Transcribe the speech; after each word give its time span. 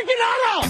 freaking 0.00 0.20
auto! 0.30 0.68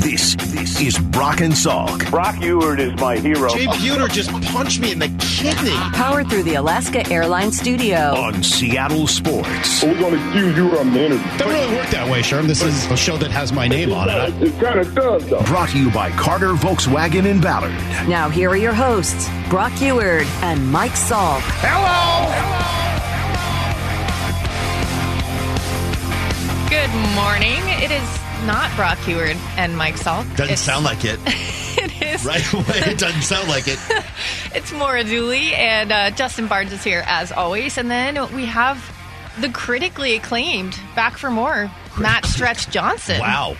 This 0.00 0.36
this 0.36 0.80
is 0.80 0.98
Brock 0.98 1.40
and 1.40 1.52
Salk. 1.52 2.08
Brock 2.10 2.36
Huard 2.36 2.78
is 2.78 2.98
my 3.00 3.16
hero. 3.16 3.48
Jay 3.48 3.66
Buhner 3.66 4.08
just 4.10 4.30
punched 4.52 4.80
me 4.80 4.92
in 4.92 4.98
the 4.98 5.08
kidney. 5.18 5.74
Powered 5.94 6.28
through 6.28 6.44
the 6.44 6.54
Alaska 6.54 7.08
Airlines 7.10 7.58
studio. 7.58 8.14
on 8.14 8.42
Seattle 8.42 9.06
Sports. 9.06 9.82
We're 9.82 9.98
going 9.98 10.14
to 10.14 10.28
accuse 10.28 10.56
you 10.56 10.70
of 10.70 10.92
the 10.92 11.04
interview. 11.06 11.38
Doesn't 11.38 11.48
really 11.48 11.74
work 11.74 11.88
that 11.90 12.08
way, 12.10 12.20
Sherm. 12.20 12.46
This 12.46 12.62
is 12.62 12.86
a 12.86 12.96
show 12.96 13.16
that 13.16 13.30
has 13.32 13.52
my 13.52 13.66
name 13.66 13.92
on 13.92 14.08
it. 14.08 14.42
It 14.42 14.60
kind 14.60 14.78
of 14.78 14.94
does, 14.94 15.26
though. 15.28 15.42
Brought 15.42 15.70
to 15.70 15.78
you 15.78 15.90
by 15.90 16.10
Carter 16.12 16.52
Volkswagen 16.52 17.26
in 17.26 17.40
Ballard. 17.40 17.72
Now 18.08 18.28
here 18.28 18.50
are 18.50 18.56
your 18.56 18.74
hosts, 18.74 19.28
Brock 19.48 19.72
Huard 19.72 20.26
and 20.42 20.70
Mike 20.70 20.92
Salk. 20.92 21.40
Hello! 21.62 22.30
Hello! 22.32 22.76
Good 26.68 26.90
morning. 27.14 27.62
It 27.82 27.90
is 27.90 28.25
not 28.46 28.74
Brock 28.76 28.98
Huard 28.98 29.36
and 29.56 29.76
Mike 29.76 29.96
Salk. 29.96 30.24
Doesn't 30.36 30.44
It's- 30.44 30.60
sound 30.60 30.84
like 30.84 31.04
it. 31.04 31.18
it 31.26 32.02
is. 32.02 32.24
Right 32.24 32.52
away, 32.52 32.92
it 32.92 32.98
doesn't 32.98 33.22
sound 33.22 33.48
like 33.48 33.68
it. 33.68 33.78
It's 34.54 34.72
Maura 34.72 35.04
Dooley 35.04 35.54
and 35.54 35.92
uh, 35.92 36.10
Justin 36.12 36.46
Barnes 36.46 36.72
is 36.72 36.82
here 36.82 37.04
as 37.06 37.30
always, 37.30 37.76
and 37.76 37.90
then 37.90 38.34
we 38.34 38.46
have 38.46 38.82
the 39.38 39.50
critically 39.50 40.14
acclaimed 40.16 40.78
back 40.94 41.18
for 41.18 41.30
more 41.30 41.70
Matt 42.00 42.24
Stretch 42.24 42.70
Johnson. 42.70 43.20
Wow. 43.20 43.54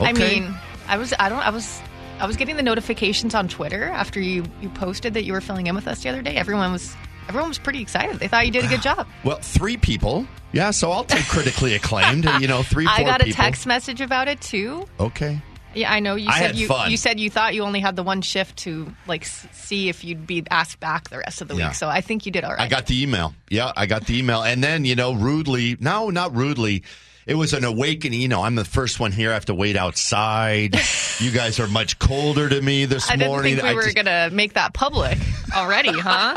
I 0.00 0.12
Okay. 0.12 0.40
mean, 0.40 0.54
I 0.86 0.96
was 0.96 1.12
I 1.18 1.28
don't 1.28 1.40
I 1.46 1.50
was 1.50 1.82
I 2.18 2.26
was 2.26 2.36
getting 2.36 2.56
the 2.56 2.62
notifications 2.62 3.34
on 3.34 3.46
Twitter 3.48 3.84
after 3.84 4.20
you 4.22 4.44
you 4.62 4.70
posted 4.70 5.12
that 5.14 5.24
you 5.24 5.34
were 5.34 5.42
filling 5.42 5.66
in 5.66 5.74
with 5.74 5.86
us 5.86 6.02
the 6.02 6.08
other 6.08 6.22
day. 6.22 6.36
Everyone 6.36 6.72
was 6.72 6.96
everyone 7.28 7.48
was 7.50 7.58
pretty 7.58 7.80
excited. 7.82 8.18
They 8.18 8.28
thought 8.28 8.46
you 8.46 8.52
did 8.52 8.64
a 8.64 8.68
good 8.68 8.82
job. 8.82 9.06
well, 9.24 9.38
three 9.40 9.76
people. 9.76 10.26
Yeah, 10.52 10.70
so 10.70 10.90
I'll 10.90 11.04
take 11.04 11.26
critically 11.26 11.74
acclaimed. 11.74 12.24
You 12.40 12.48
know, 12.48 12.62
three, 12.62 12.86
I 12.88 13.02
got 13.04 13.20
a 13.20 13.24
people. 13.24 13.36
text 13.42 13.66
message 13.66 14.00
about 14.00 14.28
it 14.28 14.40
too. 14.40 14.86
Okay. 14.98 15.40
Yeah, 15.74 15.92
I 15.92 16.00
know 16.00 16.14
you 16.14 16.28
I 16.30 16.40
said 16.40 16.56
you 16.56 16.66
fun. 16.66 16.90
you 16.90 16.96
said 16.96 17.20
you 17.20 17.28
thought 17.28 17.54
you 17.54 17.62
only 17.62 17.80
had 17.80 17.94
the 17.94 18.02
one 18.02 18.22
shift 18.22 18.56
to 18.60 18.92
like 19.06 19.24
s- 19.24 19.46
see 19.52 19.90
if 19.90 20.02
you'd 20.02 20.26
be 20.26 20.42
asked 20.50 20.80
back 20.80 21.10
the 21.10 21.18
rest 21.18 21.42
of 21.42 21.48
the 21.48 21.54
Yeah. 21.56 21.68
week. 21.68 21.74
So 21.74 21.88
I 21.88 22.00
think 22.00 22.24
you 22.24 22.32
did 22.32 22.42
all 22.42 22.52
right. 22.52 22.60
I 22.60 22.68
got 22.68 22.86
the 22.86 23.00
email. 23.02 23.34
Yeah, 23.50 23.72
I 23.76 23.84
got 23.84 24.06
the 24.06 24.18
email. 24.18 24.42
And 24.42 24.64
then, 24.64 24.86
you 24.86 24.96
know, 24.96 25.12
rudely, 25.12 25.76
no, 25.78 26.08
not 26.08 26.34
rudely. 26.34 26.82
It 27.28 27.34
was 27.34 27.52
an 27.52 27.62
awakening. 27.64 28.20
You 28.22 28.28
know, 28.28 28.42
I'm 28.42 28.54
the 28.54 28.64
first 28.64 28.98
one 28.98 29.12
here. 29.12 29.30
I 29.30 29.34
have 29.34 29.44
to 29.44 29.54
wait 29.54 29.76
outside. 29.76 30.74
you 31.20 31.30
guys 31.30 31.60
are 31.60 31.68
much 31.68 31.98
colder 31.98 32.48
to 32.48 32.60
me 32.62 32.86
this 32.86 33.10
I 33.10 33.16
didn't 33.16 33.28
morning. 33.30 33.54
think 33.56 33.64
we 33.64 33.68
I 33.68 33.74
were 33.74 33.82
just- 33.82 33.96
gonna 33.96 34.30
make 34.32 34.54
that 34.54 34.72
public 34.72 35.18
already, 35.54 35.92
huh? 35.92 36.34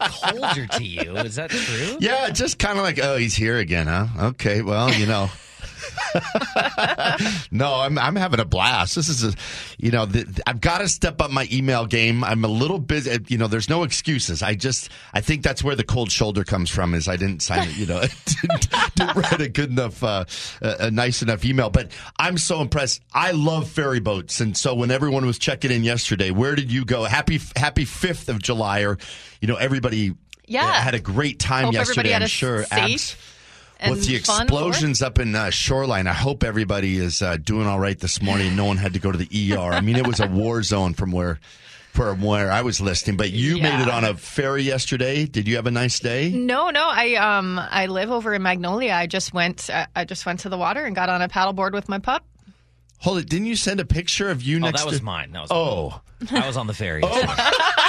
colder 0.00 0.66
to 0.66 0.84
you. 0.84 1.16
Is 1.18 1.36
that 1.36 1.50
true? 1.50 1.96
Yeah, 2.00 2.30
just 2.30 2.58
kind 2.58 2.78
of 2.78 2.84
like, 2.84 2.98
oh, 3.02 3.16
he's 3.16 3.34
here 3.36 3.58
again, 3.58 3.86
huh? 3.86 4.06
Okay, 4.30 4.60
well, 4.62 4.92
you 4.92 5.06
know. 5.06 5.30
no, 7.50 7.74
I'm 7.74 7.98
I'm 7.98 8.16
having 8.16 8.40
a 8.40 8.44
blast. 8.44 8.94
This 8.94 9.08
is 9.08 9.24
a, 9.24 9.32
you 9.78 9.90
know, 9.90 10.06
the, 10.06 10.42
I've 10.46 10.60
got 10.60 10.78
to 10.78 10.88
step 10.88 11.20
up 11.20 11.30
my 11.30 11.48
email 11.52 11.86
game. 11.86 12.24
I'm 12.24 12.44
a 12.44 12.48
little 12.48 12.78
busy. 12.78 13.18
You 13.28 13.38
know, 13.38 13.46
there's 13.46 13.68
no 13.68 13.82
excuses. 13.82 14.42
I 14.42 14.54
just 14.54 14.90
I 15.12 15.20
think 15.20 15.42
that's 15.42 15.62
where 15.62 15.76
the 15.76 15.84
cold 15.84 16.10
shoulder 16.10 16.44
comes 16.44 16.70
from. 16.70 16.94
Is 16.94 17.08
I 17.08 17.16
didn't 17.16 17.42
sign 17.42 17.68
it. 17.68 17.76
You 17.76 17.86
know, 17.86 18.00
didn't, 18.42 18.70
didn't 18.94 19.16
write 19.16 19.40
a 19.40 19.48
good 19.48 19.70
enough, 19.70 20.02
uh, 20.02 20.24
a, 20.62 20.86
a 20.86 20.90
nice 20.90 21.22
enough 21.22 21.44
email. 21.44 21.70
But 21.70 21.90
I'm 22.18 22.38
so 22.38 22.60
impressed. 22.60 23.02
I 23.12 23.32
love 23.32 23.68
ferry 23.68 24.00
boats, 24.00 24.40
and 24.40 24.56
so 24.56 24.74
when 24.74 24.90
everyone 24.90 25.26
was 25.26 25.38
checking 25.38 25.70
in 25.70 25.84
yesterday, 25.84 26.30
where 26.30 26.54
did 26.54 26.72
you 26.72 26.84
go? 26.84 27.04
Happy 27.04 27.40
Happy 27.56 27.84
Fifth 27.84 28.28
of 28.28 28.42
July, 28.42 28.82
or 28.82 28.98
you 29.40 29.48
know, 29.48 29.56
everybody. 29.56 30.14
Yeah. 30.50 30.64
uh, 30.64 30.72
had 30.72 30.94
a 30.94 30.98
great 30.98 31.38
time 31.38 31.66
Hope 31.66 31.74
yesterday. 31.74 32.14
I'm 32.14 32.26
sure. 32.26 32.64
safe 32.64 32.72
Abs- 32.72 33.16
with 33.88 34.06
the 34.06 34.18
fun 34.18 34.42
explosions 34.42 35.02
up 35.02 35.18
in 35.18 35.34
uh, 35.34 35.50
Shoreline, 35.50 36.06
I 36.06 36.12
hope 36.12 36.42
everybody 36.44 36.96
is 36.98 37.22
uh, 37.22 37.36
doing 37.36 37.66
all 37.66 37.78
right 37.78 37.98
this 37.98 38.20
morning. 38.22 38.56
No 38.56 38.64
one 38.64 38.76
had 38.76 38.92
to 38.94 38.98
go 38.98 39.12
to 39.12 39.18
the 39.18 39.54
ER. 39.54 39.72
I 39.72 39.80
mean, 39.80 39.96
it 39.96 40.06
was 40.06 40.20
a 40.20 40.26
war 40.28 40.62
zone 40.62 40.94
from 40.94 41.12
where 41.12 41.38
from 41.92 42.20
where 42.22 42.50
I 42.52 42.62
was 42.62 42.80
listening. 42.80 43.16
But 43.16 43.30
you 43.32 43.56
Yeah. 43.56 43.76
made 43.76 43.82
it 43.82 43.88
on 43.88 44.04
a 44.04 44.14
ferry 44.14 44.62
yesterday. 44.62 45.26
Did 45.26 45.48
you 45.48 45.56
have 45.56 45.66
a 45.66 45.70
nice 45.70 45.98
day? 45.98 46.30
No, 46.30 46.70
no. 46.70 46.86
I 46.88 47.14
um 47.14 47.58
I 47.58 47.86
live 47.86 48.10
over 48.10 48.34
in 48.34 48.42
Magnolia. 48.42 48.92
I 48.92 49.06
just 49.06 49.32
went 49.34 49.68
uh, 49.70 49.86
I 49.96 50.04
just 50.04 50.24
went 50.26 50.40
to 50.40 50.48
the 50.48 50.58
water 50.58 50.84
and 50.84 50.94
got 50.94 51.08
on 51.08 51.22
a 51.22 51.28
paddleboard 51.28 51.72
with 51.72 51.88
my 51.88 51.98
pup. 51.98 52.24
Hold 53.00 53.18
it. 53.18 53.28
Didn't 53.28 53.46
you 53.46 53.56
send 53.56 53.80
a 53.80 53.84
picture 53.84 54.28
of 54.28 54.42
you 54.42 54.56
Oh, 54.56 54.60
next 54.60 54.82
that 54.82 54.86
was 54.90 54.98
to? 54.98 55.04
mine. 55.04 55.32
That 55.32 55.42
was 55.42 55.50
Oh, 55.52 56.00
I 56.32 56.46
was 56.46 56.56
on 56.56 56.66
the 56.66 56.74
ferry. 56.74 57.02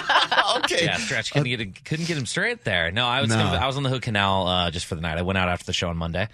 okay. 0.57 0.85
Yeah, 0.85 0.97
Stretch 0.97 1.31
couldn't 1.31 1.47
get 1.49 1.59
him, 1.61 1.73
couldn't 1.85 2.07
get 2.07 2.17
him 2.17 2.25
straight 2.25 2.63
there. 2.63 2.91
No, 2.91 3.05
I 3.07 3.21
was 3.21 3.29
No. 3.29 3.37
gonna, 3.37 3.57
I 3.57 3.67
was 3.67 3.77
on 3.77 3.83
the 3.83 3.89
Hood 3.89 4.01
Canal 4.01 4.47
uh, 4.47 4.71
just 4.71 4.85
for 4.85 4.95
the 4.95 5.01
night. 5.01 5.17
I 5.17 5.21
went 5.21 5.37
out 5.37 5.49
after 5.49 5.65
the 5.65 5.73
show 5.73 5.89
on 5.89 5.97
Monday, 5.97 6.27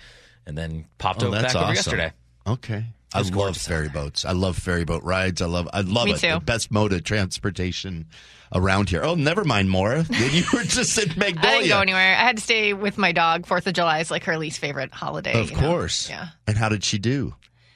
and 0.45 0.57
then 0.57 0.85
popped 0.97 1.23
Oh, 1.23 1.27
over 1.27 1.41
that's 1.41 1.53
back 1.53 1.63
over 1.63 1.73
yesterday. 1.73 2.11
Okay. 2.47 2.85
I 3.13 3.21
love 3.21 3.55
ferry 3.55 3.87
boats. 3.87 4.25
I 4.25 4.33
love 4.33 4.57
ferry 4.57 4.83
boat 4.83 5.01
rides. 5.03 5.41
I 5.41 5.45
love 5.45 5.69
I 5.71 5.81
love 5.81 6.05
Me 6.07 6.13
it. 6.15 6.19
too. 6.19 6.33
The 6.33 6.39
best 6.41 6.69
mode 6.69 6.91
of 6.91 7.05
transportation 7.05 8.07
around 8.53 8.89
here. 8.89 9.03
Oh, 9.05 9.15
never 9.15 9.45
mind, 9.45 9.69
Maura. 9.69 10.05
you 10.09 10.43
were 10.53 10.63
just 10.63 10.97
in 10.97 11.17
Magnolia. 11.17 11.49
I 11.49 11.57
didn't 11.59 11.69
go 11.69 11.79
anywhere. 11.79 12.11
I 12.11 12.19
had 12.25 12.35
to 12.37 12.43
stay 12.43 12.73
with 12.73 12.97
my 12.97 13.13
dog. 13.13 13.45
Fourth 13.45 13.67
of 13.67 13.73
July 13.73 13.99
is 13.99 14.11
like 14.11 14.25
her 14.25 14.37
least 14.37 14.59
favorite 14.59 14.91
holiday. 14.93 15.39
Of 15.39 15.51
you 15.51 15.55
know? 15.55 15.61
course. 15.69 16.09
Yeah. 16.09 16.27
And 16.45 16.57
how 16.57 16.67
did 16.67 16.83
she 16.83 16.97
do? 16.97 17.33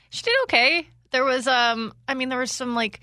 She 0.10 0.24
did 0.24 0.36
okay. 0.44 0.88
There 1.12 1.24
was 1.24 1.48
um 1.48 1.94
I 2.08 2.16
mean 2.16 2.28
there 2.28 2.40
was 2.40 2.52
some 2.52 2.76
like 2.76 3.00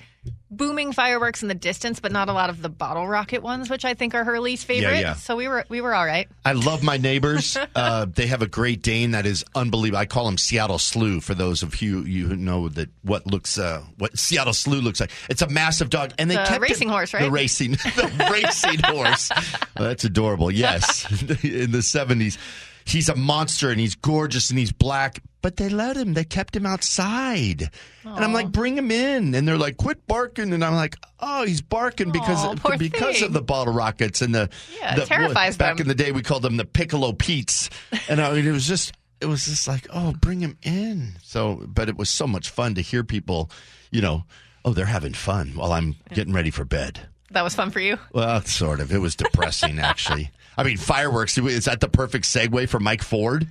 booming 0.51 0.93
fireworks 0.93 1.43
in 1.43 1.49
the 1.49 1.55
distance, 1.55 2.01
but 2.01 2.13
not 2.13 2.29
a 2.29 2.33
lot 2.33 2.51
of 2.51 2.63
the 2.63 2.69
bottle 2.69 3.07
rocket 3.07 3.43
ones, 3.43 3.69
which 3.69 3.85
I 3.85 3.95
think 3.95 4.15
are 4.15 4.25
her 4.25 4.41
least 4.41 4.65
favorite. 4.67 5.01
yeah. 5.01 5.15
So 5.15 5.37
we 5.37 5.49
were 5.49 5.65
we 5.69 5.81
were 5.81 5.95
all 5.95 6.07
right. 6.07 6.29
I 6.45 6.53
love 6.53 6.83
my 6.83 6.97
neighbors. 6.97 7.57
uh, 7.75 8.07
they 8.07 8.27
have 8.27 8.43
a 8.43 8.47
Great 8.47 8.83
Dane 8.83 9.11
that 9.13 9.27
is 9.27 9.45
unbelievable. 9.55 9.99
I 9.99 10.07
call 10.07 10.29
him 10.29 10.39
Seattle 10.39 10.79
Slew 10.79 11.21
for 11.21 11.35
those 11.35 11.63
of 11.63 11.81
you 11.83 12.03
you 12.03 12.27
who 12.29 12.37
know 12.37 12.69
that 12.71 12.89
what 13.03 13.27
looks 13.27 13.59
uh, 13.59 13.83
what 13.99 14.19
Seattle 14.19 14.53
Slew 14.55 14.81
looks 14.81 15.01
like. 15.01 15.11
It's 15.29 15.43
a 15.43 15.49
massive 15.49 15.91
dog, 15.91 16.13
and 16.19 16.31
they 16.31 16.37
The 16.37 16.45
kept 16.45 16.61
racing 16.61 16.89
it- 16.89 16.93
horse, 16.93 17.13
right? 17.15 17.23
The 17.25 17.31
racing, 17.31 17.73
the 17.97 18.29
racing 18.33 18.81
horse. 18.85 19.31
Well, 19.79 19.89
that's 19.89 20.05
adorable. 20.05 20.51
Yes, 20.51 21.05
in 21.45 21.73
the 21.73 21.83
seventies, 21.83 22.39
he's 22.85 23.09
a 23.09 23.17
monster 23.17 23.71
and 23.71 23.81
he's 23.81 23.95
gorgeous 23.95 24.51
and 24.51 24.59
he's 24.59 24.73
black. 24.73 25.23
But 25.47 25.59
they 25.59 25.69
let 25.69 25.97
him. 25.97 26.15
They 26.15 26.25
kept 26.25 26.57
him 26.57 26.67
outside, 26.67 27.71
and 28.05 28.25
I'm 28.25 28.33
like, 28.33 28.51
bring 28.51 28.77
him 28.77 28.91
in. 28.91 29.33
And 29.33 29.47
they're 29.47 29.57
like, 29.57 29.77
quit 29.77 30.05
barking. 30.09 30.53
And 30.53 30.65
I'm 30.65 30.75
like, 30.75 30.97
oh, 31.21 31.45
he's 31.47 31.61
barking 31.61 32.11
because 32.11 32.45
Aw, 32.45 32.57
poor 32.57 32.77
because 32.77 33.19
thing. 33.19 33.27
of 33.27 33.33
the 33.33 33.43
bottle 33.43 33.73
rockets 33.73 34.23
and 34.23 34.35
the 34.35 34.51
Yeah, 34.81 34.97
the, 34.97 35.07
terrifies 35.07 35.57
back 35.57 35.77
them. 35.77 35.83
in 35.85 35.89
the 35.89 35.95
day 35.95 36.11
we 36.11 36.23
called 36.23 36.43
them 36.43 36.57
the 36.57 36.65
piccolo 36.65 37.13
pete's 37.13 37.71
and 38.09 38.21
I 38.21 38.33
mean, 38.33 38.45
it 38.45 38.51
was 38.51 38.67
just 38.67 38.93
it 39.21 39.27
was 39.27 39.45
just 39.45 39.69
like 39.69 39.87
oh 39.93 40.15
bring 40.21 40.41
him 40.41 40.59
in 40.65 41.13
so 41.23 41.63
but 41.69 41.89
it 41.89 41.97
was 41.97 42.11
so 42.11 42.27
much 42.27 42.51
fun 42.51 42.75
to 42.75 42.81
hear 42.81 43.05
people 43.05 43.49
you 43.93 44.01
know 44.03 44.25
oh 44.65 44.73
they're 44.73 44.85
having 44.87 45.13
fun 45.15 45.53
while 45.55 45.73
i'm 45.73 45.95
getting 46.13 46.33
ready 46.35 46.51
for 46.51 46.65
bed 46.65 47.01
That 47.31 47.45
was 47.45 47.55
fun 47.55 47.71
for 47.71 47.79
you. 47.81 47.99
well 48.13 48.41
sort 48.43 48.81
of 48.81 48.93
it 48.93 48.99
was 48.99 49.15
depressing 49.15 49.79
actually 49.93 50.33
i 50.59 50.65
mean 50.65 50.77
fireworks 50.77 51.39
is 51.39 51.67
that 51.67 51.81
the 51.81 51.89
perfect 51.89 52.25
segue 52.25 52.69
for 52.69 52.81
mike 52.81 53.03
ford 53.03 53.47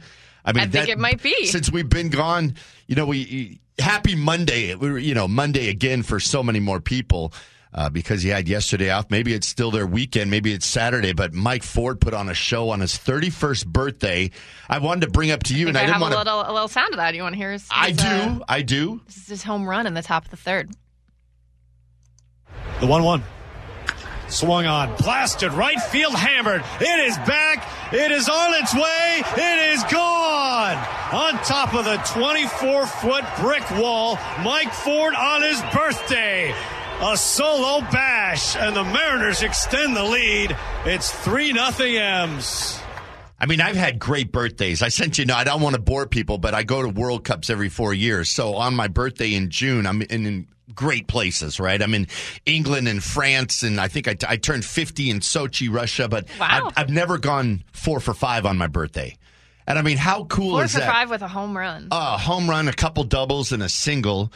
i 0.45 0.51
mean 0.53 0.61
I 0.61 0.67
think 0.67 0.72
that- 0.85 0.89
it 0.89 1.00
might 1.00 1.22
be. 1.22 1.47
since 1.47 1.72
we've 1.72 1.89
been 1.89 2.09
gone 2.09 2.56
you 2.88 2.95
know 2.95 3.06
we 3.06 3.59
happy 3.79 4.16
monday 4.16 4.73
you 4.78 5.13
know 5.13 5.28
monday 5.28 5.69
again 5.69 6.01
for 6.03 6.19
so 6.22 6.41
many 6.41 6.59
more 6.61 6.79
people 6.79 7.33
uh, 7.78 7.89
because 7.89 8.23
he 8.23 8.29
had 8.29 8.47
yesterday 8.47 8.89
off. 8.89 9.11
Maybe 9.11 9.33
it's 9.33 9.45
still 9.45 9.69
their 9.69 9.85
weekend. 9.85 10.31
Maybe 10.31 10.53
it's 10.53 10.66
Saturday. 10.66 11.11
But 11.11 11.33
Mike 11.33 11.61
Ford 11.61 12.00
put 12.00 12.13
on 12.13 12.29
a 12.29 12.33
show 12.33 12.69
on 12.69 12.79
his 12.79 12.94
31st 12.94 13.66
birthday. 13.67 14.31
I 14.69 14.78
wanted 14.78 15.01
to 15.07 15.11
bring 15.11 15.29
up 15.29 15.44
to 15.44 15.53
you, 15.53 15.66
I 15.66 15.67
and 15.72 15.75
think 15.75 15.81
I, 15.81 15.81
I, 15.81 15.85
didn't 15.88 15.94
have 15.95 16.01
want 16.03 16.13
a 16.13 16.16
to. 16.16 16.19
little 16.38 16.51
a 16.51 16.53
little 16.53 16.67
sound 16.69 16.94
of 16.94 17.00
that. 17.00 17.16
You 17.16 17.23
want 17.23 17.33
to 17.33 17.38
hear? 17.38 17.51
His, 17.51 17.67
I 17.69 17.91
do. 17.91 18.06
uh, 18.06 18.39
I 18.47 18.62
do. 18.62 19.01
this 19.07 19.17
is 19.17 19.27
his 19.27 19.44
home 19.44 19.67
run 19.67 19.88
in 19.88 19.94
the 19.94 20.01
top 20.01 20.23
of 20.23 20.31
the 20.31 20.38
third. 20.38 20.72
The 22.79 22.88
1 22.88 23.03
1. 23.03 23.23
Swung 24.35 24.66
on, 24.66 24.94
blasted, 24.97 25.53
right 25.53 25.79
field 25.79 26.13
hammered. 26.13 26.62
It 26.81 27.07
is 27.07 27.16
back. 27.19 27.66
It 27.94 28.12
is 28.12 28.28
on 28.28 28.53
its 28.56 28.75
way. 28.75 29.23
It 29.38 29.73
is 29.73 29.84
gone. 29.85 30.75
On 31.13 31.34
top 31.46 31.73
of 31.73 31.85
the 31.85 31.96
24 32.19 32.85
foot 32.85 33.24
brick 33.40 33.72
wall, 33.79 34.19
Mike 34.44 34.74
Ford 34.74 35.15
on 35.15 35.42
his 35.42 35.62
birthday. 35.74 36.54
A 37.01 37.15
solo 37.15 37.80
bash, 37.92 38.57
and 38.57 38.75
the 38.75 38.83
Mariners 38.83 39.42
extend 39.42 39.95
the 39.95 40.04
lead. 40.04 40.57
It's 40.83 41.12
3 41.12 41.54
0 41.54 41.71
M's. 41.80 42.77
I 43.39 43.45
mean, 43.45 43.62
I've 43.62 43.77
had 43.77 44.00
great 44.00 44.33
birthdays. 44.33 44.81
I 44.81 44.89
sent 44.89 45.18
you. 45.18 45.24
No, 45.24 45.36
I 45.36 45.45
don't 45.45 45.62
want 45.62 45.75
to 45.75 45.81
bore 45.81 46.07
people, 46.07 46.39
but 46.39 46.54
I 46.54 46.63
go 46.63 46.81
to 46.81 46.89
World 46.89 47.24
Cups 47.24 47.50
every 47.50 47.69
four 47.69 47.94
years. 47.94 48.30
So 48.30 48.56
on 48.56 48.75
my 48.75 48.89
birthday 48.89 49.33
in 49.33 49.50
June, 49.50 49.88
I'm 49.88 50.01
in, 50.01 50.25
in 50.25 50.48
great 50.75 51.07
places. 51.07 51.60
Right, 51.60 51.81
I'm 51.81 51.94
in 51.94 52.07
England 52.45 52.88
and 52.88 53.04
France, 53.04 53.63
and 53.63 53.80
I 53.80 53.88
think 53.88 54.07
I, 54.07 54.16
I 54.27 54.38
turned 54.38 54.66
50 54.66 55.10
in 55.10 55.19
Sochi, 55.22 55.74
Russia. 55.74 56.07
But 56.07 56.27
Wow. 56.39 56.68
I've, 56.68 56.74
I've 56.77 56.89
never 56.89 57.18
gone 57.18 57.63
four 57.72 58.00
for 58.00 58.13
five 58.13 58.45
on 58.45 58.57
my 58.57 58.68
birthday. 58.68 59.16
And 59.68 59.80
I 59.80 59.81
mean, 59.81 59.98
how 59.98 60.25
cool 60.25 60.51
Four 60.51 60.66
is 60.66 60.74
for 60.74 60.80
that? 60.81 60.92
five 60.92 61.10
with 61.10 61.24
a 61.24 61.27
home 61.27 61.57
run. 61.57 61.88
a 61.92 62.18
home 62.19 62.48
run, 62.48 62.68
a 62.68 62.74
couple 62.74 63.04
doubles, 63.04 63.51
and 63.51 63.63
a 63.63 63.69
single. 63.69 64.31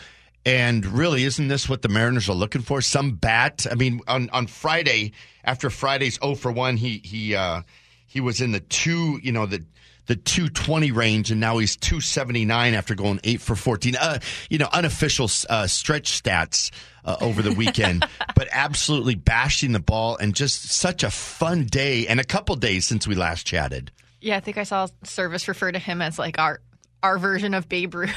And 0.46 0.84
really, 0.86 1.24
isn't 1.24 1.50
this 1.50 1.70
what 1.70 1.84
the 1.84 1.90
Mariners 1.90 2.30
are 2.30 2.34
looking 2.34 2.62
for? 2.62 2.82
Some 2.82 3.12
bat. 3.12 3.68
I 3.70 3.76
mean, 3.76 4.00
on, 4.08 4.30
on 4.32 4.48
Friday, 4.48 5.12
after 5.44 5.70
Friday's 5.70 6.18
0 6.20 6.34
for 6.36 6.52
1, 6.52 6.78
he 6.78 7.00
he 7.04 7.36
uh, 7.36 7.62
he 8.08 8.22
was 8.22 8.42
in 8.42 8.54
the 8.54 8.60
two, 8.62 9.20
you 9.22 9.32
know, 9.32 9.46
the 9.46 9.64
the 10.10 10.16
220 10.16 10.92
range, 10.92 11.30
and 11.30 11.40
now 11.40 11.60
he's 11.60 11.76
279 11.78 12.74
after 12.74 12.96
going 12.96 13.20
eight 13.24 13.40
for 13.42 13.56
14. 13.56 13.96
Uh, 13.96 14.18
you 14.50 14.58
know, 14.58 14.68
unofficial 14.74 15.30
uh, 15.52 15.68
stretch 15.68 16.22
stats 16.22 16.72
uh, 17.06 17.16
over 17.22 17.44
the 17.44 17.54
weekend, 17.54 18.04
but 18.36 18.48
absolutely 18.52 19.14
bashing 19.14 19.72
the 19.72 19.80
ball 19.80 20.18
and 20.18 20.34
just 20.34 20.72
such 20.72 21.04
a 21.04 21.12
fun 21.12 21.66
day 21.66 22.08
and 22.08 22.20
a 22.20 22.24
couple 22.24 22.56
days 22.56 22.88
since 22.88 23.08
we 23.08 23.14
last 23.14 23.46
chatted. 23.46 23.92
Yeah, 24.20 24.36
I 24.36 24.40
think 24.40 24.58
I 24.58 24.64
saw 24.64 24.88
Servais 25.04 25.48
refer 25.48 25.72
to 25.72 25.80
him 25.80 26.02
as 26.02 26.18
like 26.18 26.40
our 26.40 26.60
our 27.04 27.20
version 27.20 27.54
of 27.54 27.70
Babe 27.70 27.94
Ruth. 27.94 28.10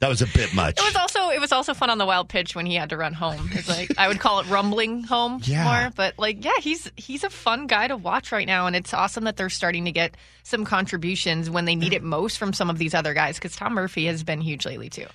That 0.00 0.08
was 0.08 0.22
a 0.22 0.26
bit 0.26 0.54
much. 0.54 0.78
It 0.78 0.84
was 0.84 0.96
also 0.96 1.28
it 1.28 1.40
was 1.40 1.52
also 1.52 1.74
fun 1.74 1.90
on 1.90 1.98
the 1.98 2.06
wild 2.06 2.28
pitch 2.30 2.54
when 2.56 2.64
he 2.66 2.74
had 2.74 2.88
to 2.90 2.96
run 2.96 3.12
home. 3.12 3.50
It's 3.52 3.68
like 3.68 3.92
I 3.98 4.08
would 4.08 4.18
call 4.18 4.40
it 4.40 4.48
rumbling 4.48 5.02
home 5.04 5.40
Yeah. 5.44 5.64
more, 5.64 5.92
but 5.94 6.18
like 6.18 6.42
yeah, 6.42 6.58
he's 6.60 6.90
he's 6.96 7.22
a 7.22 7.28
fun 7.30 7.66
guy 7.66 7.86
to 7.88 7.96
watch 7.98 8.32
right 8.32 8.46
now, 8.46 8.66
and 8.66 8.74
it's 8.74 8.94
awesome 8.94 9.24
that 9.24 9.36
they're 9.36 9.50
starting 9.50 9.84
to 9.84 9.92
get 9.92 10.16
some 10.42 10.64
contributions 10.64 11.50
when 11.50 11.66
they 11.66 11.74
need 11.76 11.92
it 11.92 12.02
most 12.02 12.38
from 12.38 12.52
some 12.54 12.70
of 12.70 12.78
these 12.78 12.94
other 12.94 13.12
guys 13.14 13.36
because 13.36 13.54
Tom 13.54 13.74
Murphy 13.74 14.06
has 14.06 14.24
been 14.24 14.40
huge 14.40 14.64
lately 14.64 14.88
too. 14.88 15.06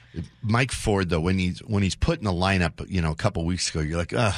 Mike 0.43 0.71
Ford, 0.71 1.09
though, 1.09 1.19
when 1.19 1.39
he's 1.39 1.59
when 1.59 1.81
he's 1.81 1.95
put 1.95 2.19
in 2.19 2.25
the 2.25 2.31
lineup, 2.31 2.87
you 2.87 3.01
know, 3.01 3.11
a 3.11 3.15
couple 3.15 3.43
weeks 3.43 3.69
ago, 3.71 3.79
you're 3.79 3.97
like, 3.97 4.13
ugh. 4.15 4.35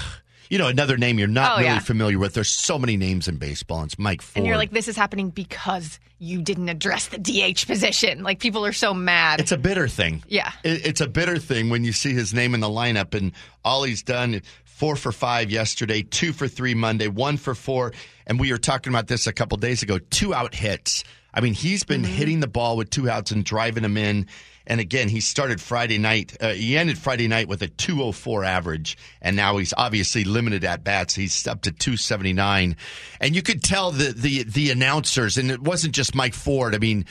You 0.50 0.58
know, 0.58 0.68
another 0.68 0.98
name 0.98 1.20
you're 1.20 1.28
not 1.28 1.54
Oh, 1.54 1.56
really 1.58 1.68
yeah. 1.70 1.80
familiar 1.80 2.20
with. 2.20 2.34
There's 2.34 2.50
so 2.50 2.78
many 2.80 2.98
names 2.98 3.28
in 3.28 3.38
baseball. 3.38 3.82
and 3.82 3.88
It's 3.92 4.00
Mike 4.00 4.22
Ford. 4.22 4.38
And 4.38 4.46
you're 4.48 4.58
like, 4.58 4.72
this 4.72 4.88
is 4.88 4.96
happening 4.96 5.30
because 5.30 6.00
you 6.20 6.42
didn't 6.42 6.70
address 6.70 7.08
the 7.08 7.18
DH 7.20 7.68
position. 7.68 8.24
Like 8.24 8.40
people 8.40 8.66
are 8.66 8.74
so 8.74 8.94
mad. 8.94 9.40
It's 9.40 9.52
a 9.52 9.58
bitter 9.58 9.88
thing. 9.88 10.24
Yeah. 10.28 10.52
It- 10.64 10.86
It's 10.86 11.02
a 11.02 11.08
bitter 11.08 11.38
thing 11.38 11.70
when 11.70 11.84
you 11.84 11.92
see 11.92 12.14
his 12.14 12.34
name 12.34 12.54
in 12.54 12.60
the 12.60 12.70
lineup 12.70 13.14
and 13.14 13.32
all 13.64 13.84
he's 13.84 14.02
done 14.04 14.42
four 14.66 14.96
for 14.96 15.12
five 15.12 15.50
yesterday, 15.52 16.02
two 16.04 16.34
for 16.34 16.48
three 16.48 16.74
Monday, 16.74 17.08
one 17.08 17.38
for 17.38 17.54
four. 17.56 17.94
And 18.26 18.40
we 18.40 18.52
were 18.52 18.58
talking 18.58 18.92
about 18.94 19.08
this 19.08 19.28
a 19.28 19.34
couple 19.34 19.58
days 19.58 19.84
ago 19.84 20.00
two 20.10 20.34
out 20.34 20.54
hits. 20.56 21.04
I 21.34 21.42
mean, 21.42 21.54
he's 21.54 21.84
been 21.84 22.02
mm-hmm. 22.04 22.14
hitting 22.14 22.40
the 22.40 22.48
ball 22.48 22.78
with 22.78 22.90
two 22.90 23.10
outs 23.10 23.32
and 23.32 23.44
driving 23.44 23.84
them 23.84 23.98
in. 23.98 24.28
And 24.70 24.80
again, 24.82 25.08
he 25.08 25.22
started 25.22 25.62
Friday 25.62 25.98
night. 25.98 26.36
Uh, 26.40 26.50
he 26.54 26.78
ended 26.78 26.98
Friday 26.98 27.28
night 27.30 27.48
with 27.48 27.62
a 27.62 27.68
204 27.68 28.44
average, 28.44 28.98
and 29.22 29.36
now 29.36 29.58
he's 29.58 29.74
obviously 29.78 30.26
limited 30.26 30.66
at 30.66 30.84
bats. 30.84 31.16
He's 31.16 31.48
up 31.48 31.62
to 31.62 31.72
279, 31.72 32.76
and 33.22 33.36
you 33.36 33.42
could 33.42 33.64
tell 33.64 33.92
the 33.92 34.12
the 34.12 34.44
the 34.44 34.70
announcers, 34.72 35.38
and 35.38 35.50
it 35.50 35.62
wasn't 35.62 35.96
just 35.96 36.14
Mike 36.14 36.34
Ford. 36.34 36.76
I 36.76 36.80
mean, 36.80 37.06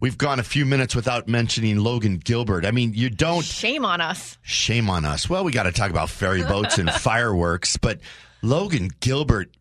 we've 0.00 0.18
gone 0.18 0.40
a 0.40 0.42
few 0.42 0.66
minutes 0.66 0.96
without 0.96 1.28
mentioning 1.28 1.78
Logan 1.78 2.18
Gilbert. 2.18 2.66
I 2.66 2.72
mean, 2.72 2.92
you 2.92 3.08
don't 3.08 3.44
Shame 3.44 3.84
on 3.84 4.00
us. 4.00 4.36
shame 4.42 4.90
on 4.90 5.04
us. 5.04 5.30
Well, 5.30 5.44
we 5.44 5.52
got 5.52 5.62
to 5.62 5.72
talk 5.72 5.90
about 5.90 6.10
ferry 6.10 6.42
boats 6.42 6.76
and 6.78 6.90
fireworks, 6.92 7.76
but 7.76 8.00
Logan 8.42 8.90
Gilbert, 9.00 9.56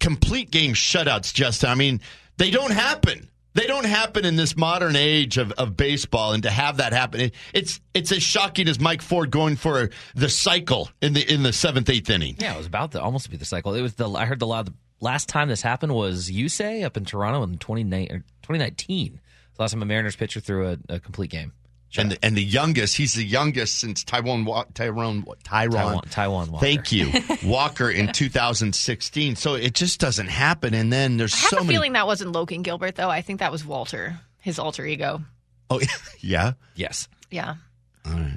complete 0.00 0.50
game 0.50 0.74
shutouts. 0.74 1.32
Just, 1.32 1.64
I 1.64 1.74
mean, 1.74 2.00
they 2.36 2.50
don't 2.50 2.72
happen. 2.72 3.28
They 3.58 3.66
don't 3.66 3.86
happen 3.86 4.24
in 4.24 4.36
this 4.36 4.56
modern 4.56 4.94
age 4.94 5.36
of, 5.36 5.50
of 5.52 5.76
baseball, 5.76 6.32
and 6.32 6.44
to 6.44 6.50
have 6.50 6.76
that 6.76 6.92
happen, 6.92 7.20
it, 7.22 7.34
it's 7.52 7.80
it's 7.92 8.12
as 8.12 8.22
shocking 8.22 8.68
as 8.68 8.78
Mike 8.78 9.02
Ford 9.02 9.32
going 9.32 9.56
for 9.56 9.90
the 10.14 10.28
cycle 10.28 10.88
in 11.02 11.12
the 11.12 11.28
in 11.28 11.42
the 11.42 11.52
seventh 11.52 11.90
eighth 11.90 12.08
inning. 12.08 12.36
Yeah, 12.38 12.54
it 12.54 12.56
was 12.56 12.68
about 12.68 12.92
to 12.92 13.02
almost 13.02 13.28
be 13.28 13.36
the 13.36 13.44
cycle. 13.44 13.74
It 13.74 13.82
was 13.82 13.94
the 13.94 14.08
I 14.10 14.26
heard 14.26 14.38
the, 14.38 14.46
the 14.46 14.72
last 15.00 15.28
time 15.28 15.48
this 15.48 15.60
happened 15.60 15.92
was 15.92 16.30
Yusei 16.30 16.84
up 16.84 16.96
in 16.96 17.04
Toronto 17.04 17.42
in 17.42 17.58
29 17.58 18.04
or 18.12 18.18
2019. 18.42 19.20
The 19.56 19.62
last 19.62 19.72
time 19.72 19.82
a 19.82 19.86
Mariners 19.86 20.14
pitcher 20.14 20.38
threw 20.38 20.68
a, 20.68 20.78
a 20.88 21.00
complete 21.00 21.32
game. 21.32 21.52
And 21.96 22.12
the, 22.12 22.18
and 22.22 22.36
the 22.36 22.42
youngest, 22.44 22.96
he's 22.96 23.14
the 23.14 23.24
youngest 23.24 23.78
since 23.78 24.04
Taijuan 24.04 24.44
Wa- 24.44 24.66
Tyrone 24.74 25.22
Tyron 25.22 25.72
Taijuan, 25.72 26.02
Taijuan 26.10 26.48
Walker. 26.50 26.66
Thank 26.66 26.92
you, 26.92 27.10
Walker 27.48 27.90
in 27.90 28.12
2016. 28.12 29.36
So 29.36 29.54
it 29.54 29.72
just 29.74 29.98
doesn't 29.98 30.28
happen. 30.28 30.74
And 30.74 30.92
then 30.92 31.16
there's 31.16 31.32
so 31.34 31.38
many. 31.38 31.40
I 31.40 31.48
have 31.48 31.50
so 31.50 31.56
a 31.56 31.64
many. 31.64 31.74
feeling 31.74 31.92
that 31.94 32.06
wasn't 32.06 32.32
Logan 32.32 32.62
Gilbert 32.62 32.96
though. 32.96 33.08
I 33.08 33.22
think 33.22 33.40
that 33.40 33.50
was 33.50 33.64
Walter, 33.64 34.20
his 34.40 34.58
alter 34.58 34.84
ego. 34.84 35.22
oh 35.70 35.80
yeah. 36.20 36.52
Yes. 36.74 37.08
Yeah, 37.30 37.56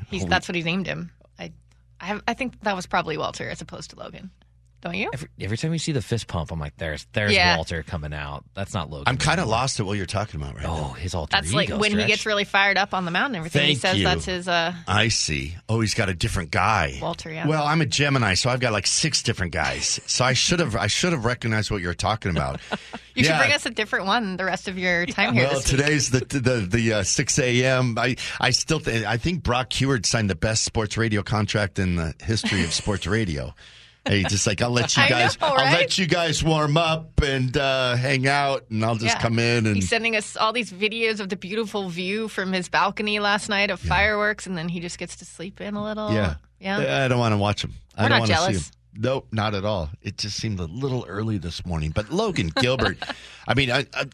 he's 0.10 0.26
that's 0.26 0.48
what 0.50 0.56
he's 0.56 0.66
named 0.66 0.86
him. 0.86 1.12
I, 1.40 1.52
I 2.00 2.06
have, 2.06 2.22
I 2.28 2.34
think 2.34 2.60
that 2.64 2.76
was 2.76 2.86
probably 2.86 3.18
Walter 3.18 3.50
as 3.50 3.62
opposed 3.62 3.92
to 3.92 3.96
Logan. 4.00 4.32
Don't 4.82 4.96
you? 4.96 5.12
Every, 5.14 5.30
every 5.40 5.58
time 5.58 5.74
you 5.74 5.80
see 5.80 5.92
the 5.92 6.02
fist 6.02 6.28
pump, 6.28 6.52
I'm 6.52 6.60
like, 6.60 6.76
there's 6.78 7.06
there's 7.14 7.34
Yeah. 7.34 7.56
Walter 7.56 7.84
coming 7.84 8.14
out. 8.14 8.44
That's 8.56 8.74
not 8.74 8.90
Logan. 8.90 9.04
I'm 9.08 9.18
kind 9.18 9.40
of 9.40 9.48
lost 9.48 9.80
at 9.80 9.86
what 9.86 9.96
you're 9.96 10.08
talking 10.08 10.42
about 10.42 10.56
right 10.56 10.64
now. 10.64 10.90
Oh, 10.92 10.94
his 10.94 11.14
alter 11.14 11.30
That's 11.32 11.54
like 11.54 11.70
ego 11.70 11.78
when 11.78 11.98
he 11.98 12.06
gets 12.06 12.26
really 12.26 12.46
fired 12.46 12.78
up 12.78 12.94
on 12.96 13.06
the 13.06 13.12
mountain 13.12 13.36
and 13.36 13.46
everything. 13.46 13.68
he 13.68 13.76
says 13.76 13.98
you. 13.98 14.04
that's 14.06 14.26
his 14.26 14.48
uh, 14.48 14.74
I 14.88 15.10
see. 15.10 15.56
Oh, 15.70 15.82
he's 15.82 15.94
got 15.94 16.10
a 16.10 16.16
different 16.16 16.50
guy. 16.50 16.98
Walter. 17.00 17.32
Yeah. 17.32 17.48
Well, 17.48 17.64
I'm 17.64 17.82
a 17.82 17.86
Gemini, 17.86 18.34
so 18.34 18.50
I've 18.50 18.60
got 18.60 18.74
like 18.74 18.88
six 18.88 19.22
different 19.22 19.54
guys. 19.54 20.00
So 20.08 20.26
I 20.26 20.34
should 20.34 20.60
have 20.60 20.76
I 20.76 20.88
should 20.88 21.12
have 21.12 21.26
recognized 21.26 21.70
what 21.70 21.82
you're 21.82 21.94
talking 21.94 22.32
about. 22.32 22.60
you 23.14 23.24
should 23.24 23.38
bring 23.38 23.52
us 23.52 23.68
a 23.68 23.72
different 23.72 24.08
one 24.08 24.38
the 24.38 24.46
rest 24.46 24.68
of 24.68 24.80
your 24.80 25.06
time 25.06 25.36
here. 25.36 25.44
Well, 25.44 25.60
this 25.60 25.72
week. 25.72 25.80
today's 25.80 26.10
the 26.10 26.20
the 26.26 26.68
the 26.68 26.94
uh, 26.94 27.04
six 27.04 27.38
a.m. 27.38 27.96
I 28.00 28.16
I 28.40 28.50
still 28.50 28.80
th- 28.80 29.06
I 29.06 29.18
think 29.18 29.44
Brock 29.44 29.70
Huard 29.74 30.08
signed 30.08 30.30
the 30.30 30.36
best 30.36 30.64
sports 30.64 30.98
radio 30.98 31.22
contract 31.22 31.78
in 31.78 31.98
the 31.98 32.16
history 32.24 32.64
of 32.64 32.74
sports 32.74 33.06
radio. 33.06 33.54
Hey, 34.06 34.24
just 34.24 34.48
like 34.48 34.62
I'll 34.62 34.72
let 34.72 34.98
you 34.98 35.04
guys, 35.10 35.40
know, 35.40 35.48
I'll 35.48 35.72
let 35.74 35.98
you 35.98 36.08
guys 36.08 36.44
warm 36.44 36.76
up 36.76 37.22
and 37.22 37.56
uh, 37.56 37.96
hang 37.96 38.28
out, 38.28 38.66
and 38.72 38.84
I'll 38.84 38.96
just 38.96 39.16
Yeah. 39.16 39.22
come 39.22 39.38
in 39.38 39.68
and 39.68 39.76
He's 39.76 39.90
sending 39.90 40.16
us 40.16 40.36
all 40.36 40.54
these 40.54 40.72
videos 40.72 41.20
of 41.20 41.30
the 41.30 41.36
beautiful 41.36 41.88
view 41.90 42.28
from 42.28 42.52
his 42.52 42.68
balcony 42.68 43.20
last 43.20 43.48
night 43.48 43.70
of 43.70 43.80
fireworks, 43.80 44.48
and 44.48 44.58
then 44.58 44.70
he 44.70 44.80
just 44.80 44.98
gets 44.98 45.16
to 45.18 45.26
sleep 45.26 45.62
in 45.62 45.76
a 45.76 45.84
little. 45.84 46.12
Yeah. 46.12 46.36
Yeah. 46.60 47.04
I 47.06 47.08
don't 47.08 47.20
want 47.20 47.34
to 47.34 47.38
watch 47.38 47.64
him. 47.64 47.74
I 47.96 48.04
We're 48.04 48.10
don't 48.10 48.12
not 48.12 48.20
want 48.20 48.32
to 48.32 48.36
see 48.38 48.42
jealous. 48.54 48.68
him. 48.70 48.74
Nope, 48.94 49.28
not 49.32 49.54
at 49.56 49.64
all. 49.66 49.90
It 50.02 50.18
just 50.18 50.36
seemed 50.38 50.60
a 50.60 50.66
little 50.66 51.06
early 51.08 51.38
this 51.38 51.66
morning. 51.66 51.92
But 51.92 52.12
Logan 52.12 52.48
Gilbert, 52.56 52.98
I 53.48 53.54
mean, 53.54 53.72
I, 53.72 53.86
I 53.94 54.06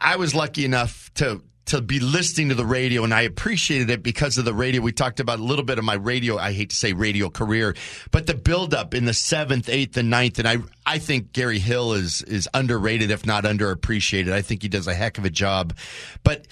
I 0.00 0.16
was 0.16 0.34
lucky 0.34 0.64
enough 0.64 1.10
to 1.16 1.42
to 1.68 1.80
be 1.80 2.00
listening 2.00 2.48
to 2.48 2.54
the 2.54 2.64
radio, 2.64 3.04
and 3.04 3.12
I 3.12 3.22
appreciated 3.22 3.90
it 3.90 4.02
because 4.02 4.38
of 4.38 4.44
the 4.44 4.54
radio. 4.54 4.80
We 4.82 4.92
talked 4.92 5.20
about 5.20 5.38
a 5.38 5.42
little 5.42 5.64
bit 5.64 5.78
of 5.78 5.84
my 5.84 5.94
radio. 5.94 6.38
I 6.38 6.52
hate 6.52 6.70
to 6.70 6.76
say 6.76 6.92
radio 6.92 7.30
career, 7.30 7.76
but 8.10 8.26
the 8.26 8.34
buildup 8.34 8.94
in 8.94 9.04
the 9.04 9.14
seventh, 9.14 9.68
eighth, 9.68 9.96
and 9.96 10.10
ninth, 10.10 10.38
and 10.38 10.48
I 10.48 10.58
I 10.86 10.98
think 10.98 11.32
Gary 11.32 11.58
Hill 11.58 11.92
is 11.92 12.22
is 12.22 12.48
underrated, 12.54 13.10
if 13.10 13.26
not 13.26 13.44
underappreciated. 13.44 14.32
I 14.32 14.42
think 14.42 14.62
he 14.62 14.68
does 14.68 14.86
a 14.86 14.94
heck 14.94 15.18
of 15.18 15.24
a 15.24 15.30
job, 15.30 15.76
but 16.24 16.46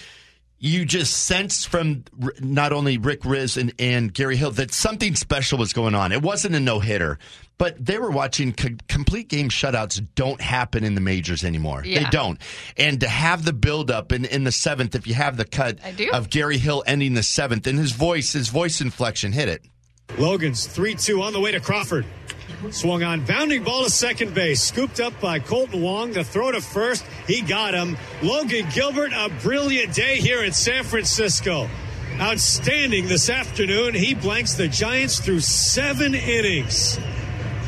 you 0.66 0.84
just 0.84 1.24
sensed 1.24 1.68
from 1.68 2.04
not 2.40 2.72
only 2.72 2.98
Rick 2.98 3.20
Rizzs 3.22 3.56
and, 3.56 3.72
and 3.78 4.12
Gary 4.12 4.36
Hill 4.36 4.50
that 4.52 4.72
something 4.72 5.14
special 5.14 5.58
was 5.58 5.72
going 5.72 5.94
on. 5.94 6.12
It 6.12 6.22
wasn't 6.22 6.54
a 6.54 6.60
no 6.60 6.80
hitter, 6.80 7.18
but 7.58 7.82
they 7.84 7.98
were 7.98 8.10
watching 8.10 8.52
co- 8.52 8.76
complete 8.88 9.28
game 9.28 9.48
shutouts 9.48 10.04
don't 10.14 10.40
happen 10.40 10.84
in 10.84 10.94
the 10.94 11.00
majors 11.00 11.44
anymore. 11.44 11.82
They 11.82 12.04
don't. 12.10 12.40
And 12.76 13.00
to 13.00 13.08
have 13.08 13.44
the 13.44 13.52
buildup 13.52 14.12
in, 14.12 14.24
in 14.24 14.44
the 14.44 14.52
seventh, 14.52 14.94
if 14.94 15.06
you 15.06 15.14
have 15.14 15.36
the 15.36 15.44
cut 15.44 15.78
of 16.12 16.30
Gary 16.30 16.58
Hill 16.58 16.82
ending 16.86 17.14
the 17.14 17.22
seventh, 17.22 17.66
and 17.66 17.78
his 17.78 17.92
voice, 17.92 18.32
his 18.32 18.48
voice 18.48 18.80
inflection 18.80 19.32
hit 19.32 19.48
it. 19.48 19.62
Logan's 20.18 20.66
3 20.66 20.94
2 20.94 21.22
on 21.22 21.32
the 21.32 21.40
way 21.40 21.52
to 21.52 21.60
Crawford. 21.60 22.06
Swung 22.70 23.02
on, 23.02 23.24
bounding 23.24 23.62
ball 23.62 23.84
to 23.84 23.90
second 23.90 24.34
base. 24.34 24.62
Scooped 24.62 25.00
up 25.00 25.18
by 25.20 25.40
Kolten 25.40 25.80
Wong. 25.80 26.12
The 26.12 26.24
throw 26.24 26.52
to 26.52 26.60
first. 26.60 27.04
He 27.26 27.42
got 27.42 27.74
him. 27.74 27.96
Logan 28.22 28.66
Gilbert, 28.72 29.12
a 29.14 29.30
brilliant 29.42 29.94
day 29.94 30.16
here 30.16 30.42
in 30.42 30.52
San 30.52 30.84
Francisco. 30.84 31.68
Outstanding 32.18 33.06
this 33.06 33.28
afternoon. 33.28 33.94
He 33.94 34.14
blanks 34.14 34.54
the 34.54 34.68
Giants 34.68 35.20
through 35.20 35.40
seven 35.40 36.14
innings. 36.14 36.98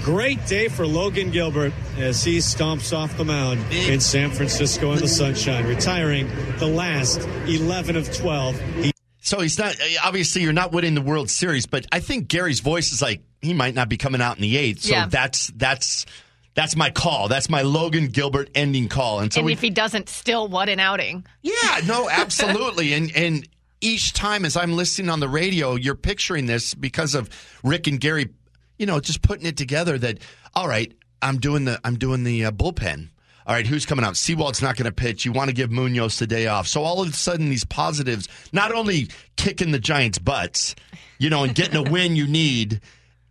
Great 0.02 0.44
day 0.46 0.68
for 0.68 0.86
Logan 0.86 1.30
Gilbert 1.30 1.74
as 1.98 2.24
he 2.24 2.38
stomps 2.38 2.96
off 2.96 3.16
the 3.18 3.24
mound 3.24 3.60
in 3.72 4.00
San 4.00 4.30
Francisco 4.30 4.92
in 4.92 5.00
the 5.00 5.08
sunshine, 5.08 5.66
retiring 5.66 6.30
the 6.58 6.66
last 6.66 7.20
11 7.46 7.94
of 7.94 8.10
12. 8.16 8.58
He 8.82 8.92
So 9.28 9.40
he's 9.40 9.58
not 9.58 9.76
obviously 10.02 10.42
you're 10.42 10.52
not 10.54 10.72
winning 10.72 10.94
the 10.94 11.02
World 11.02 11.28
Series, 11.30 11.66
but 11.66 11.84
I 11.92 12.00
think 12.00 12.28
Gary's 12.28 12.60
voice 12.60 12.92
is 12.92 13.02
like 13.02 13.20
he 13.42 13.52
might 13.52 13.74
not 13.74 13.88
be 13.88 13.96
coming 13.98 14.20
out 14.22 14.36
in 14.36 14.42
the 14.42 14.56
eighth. 14.56 14.82
So 14.82 14.94
Yeah. 14.94 15.06
that's 15.06 15.48
that's 15.54 16.06
that's 16.54 16.74
my 16.74 16.90
call. 16.90 17.28
That's 17.28 17.50
my 17.50 17.62
Logan 17.62 18.06
Gilbert 18.08 18.48
ending 18.54 18.88
call. 18.88 19.20
And 19.20 19.32
so 19.32 19.40
and 19.40 19.46
we, 19.46 19.52
if 19.52 19.60
he 19.60 19.70
doesn't, 19.70 20.08
still 20.08 20.48
what 20.48 20.68
an 20.68 20.80
outing. 20.80 21.26
Yeah, 21.42 21.80
no, 21.86 22.08
absolutely. 22.10 22.94
and 22.94 23.14
and 23.14 23.48
each 23.80 24.12
time 24.14 24.44
as 24.44 24.56
I'm 24.56 24.72
listening 24.72 25.10
on 25.10 25.20
the 25.20 25.28
radio, 25.28 25.74
you're 25.74 25.94
picturing 25.94 26.46
this 26.46 26.72
because 26.74 27.14
of 27.14 27.28
Rick 27.62 27.86
and 27.86 28.00
Gary, 28.00 28.30
you 28.78 28.86
know, 28.86 28.98
just 28.98 29.22
putting 29.22 29.46
it 29.46 29.56
together 29.56 29.98
that 29.98 30.18
all 30.54 30.66
right, 30.66 30.90
I'm 31.20 31.38
doing 31.38 31.66
the 31.66 31.78
I'm 31.84 31.96
doing 31.98 32.24
the 32.24 32.46
uh, 32.46 32.50
bullpen. 32.50 33.08
All 33.48 33.54
right, 33.54 33.66
who's 33.66 33.86
coming 33.86 34.04
out? 34.04 34.14
Sewald's 34.14 34.60
not 34.60 34.76
going 34.76 34.84
to 34.84 34.92
pitch. 34.92 35.24
You 35.24 35.32
want 35.32 35.48
to 35.48 35.54
give 35.54 35.70
Munoz 35.70 36.18
the 36.18 36.26
day 36.26 36.48
off. 36.48 36.68
So 36.68 36.82
all 36.82 37.00
of 37.00 37.08
a 37.08 37.12
sudden, 37.12 37.48
these 37.48 37.64
positives, 37.64 38.28
not 38.52 38.72
only 38.72 39.08
kicking 39.36 39.72
the 39.72 39.78
Giants' 39.78 40.18
butts, 40.18 40.74
you 41.18 41.30
know, 41.30 41.44
and 41.44 41.54
getting 41.54 41.76
a 41.76 41.90
win 41.90 42.14
you 42.14 42.26
need, 42.26 42.82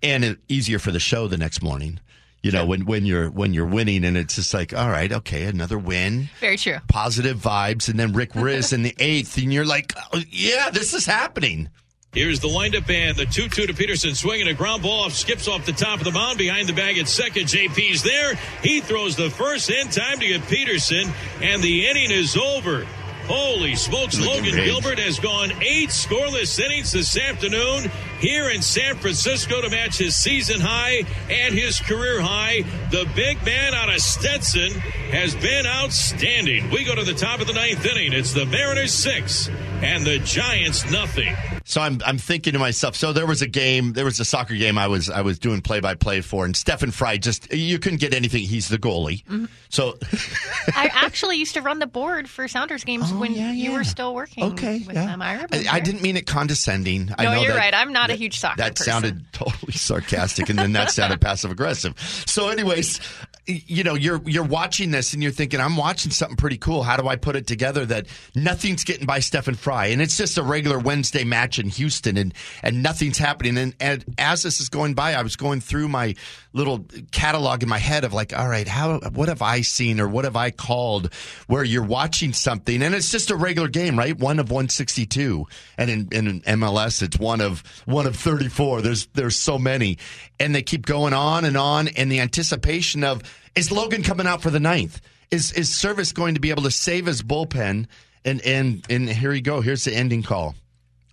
and 0.01 0.25
it, 0.25 0.39
easier 0.49 0.79
for 0.79 0.89
the 0.89 0.99
show 0.99 1.27
the 1.27 1.37
next 1.37 1.61
morning. 1.61 1.99
You 2.41 2.51
know, 2.51 2.65
when 2.65 2.85
when 2.85 3.05
you're 3.05 3.29
when 3.29 3.53
you're 3.53 3.67
winning, 3.67 4.05
and 4.05 4.15
it's 4.17 4.35
just 4.35 4.53
like, 4.53 4.73
all 4.73 4.89
right, 4.89 5.11
okay, 5.11 5.43
another 5.43 5.77
win 5.77 6.29
Very 6.39 6.57
true. 6.57 6.77
positive 6.87 7.37
vibes, 7.37 7.89
and 7.89 7.99
then 7.99 8.13
Rick 8.13 8.33
Rizzs 8.33 8.73
in 8.73 8.83
the 8.83 8.95
eighth, 8.99 9.37
and 9.37 9.53
you're 9.53 9.65
like, 9.65 9.93
oh, 10.13 10.21
yeah, 10.29 10.69
this 10.71 10.93
is 10.93 11.05
happening. 11.05 11.69
Here's 12.17 12.39
the 12.39 12.49
windup 12.49 12.89
and 12.89 13.15
the 13.15 13.27
2 13.27 13.47
2 13.47 13.67
to 13.67 13.75
Peterson 13.75 14.15
swinging 14.15 14.47
a 14.47 14.55
ground 14.55 14.81
ball 14.81 15.03
off, 15.03 15.13
skips 15.13 15.47
off 15.47 15.67
the 15.67 15.71
top 15.71 15.99
of 15.99 16.03
the 16.03 16.11
mound 16.11 16.39
behind 16.39 16.67
the 16.67 16.73
bag 16.73 16.97
at 16.97 17.07
second. 17.07 17.43
JP's 17.43 18.01
there. 18.01 18.33
He 18.63 18.81
throws 18.81 19.15
the 19.15 19.29
first 19.29 19.69
in 19.69 19.87
time 19.89 20.17
to 20.17 20.27
get 20.27 20.41
Peterson, 20.47 21.11
and 21.43 21.61
the 21.61 21.85
inning 21.85 22.09
is 22.09 22.35
over. 22.35 22.87
Holy 23.27 23.75
smokes, 23.75 24.19
Logan. 24.19 24.55
Gilbert 24.55 24.97
has 24.97 25.19
gone 25.19 25.51
eight 25.61 25.89
scoreless 25.89 26.57
innings 26.59 26.91
this 26.91 27.15
afternoon 27.19 27.91
here 28.19 28.49
in 28.49 28.61
San 28.61 28.95
Francisco 28.97 29.61
to 29.61 29.69
match 29.69 29.97
his 29.97 30.15
season 30.15 30.59
high 30.59 31.03
and 31.29 31.53
his 31.53 31.79
career 31.79 32.19
high. 32.21 32.63
The 32.91 33.07
big 33.15 33.43
man 33.45 33.73
out 33.73 33.89
of 33.89 33.99
Stetson 34.01 34.71
has 35.11 35.35
been 35.35 35.65
outstanding. 35.65 36.69
We 36.71 36.83
go 36.83 36.95
to 36.95 37.03
the 37.03 37.13
top 37.13 37.39
of 37.41 37.47
the 37.47 37.53
ninth 37.53 37.85
inning. 37.85 38.13
It's 38.13 38.33
the 38.33 38.45
Mariners 38.45 38.93
six 38.93 39.49
and 39.81 40.05
the 40.05 40.19
Giants 40.19 40.89
nothing. 40.91 41.35
So 41.65 41.81
I'm 41.81 41.99
I'm 42.05 42.17
thinking 42.17 42.53
to 42.53 42.59
myself. 42.59 42.95
So 42.95 43.11
there 43.11 43.25
was 43.27 43.41
a 43.41 43.47
game, 43.47 43.91
there 43.93 44.05
was 44.05 44.19
a 44.21 44.25
soccer 44.25 44.55
game 44.55 44.77
I 44.77 44.87
was 44.87 45.09
I 45.09 45.21
was 45.21 45.37
doing 45.37 45.61
play 45.61 45.81
by 45.81 45.95
play 45.95 46.21
for, 46.21 46.45
and 46.45 46.55
Stefan 46.55 46.91
Frei 46.91 47.17
just 47.17 47.53
you 47.53 47.77
couldn't 47.77 47.99
get 47.99 48.13
anything. 48.13 48.43
He's 48.43 48.69
the 48.69 48.77
goalie, 48.77 49.25
Mm-hmm. 49.25 49.45
so 49.67 49.97
I 50.75 50.89
actually 50.93 51.37
used 51.37 51.55
to 51.55 51.61
run 51.61 51.79
the 51.79 51.87
board 51.87 52.29
for 52.29 52.47
Sounders 52.47 52.85
games 52.85 53.11
when 53.13 53.31
Oh, 53.33 53.35
yeah, 53.35 53.51
you 53.51 53.73
were 53.73 53.83
still 53.83 54.15
working 54.15 54.45
okay, 54.45 54.79
with 54.87 54.95
yeah. 54.95 55.07
them. 55.07 55.21
I 55.21 55.33
remember. 55.33 55.57
I, 55.69 55.79
didn't 55.81 56.01
mean 56.01 56.15
it 56.15 56.25
condescending. 56.25 57.11
I 57.17 57.23
No, 57.25 57.33
know 57.33 57.41
you're 57.41 57.51
that- 57.53 57.59
right. 57.59 57.73
I'm 57.73 57.91
not 57.91 58.06
a 58.09 58.13
that- 58.13 58.19
huge 58.19 58.39
soccer 58.39 58.57
That 58.57 58.75
person. 58.75 58.91
sounded 58.91 59.25
totally 59.33 59.73
sarcastic, 59.73 60.49
and 60.49 60.57
then 60.59 60.73
that 60.73 60.91
sounded 60.91 61.21
passive 61.21 61.51
aggressive. 61.51 61.93
So, 62.25 62.49
anyways, 62.49 62.99
you 63.47 63.83
know, 63.83 63.93
you're 63.93 64.21
you're 64.25 64.43
watching 64.43 64.91
this 64.91 65.13
and 65.13 65.23
you're 65.23 65.31
thinking, 65.31 65.61
I'm 65.61 65.77
watching 65.77 66.11
something 66.11 66.35
pretty 66.35 66.57
cool. 66.57 66.83
How 66.83 66.97
do 66.97 67.07
I 67.07 67.15
put 67.15 67.35
it 67.37 67.47
together 67.47 67.85
that 67.85 68.07
nothing's 68.35 68.83
getting 68.83 69.05
by 69.05 69.19
Stefan 69.19 69.55
Frei, 69.55 69.93
and 69.93 70.01
it's 70.01 70.17
just 70.17 70.37
a 70.37 70.43
regular 70.43 70.77
Wednesday 70.77 71.23
match 71.23 71.57
in 71.57 71.69
Houston, 71.69 72.17
and 72.17 72.33
and 72.61 72.83
nothing's 72.83 73.17
happening. 73.17 73.57
And, 73.57 73.75
and 73.79 74.03
as 74.17 74.43
this 74.43 74.59
is 74.59 74.67
going 74.67 74.95
by, 74.95 75.13
I 75.13 75.21
was 75.21 75.37
going 75.37 75.61
through 75.61 75.87
my 75.87 76.15
little 76.51 76.85
catalog 77.11 77.63
in 77.63 77.69
my 77.69 77.77
head 77.77 78.03
of 78.03 78.13
like, 78.13 78.37
all 78.37 78.49
right, 78.49 78.67
how 78.67 78.99
what 79.13 79.29
have 79.29 79.41
I 79.41 79.61
seen 79.61 80.01
or 80.01 80.09
what 80.09 80.25
have 80.25 80.35
I 80.35 80.51
called 80.51 81.13
where 81.47 81.63
you're 81.63 81.83
watching 81.83 82.33
something 82.33 82.81
and 82.81 82.93
it's 82.93 83.11
just 83.11 83.29
a 83.29 83.35
regular 83.35 83.69
game, 83.69 83.97
right? 83.97 84.17
One 84.17 84.39
of 84.39 84.51
162, 84.51 85.45
and 85.77 85.89
in, 85.89 86.07
in 86.11 86.41
MLS 86.41 87.01
it's 87.01 87.17
one 87.17 87.39
of 87.39 87.63
one 87.85 88.07
of 88.07 88.15
34. 88.17 88.81
There's 88.81 89.05
there's 89.07 89.37
so 89.37 89.57
many, 89.57 89.99
and 90.37 90.53
they 90.53 90.63
keep 90.63 90.85
going 90.85 91.13
on 91.13 91.45
and 91.45 91.55
on, 91.55 91.87
and 91.87 92.11
the 92.11 92.19
anticipation 92.19 93.05
of 93.05 93.23
is 93.55 93.71
Logan 93.71 94.03
coming 94.03 94.27
out 94.27 94.41
for 94.41 94.49
the 94.49 94.59
ninth? 94.59 95.01
Is 95.31 95.51
is 95.51 95.69
Servais 95.69 96.13
going 96.13 96.35
to 96.35 96.41
be 96.41 96.51
able 96.51 96.63
to 96.63 96.71
save 96.71 97.05
his 97.05 97.21
bullpen? 97.21 97.87
And 98.23 98.41
and 98.41 98.85
and 98.89 99.09
here 99.09 99.33
you 99.33 99.41
go. 99.41 99.61
Here's 99.61 99.83
the 99.83 99.93
ending 99.93 100.23
call. 100.23 100.55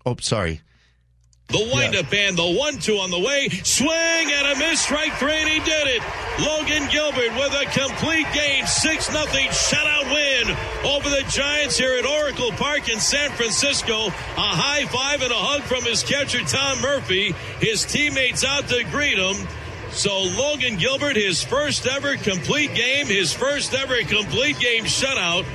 Oh, 0.07 0.17
sorry. 0.21 0.61
The 1.49 1.71
windup 1.75 2.13
and 2.13 2.37
the 2.37 2.53
one 2.53 2.79
two 2.79 2.97
on 2.99 3.11
the 3.11 3.19
way. 3.19 3.49
Swing 3.49 3.89
and 3.89 4.47
a 4.47 4.59
miss. 4.59 4.81
Strike 4.81 5.13
three, 5.15 5.35
and 5.35 5.49
he 5.49 5.59
did 5.61 5.87
it. 5.89 6.03
Logan 6.41 6.89
Gilbert 6.91 7.33
with 7.37 7.55
a 7.55 7.67
complete 7.79 8.27
game. 8.33 8.67
6 8.67 9.13
nothing 9.13 9.47
shutout 9.49 10.05
win 10.13 10.57
over 10.85 11.09
the 11.09 11.25
Giants 11.29 11.77
here 11.79 11.97
at 11.97 12.07
Oracle 12.07 12.51
Park 12.53 12.89
in 12.89 12.99
San 12.99 13.31
Francisco. 13.31 14.07
A 14.07 14.11
high 14.11 14.85
five 14.87 15.23
and 15.23 15.31
a 15.31 15.37
hug 15.37 15.63
from 15.63 15.85
his 15.85 16.03
catcher, 16.03 16.41
Tom 16.41 16.81
Murphy. 16.81 17.33
His 17.61 17.85
teammates 17.85 18.43
out 18.43 18.67
to 18.69 18.83
greet 18.85 19.19
him. 19.19 19.37
So 19.95 20.23
Logan 20.23 20.77
Gilbert, 20.77 21.17
his 21.17 21.43
first 21.43 21.87
ever 21.87 22.17
complete 22.17 22.75
game, 22.75 23.07
his 23.07 23.33
first 23.33 23.73
ever 23.75 23.97
complete 23.99 24.59
game 24.59 24.85
shutout. 24.85 25.47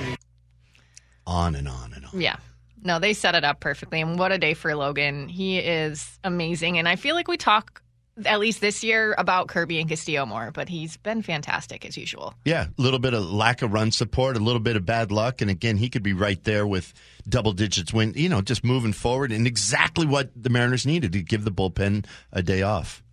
On 1.27 1.55
and 1.55 1.67
on 1.67 1.93
and 1.93 2.05
on. 2.05 2.19
Yeah. 2.19 2.37
No, 2.81 2.99
they 2.99 3.13
set 3.13 3.35
it 3.35 3.43
up 3.43 3.59
perfectly. 3.59 3.99
And 3.99 4.17
what 4.17 4.31
a 4.31 4.37
day 4.37 4.53
for 4.53 4.73
Logan. 4.75 5.27
He 5.27 5.59
is 5.59 6.17
amazing. 6.23 6.79
And 6.79 6.87
I 6.87 6.95
feel 6.95 7.15
like 7.15 7.27
we 7.27 7.35
talk, 7.35 7.81
at 8.25 8.39
least 8.39 8.61
this 8.61 8.81
year, 8.81 9.13
about 9.17 9.49
Kirby 9.49 9.79
and 9.81 9.89
Castillo 9.89 10.25
more, 10.25 10.51
but 10.51 10.69
he's 10.69 10.95
been 10.95 11.21
fantastic 11.21 11.85
as 11.85 11.97
usual. 11.97 12.33
Yeah, 12.45 12.67
a 12.67 12.81
little 12.81 12.99
bit 12.99 13.13
of 13.13 13.29
lack 13.29 13.61
of 13.61 13.73
run 13.73 13.91
support, 13.91 14.37
a 14.37 14.39
little 14.39 14.61
bit 14.61 14.77
of 14.77 14.85
bad 14.85 15.11
luck, 15.11 15.41
and 15.41 15.51
again, 15.51 15.75
he 15.75 15.89
could 15.89 16.03
be 16.03 16.13
right 16.13 16.41
there 16.45 16.65
with 16.65 16.93
double 17.27 17.51
digits 17.51 17.93
win. 17.93 18.13
You 18.15 18.29
know, 18.29 18.41
just 18.41 18.63
moving 18.63 18.93
forward, 18.93 19.33
and 19.33 19.45
exactly 19.45 20.07
what 20.07 20.31
the 20.35 20.49
Mariners 20.49 20.85
needed 20.85 21.11
to 21.11 21.21
give 21.21 21.43
the 21.43 21.51
bullpen 21.51 22.05
a 22.31 22.41
day 22.41 22.61
off. 22.61 23.03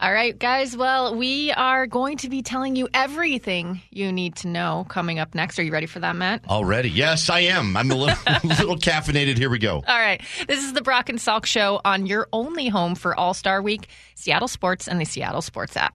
All 0.00 0.10
right, 0.10 0.38
guys. 0.38 0.74
Well, 0.74 1.14
we 1.14 1.52
are 1.52 1.86
going 1.86 2.16
to 2.18 2.30
be 2.30 2.40
telling 2.40 2.74
you 2.74 2.88
everything 2.94 3.82
you 3.90 4.10
need 4.12 4.34
to 4.36 4.48
know 4.48 4.86
coming 4.88 5.18
up 5.18 5.34
next. 5.34 5.58
Are 5.58 5.62
you 5.62 5.72
ready 5.72 5.84
for 5.84 6.00
that, 6.00 6.16
Matt? 6.16 6.42
Already, 6.48 6.88
yes, 6.88 7.28
I 7.28 7.40
am. 7.40 7.76
I'm 7.76 7.90
a 7.90 7.94
little, 7.94 8.16
little 8.44 8.76
caffeinated. 8.78 9.36
Here 9.36 9.50
we 9.50 9.58
go. 9.58 9.74
All 9.74 9.82
right. 9.86 10.22
This 10.48 10.64
is 10.64 10.72
the 10.72 10.80
Brock 10.80 11.10
and 11.10 11.18
Salk 11.18 11.44
Show 11.44 11.82
on 11.84 12.06
your 12.06 12.28
only 12.32 12.68
home 12.68 12.94
for 12.94 13.14
All 13.14 13.34
Star 13.34 13.60
Week, 13.60 13.88
Seattle 14.14 14.48
Sports, 14.48 14.88
and 14.88 14.98
the 14.98 15.04
Seattle 15.04 15.42
Sports 15.42 15.76
app. 15.76 15.92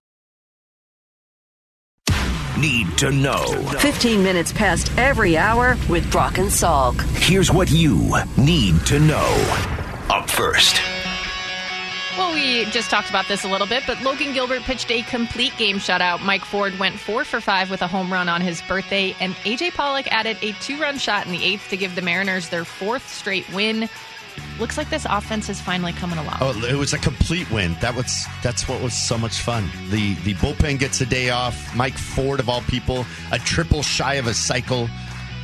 Need 2.59 2.95
to 2.99 3.11
know. 3.11 3.47
15 3.79 4.21
minutes 4.23 4.53
past 4.53 4.95
every 4.99 5.35
hour 5.35 5.77
with 5.89 6.09
Brock 6.11 6.37
and 6.37 6.49
Salk. 6.49 7.01
Here's 7.17 7.51
what 7.51 7.71
you 7.71 8.13
need 8.37 8.85
to 8.85 8.99
know. 8.99 9.65
Up 10.11 10.29
first. 10.29 10.79
Well, 12.17 12.33
we 12.33 12.63
just 12.71 12.89
talked 12.89 13.09
about 13.09 13.27
this 13.27 13.43
a 13.43 13.49
little 13.49 13.67
bit, 13.67 13.83
but 13.85 14.01
Logan 14.01 14.31
Gilbert 14.31 14.61
pitched 14.61 14.89
a 14.89 15.01
complete 15.01 15.51
game 15.57 15.77
shutout. 15.79 16.21
Mike 16.23 16.45
Ford 16.45 16.77
went 16.79 16.97
four 16.97 17.25
for 17.25 17.41
five 17.41 17.69
with 17.69 17.81
a 17.81 17.87
home 17.87 18.11
run 18.11 18.29
on 18.29 18.39
his 18.39 18.61
birthday, 18.61 19.13
and 19.19 19.33
AJ 19.43 19.73
Pollock 19.73 20.09
added 20.13 20.37
a 20.41 20.53
two 20.53 20.79
run 20.79 20.97
shot 20.97 21.25
in 21.25 21.33
the 21.33 21.43
eighth 21.43 21.67
to 21.71 21.77
give 21.77 21.93
the 21.93 22.01
Mariners 22.01 22.47
their 22.47 22.63
fourth 22.63 23.11
straight 23.11 23.45
win. 23.51 23.89
Looks 24.59 24.77
like 24.77 24.89
this 24.89 25.05
offense 25.09 25.49
is 25.49 25.59
finally 25.59 25.91
coming 25.91 26.17
along. 26.17 26.37
Oh, 26.39 26.57
it 26.63 26.75
was 26.75 26.93
a 26.93 26.97
complete 26.97 27.51
win. 27.51 27.75
That 27.81 27.93
was 27.93 28.25
that's 28.41 28.69
what 28.69 28.81
was 28.81 28.93
so 28.93 29.17
much 29.17 29.41
fun. 29.41 29.69
The 29.89 30.13
the 30.23 30.35
bullpen 30.35 30.79
gets 30.79 31.01
a 31.01 31.05
day 31.05 31.31
off. 31.31 31.75
Mike 31.75 31.97
Ford 31.97 32.39
of 32.39 32.47
all 32.47 32.61
people, 32.61 33.05
a 33.33 33.39
triple 33.39 33.83
shy 33.83 34.13
of 34.13 34.27
a 34.27 34.33
cycle, 34.33 34.87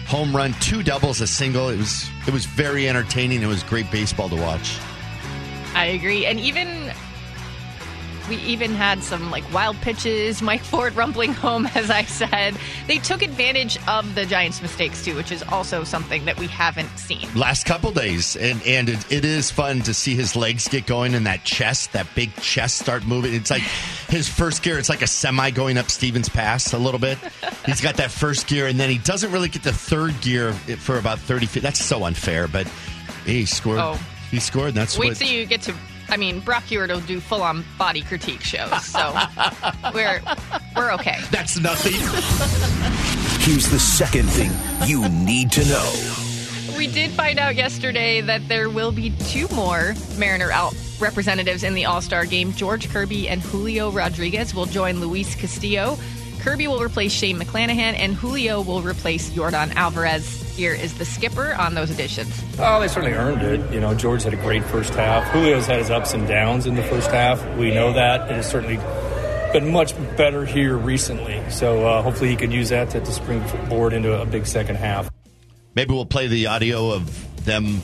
home 0.07 0.33
run, 0.33 0.53
two 0.61 0.83
doubles, 0.83 1.19
a 1.19 1.27
single. 1.27 1.67
It 1.67 1.77
was 1.77 2.09
it 2.27 2.33
was 2.33 2.45
very 2.45 2.87
entertaining. 2.87 3.41
It 3.41 3.47
was 3.47 3.61
great 3.61 3.91
baseball 3.91 4.29
to 4.29 4.37
watch. 4.37 4.77
I 5.73 5.85
agree. 5.85 6.25
And 6.25 6.39
even 6.39 6.91
we 8.29 8.35
even 8.37 8.71
had 8.71 9.03
some 9.03 9.31
like 9.31 9.43
wild 9.53 9.75
pitches, 9.77 10.41
Mike 10.43 10.61
Ford 10.61 10.95
rumbling 10.95 11.33
home, 11.33 11.65
as 11.75 11.89
I 11.89 12.03
said. 12.03 12.55
They 12.87 12.97
took 12.99 13.21
advantage 13.23 13.77
of 13.87 14.15
the 14.15 14.25
Giants' 14.25 14.61
mistakes 14.61 15.03
too, 15.03 15.15
which 15.15 15.31
is 15.31 15.43
also 15.43 15.83
something 15.83 16.25
that 16.25 16.37
we 16.39 16.47
haven't 16.47 16.89
seen. 16.97 17.27
last 17.35 17.65
couple 17.65 17.91
days 17.91 18.35
and 18.35 18.61
and 18.65 18.89
it, 18.89 19.11
it 19.11 19.25
is 19.25 19.49
fun 19.51 19.79
to 19.81 19.93
see 19.93 20.15
his 20.15 20.35
legs 20.35 20.67
get 20.67 20.85
going 20.85 21.13
and 21.15 21.25
that 21.25 21.43
chest 21.43 21.93
that 21.93 22.07
big 22.15 22.33
chest 22.35 22.77
start 22.77 23.05
moving 23.05 23.33
it's 23.33 23.49
like 23.49 23.63
his 24.07 24.27
first 24.29 24.61
gear 24.63 24.77
it's 24.77 24.89
like 24.89 25.01
a 25.01 25.07
semi 25.07 25.49
going 25.51 25.77
up 25.77 25.89
stevens 25.89 26.29
pass 26.29 26.73
a 26.73 26.77
little 26.77 26.99
bit 26.99 27.17
he's 27.65 27.81
got 27.81 27.95
that 27.95 28.11
first 28.11 28.47
gear 28.47 28.67
and 28.67 28.79
then 28.79 28.89
he 28.89 28.97
doesn't 28.99 29.31
really 29.31 29.49
get 29.49 29.63
the 29.63 29.73
third 29.73 30.19
gear 30.21 30.53
for 30.53 30.97
about 30.97 31.17
30 31.19 31.45
feet 31.47 31.63
that's 31.63 31.83
so 31.83 32.03
unfair 32.05 32.47
but 32.47 32.67
he 33.25 33.45
scored 33.45 33.79
Oh. 33.79 33.99
He 34.31 34.39
scored 34.39 34.69
and 34.69 34.77
that's 34.77 34.97
Wait 34.97 35.09
what 35.09 35.17
till 35.17 35.27
you 35.27 35.45
get 35.45 35.61
to. 35.63 35.75
I 36.09 36.17
mean, 36.17 36.39
Brock 36.39 36.63
Huard 36.63 36.89
will 36.89 37.01
do 37.01 37.19
full 37.19 37.41
on 37.43 37.63
body 37.77 38.01
critique 38.01 38.41
shows, 38.41 38.85
so 38.85 39.13
we're 39.93 40.21
we're 40.75 40.93
okay. 40.93 41.19
that's 41.31 41.59
nothing 41.59 41.93
Here's 43.41 43.69
the 43.69 43.79
second 43.79 44.27
thing 44.29 44.51
you 44.87 45.07
need 45.09 45.51
to 45.53 45.65
know. 45.65 46.77
We 46.77 46.87
did 46.87 47.11
find 47.11 47.39
out 47.39 47.55
yesterday 47.55 48.21
that 48.21 48.47
there 48.47 48.69
will 48.69 48.91
be 48.91 49.11
two 49.27 49.47
more 49.49 49.93
Mariner 50.17 50.51
out 50.51 50.73
representatives 50.99 51.63
in 51.63 51.73
the 51.73 51.85
All 51.85 52.01
Star 52.01 52.25
game. 52.25 52.53
George 52.53 52.89
Kirby 52.89 53.27
and 53.27 53.41
Julio 53.41 53.91
Rodriguez 53.91 54.55
will 54.55 54.67
join 54.67 55.01
Luis 55.01 55.35
Castillo. 55.35 55.97
Kirby 56.41 56.67
will 56.67 56.81
replace 56.81 57.13
Shane 57.13 57.39
McClanahan, 57.39 57.93
and 57.93 58.15
Julio 58.15 58.61
will 58.61 58.81
replace 58.81 59.29
Yordan 59.29 59.75
Alvarez. 59.75 60.41
Here 60.55 60.73
is 60.73 60.97
the 60.97 61.05
skipper 61.05 61.53
on 61.53 61.75
those 61.75 61.91
additions. 61.91 62.33
Oh, 62.57 62.79
they 62.79 62.87
certainly 62.87 63.15
earned 63.15 63.43
it. 63.43 63.71
You 63.71 63.79
know, 63.79 63.93
George 63.93 64.23
had 64.23 64.33
a 64.33 64.37
great 64.37 64.63
first 64.63 64.93
half. 64.95 65.31
Julio's 65.31 65.67
had 65.67 65.77
his 65.77 65.91
ups 65.91 66.13
and 66.13 66.27
downs 66.27 66.65
in 66.65 66.73
the 66.73 66.83
first 66.83 67.11
half. 67.11 67.43
We 67.57 67.71
know 67.71 67.93
that. 67.93 68.29
It 68.31 68.33
has 68.33 68.49
certainly 68.49 68.77
been 69.53 69.71
much 69.71 69.93
better 70.17 70.43
here 70.43 70.75
recently. 70.75 71.47
So 71.51 71.85
uh, 71.85 72.01
hopefully 72.01 72.31
he 72.31 72.35
can 72.35 72.49
use 72.49 72.69
that 72.69 72.89
to, 72.91 72.99
to 72.99 73.11
springboard 73.11 73.93
into 73.93 74.19
a 74.19 74.25
big 74.25 74.47
second 74.47 74.77
half. 74.77 75.11
Maybe 75.75 75.93
we'll 75.93 76.07
play 76.07 76.25
the 76.27 76.47
audio 76.47 76.91
of 76.91 77.45
them 77.45 77.81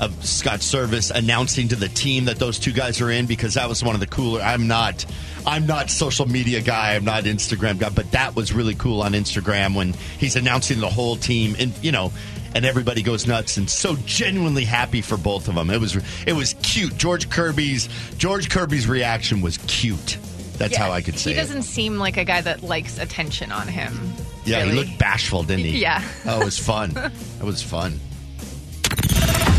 of 0.00 0.24
Scott 0.24 0.60
Servais 0.60 1.10
announcing 1.10 1.68
to 1.68 1.76
the 1.76 1.88
team 1.88 2.26
that 2.26 2.38
those 2.38 2.58
two 2.58 2.72
guys 2.72 3.00
are 3.00 3.10
in 3.10 3.26
because 3.26 3.54
that 3.54 3.68
was 3.68 3.82
one 3.82 3.94
of 3.94 4.00
the 4.00 4.06
cooler. 4.06 4.40
I'm 4.40 4.66
not 4.66 5.04
I'm 5.46 5.66
not 5.66 5.90
social 5.90 6.26
media 6.26 6.60
guy, 6.60 6.94
I'm 6.94 7.04
not 7.04 7.24
Instagram 7.24 7.78
guy, 7.78 7.90
but 7.90 8.10
that 8.12 8.34
was 8.34 8.52
really 8.52 8.74
cool 8.74 9.02
on 9.02 9.12
Instagram 9.12 9.74
when 9.74 9.92
he's 10.18 10.36
announcing 10.36 10.80
the 10.80 10.88
whole 10.88 11.16
team 11.16 11.56
and 11.58 11.72
you 11.82 11.92
know 11.92 12.12
and 12.54 12.64
everybody 12.64 13.02
goes 13.02 13.26
nuts 13.26 13.58
and 13.58 13.68
so 13.68 13.96
genuinely 14.06 14.64
happy 14.64 15.02
for 15.02 15.16
both 15.16 15.48
of 15.48 15.54
them. 15.54 15.70
It 15.70 15.80
was 15.80 15.96
it 16.26 16.32
was 16.32 16.54
cute. 16.62 16.96
George 16.96 17.28
Kirby's 17.30 17.88
George 18.16 18.50
Kirby's 18.50 18.88
reaction 18.88 19.40
was 19.40 19.58
cute. 19.66 20.18
That's 20.58 20.76
how 20.76 20.90
I 20.90 21.02
could 21.02 21.18
say 21.18 21.32
He 21.32 21.36
doesn't 21.36 21.64
seem 21.64 21.98
like 21.98 22.16
a 22.16 22.24
guy 22.24 22.40
that 22.40 22.62
likes 22.62 22.98
attention 22.98 23.52
on 23.52 23.68
him. 23.68 24.12
Yeah, 24.44 24.64
he 24.64 24.72
looked 24.72 24.98
bashful, 24.98 25.42
didn't 25.42 25.66
he? 25.66 25.80
Yeah. 25.80 26.02
Oh, 26.24 26.40
it 26.40 26.44
was 26.44 26.58
fun. 26.58 26.96
it 27.40 27.44
was 27.44 27.62
fun. 27.62 28.00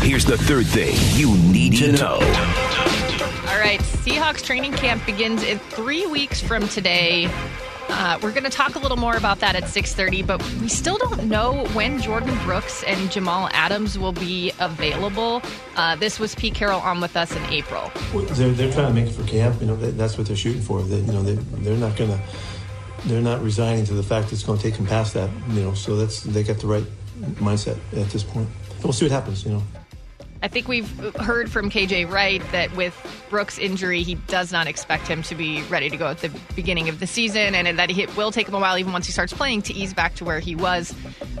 Here's 0.00 0.24
the 0.24 0.38
third 0.38 0.66
thing 0.66 0.94
you 1.18 1.36
need 1.36 1.76
to 1.78 1.92
know. 1.92 2.14
All 2.14 3.58
right, 3.58 3.80
Seahawks 3.80 4.42
training 4.42 4.72
camp 4.72 5.04
begins 5.04 5.42
in 5.42 5.58
three 5.58 6.06
weeks 6.06 6.40
from 6.40 6.66
today. 6.68 7.28
Uh, 7.90 8.18
we're 8.22 8.30
going 8.30 8.44
to 8.44 8.50
talk 8.50 8.74
a 8.74 8.78
little 8.78 8.96
more 8.96 9.16
about 9.16 9.40
that 9.40 9.56
at 9.56 9.62
6.30 9.64 10.26
but 10.26 10.42
we 10.60 10.68
still 10.68 10.98
don't 10.98 11.24
know 11.24 11.64
when 11.72 11.98
jordyn 11.98 12.44
brooks 12.44 12.82
and 12.82 13.10
jamal 13.10 13.48
adams 13.52 13.98
will 13.98 14.12
be 14.12 14.52
available 14.60 15.40
uh, 15.76 15.96
this 15.96 16.20
was 16.20 16.34
pete 16.34 16.52
carroll 16.54 16.80
on 16.80 17.00
with 17.00 17.16
us 17.16 17.34
in 17.34 17.42
april 17.46 17.90
Well, 18.12 18.26
They're, 18.26 18.50
they're 18.50 18.70
trying 18.70 18.88
to 18.88 18.92
make 18.92 19.06
it 19.08 19.14
for 19.14 19.26
camp. 19.26 19.58
You 19.62 19.68
know, 19.68 19.76
that, 19.76 19.96
that's 19.96 20.18
what 20.18 20.26
they're 20.26 20.36
shooting 20.36 20.60
for. 20.60 20.82
They, 20.82 20.98
you 20.98 21.12
know, 21.12 21.22
they, 21.22 21.36
they're 21.62 21.78
not 21.78 21.96
going 21.96 22.10
to, 22.10 22.20
they're 23.06 23.22
not 23.22 23.42
resigning 23.42 23.86
to 23.86 23.94
the 23.94 24.02
fact 24.02 24.34
it's 24.34 24.42
going 24.42 24.58
to 24.58 24.62
take 24.62 24.76
them 24.76 24.86
past 24.86 25.14
that. 25.14 25.30
You 25.48 25.62
know, 25.62 25.74
so 25.74 25.96
that's 25.96 26.20
they 26.24 26.42
got 26.42 26.58
the 26.58 26.66
right 26.66 26.84
mindset 27.36 27.78
at 27.96 28.10
this 28.10 28.22
point. 28.22 28.48
We'll 28.84 28.92
see 28.92 29.06
what 29.06 29.12
happens. 29.12 29.44
You 29.44 29.52
know. 29.52 29.62
I 30.42 30.48
think 30.48 30.68
we've 30.68 30.88
heard 31.16 31.50
from 31.50 31.68
KJ 31.68 32.10
Wright 32.10 32.42
that 32.52 32.74
with 32.76 32.94
Brooks' 33.28 33.58
injury, 33.58 34.02
he 34.02 34.14
does 34.14 34.52
not 34.52 34.66
expect 34.66 35.08
him 35.08 35.22
to 35.24 35.34
be 35.34 35.62
ready 35.62 35.90
to 35.90 35.96
go 35.96 36.06
at 36.06 36.18
the 36.18 36.30
beginning 36.54 36.88
of 36.88 37.00
the 37.00 37.06
season, 37.06 37.54
and 37.54 37.78
that 37.78 37.90
it 37.90 38.16
will 38.16 38.30
take 38.30 38.46
him 38.48 38.54
a 38.54 38.60
while, 38.60 38.78
even 38.78 38.92
once 38.92 39.06
he 39.06 39.12
starts 39.12 39.32
playing, 39.32 39.62
to 39.62 39.74
ease 39.74 39.92
back 39.92 40.14
to 40.16 40.24
where 40.24 40.38
he 40.38 40.54
was. 40.54 40.94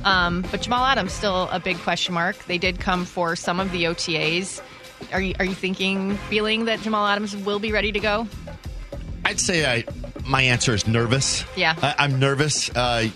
Um, 0.04 0.44
but 0.50 0.62
Jamal 0.62 0.84
Adams 0.84 1.12
still 1.12 1.48
a 1.50 1.60
big 1.60 1.78
question 1.78 2.14
mark. 2.14 2.36
They 2.46 2.58
did 2.58 2.80
come 2.80 3.04
for 3.04 3.36
some 3.36 3.60
of 3.60 3.70
the 3.70 3.84
OTAs. 3.84 4.60
Are 5.12 5.20
you 5.20 5.34
are 5.38 5.44
you 5.44 5.54
thinking, 5.54 6.16
feeling 6.28 6.64
that 6.64 6.80
Jamal 6.80 7.06
Adams 7.06 7.36
will 7.36 7.60
be 7.60 7.70
ready 7.70 7.92
to 7.92 8.00
go? 8.00 8.26
I'd 9.24 9.38
say 9.38 9.64
I, 9.64 9.84
my 10.26 10.42
answer 10.42 10.74
is 10.74 10.88
nervous. 10.88 11.44
Yeah. 11.56 11.74
I, 11.80 11.94
I'm 11.98 12.18
nervous. 12.18 12.70
Uh, 12.70 13.08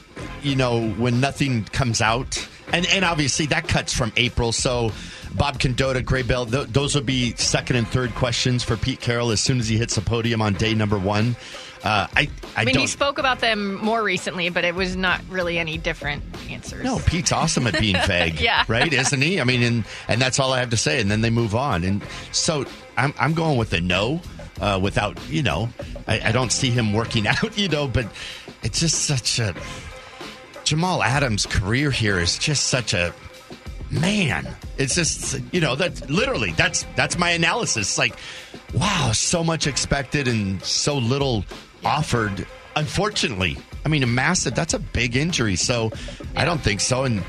you 0.43 0.57
know, 0.57 0.91
when 0.93 1.21
nothing 1.21 1.65
comes 1.65 2.01
out, 2.01 2.47
and 2.73 2.87
and 2.87 3.04
obviously 3.04 3.47
that 3.47 3.69
cuts 3.69 3.92
from 3.92 4.12
April. 4.16 4.52
So 4.52 4.92
Bob 5.35 5.59
Condotta, 5.59 6.04
Gregg 6.04 6.28
Bell, 6.28 6.47
th- 6.47 6.69
those 6.69 6.95
will 6.95 7.02
be 7.02 7.35
second 7.37 7.76
and 7.76 7.88
third 7.88 8.14
questions 8.14 8.62
for 8.62 8.76
Pete 8.76 9.00
Carroll 9.00 9.31
as 9.31 9.40
soon 9.40 9.59
as 9.61 9.69
he 9.69 9.76
hits 9.78 9.95
the 9.95 10.00
podium 10.00 10.42
on 10.42 10.54
day 10.54 10.75
number 10.75 10.99
one. 10.99 11.37
Uh, 11.85 12.07
I, 12.14 12.21
I, 12.21 12.28
I 12.59 12.64
mean, 12.64 12.75
don't. 12.75 12.83
he 12.83 12.87
spoke 12.87 13.19
about 13.19 13.40
them 13.40 13.75
more 13.75 14.04
recently, 14.04 14.50
but 14.50 14.64
it 14.64 14.75
was 14.75 14.95
not 14.95 15.21
really 15.28 15.59
any 15.59 15.78
different 15.78 16.23
answers. 16.49 16.85
No, 16.85 17.00
Pete's 17.00 17.33
awesome 17.33 17.66
at 17.66 17.81
being 17.81 17.97
vague. 18.07 18.40
Yeah. 18.40 18.64
Right, 18.69 18.92
isn't 18.92 19.21
he? 19.21 19.40
I 19.40 19.45
mean, 19.45 19.62
and 19.64 19.85
and 20.07 20.23
that's 20.23 20.38
all 20.38 20.52
I 20.52 20.61
have 20.61 20.71
to 20.71 20.76
say. 20.76 21.00
And 21.00 21.11
then 21.11 21.23
they 21.23 21.31
move 21.31 21.57
on. 21.57 21.83
And 21.83 22.02
so 22.31 22.66
I'm 22.97 23.12
I'm 23.19 23.35
going 23.35 23.59
with 23.59 23.73
a 23.73 23.81
no. 23.81 24.21
Uh, 24.61 24.78
without 24.81 25.19
you 25.28 25.42
know, 25.42 25.71
I, 26.07 26.28
I 26.28 26.33
don't 26.33 26.52
see 26.52 26.71
him 26.71 26.92
working 26.92 27.26
out. 27.26 27.59
You 27.59 27.69
know, 27.69 27.88
but 27.88 28.07
it's 28.62 28.78
just 28.78 29.07
such 29.07 29.40
a 29.40 29.52
Jamal 30.73 31.02
Adams' 31.02 31.45
career 31.45 31.91
here 31.91 32.19
is 32.19 32.38
just 32.38 32.69
such 32.69 32.95
a 32.95 33.12
man. 33.91 34.49
It's 34.79 34.95
just 34.95 35.38
you 35.52 35.61
know 35.61 35.76
that 35.76 36.09
literally 36.09 36.52
that's 36.52 36.87
that's 36.97 37.19
my 37.19 37.29
analysis. 37.33 37.99
Like, 37.99 38.17
wow, 38.73 39.11
so 39.12 39.45
much 39.45 39.67
expected 39.67 40.29
and 40.29 40.62
so 40.64 40.97
little 40.97 41.45
offered. 41.85 42.47
Unfortunately, 42.75 43.59
I 43.85 43.91
mean, 43.91 44.02
a 44.02 44.07
massive. 44.07 44.55
That's 44.55 44.73
a 44.73 44.79
big 44.79 45.14
injury. 45.14 45.57
So 45.57 45.93
I 46.37 46.47
don't 46.47 46.62
think 46.62 46.81
so. 46.81 47.05
And 47.05 47.23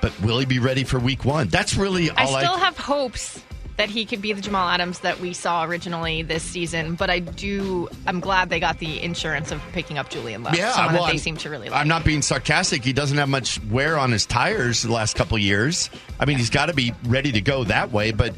but 0.00 0.18
will 0.22 0.38
he 0.38 0.46
be 0.46 0.58
ready 0.58 0.82
for 0.82 0.98
Week 0.98 1.26
One? 1.26 1.48
That's 1.48 1.76
really 1.76 2.10
I 2.10 2.24
all 2.24 2.34
I. 2.34 2.44
still 2.44 2.56
have 2.56 2.78
hopes 2.78 3.42
that 3.76 3.90
he 3.90 4.04
could 4.06 4.22
be 4.22 4.32
the 4.32 4.40
Jamal 4.40 4.68
Adams 4.68 5.00
that 5.00 5.20
we 5.20 5.32
saw 5.32 5.64
originally 5.64 6.22
this 6.22 6.42
season, 6.42 6.94
but 6.94 7.10
I 7.10 7.18
do. 7.18 7.88
I'm 8.06 8.20
glad 8.20 8.48
they 8.48 8.60
got 8.60 8.78
the 8.78 9.02
insurance 9.02 9.52
of 9.52 9.60
picking 9.72 9.98
up 9.98 10.08
Julian 10.08 10.42
Love. 10.42 10.56
yeah, 10.56 10.72
someone 10.72 10.94
well, 10.94 11.02
that 11.04 11.08
they 11.08 11.12
I'm- 11.12 11.18
seem 11.18 11.36
to 11.38 11.50
really 11.50 11.68
like. 11.68 11.78
I'm 11.80 11.88
not 11.88 12.04
being 12.04 12.22
sarcastic. 12.22 12.84
He 12.84 12.92
doesn't 12.92 13.18
have 13.18 13.28
much 13.28 13.62
wear 13.64 13.98
on 13.98 14.12
his 14.12 14.24
tires 14.26 14.82
the 14.82 14.92
last 14.92 15.16
couple 15.16 15.36
years. 15.38 15.90
I 16.18 16.24
mean, 16.24 16.38
he's 16.38 16.50
got 16.50 16.66
to 16.66 16.74
be 16.74 16.94
ready 17.06 17.32
to 17.32 17.40
go 17.40 17.64
that 17.64 17.92
way, 17.92 18.12
but 18.12 18.34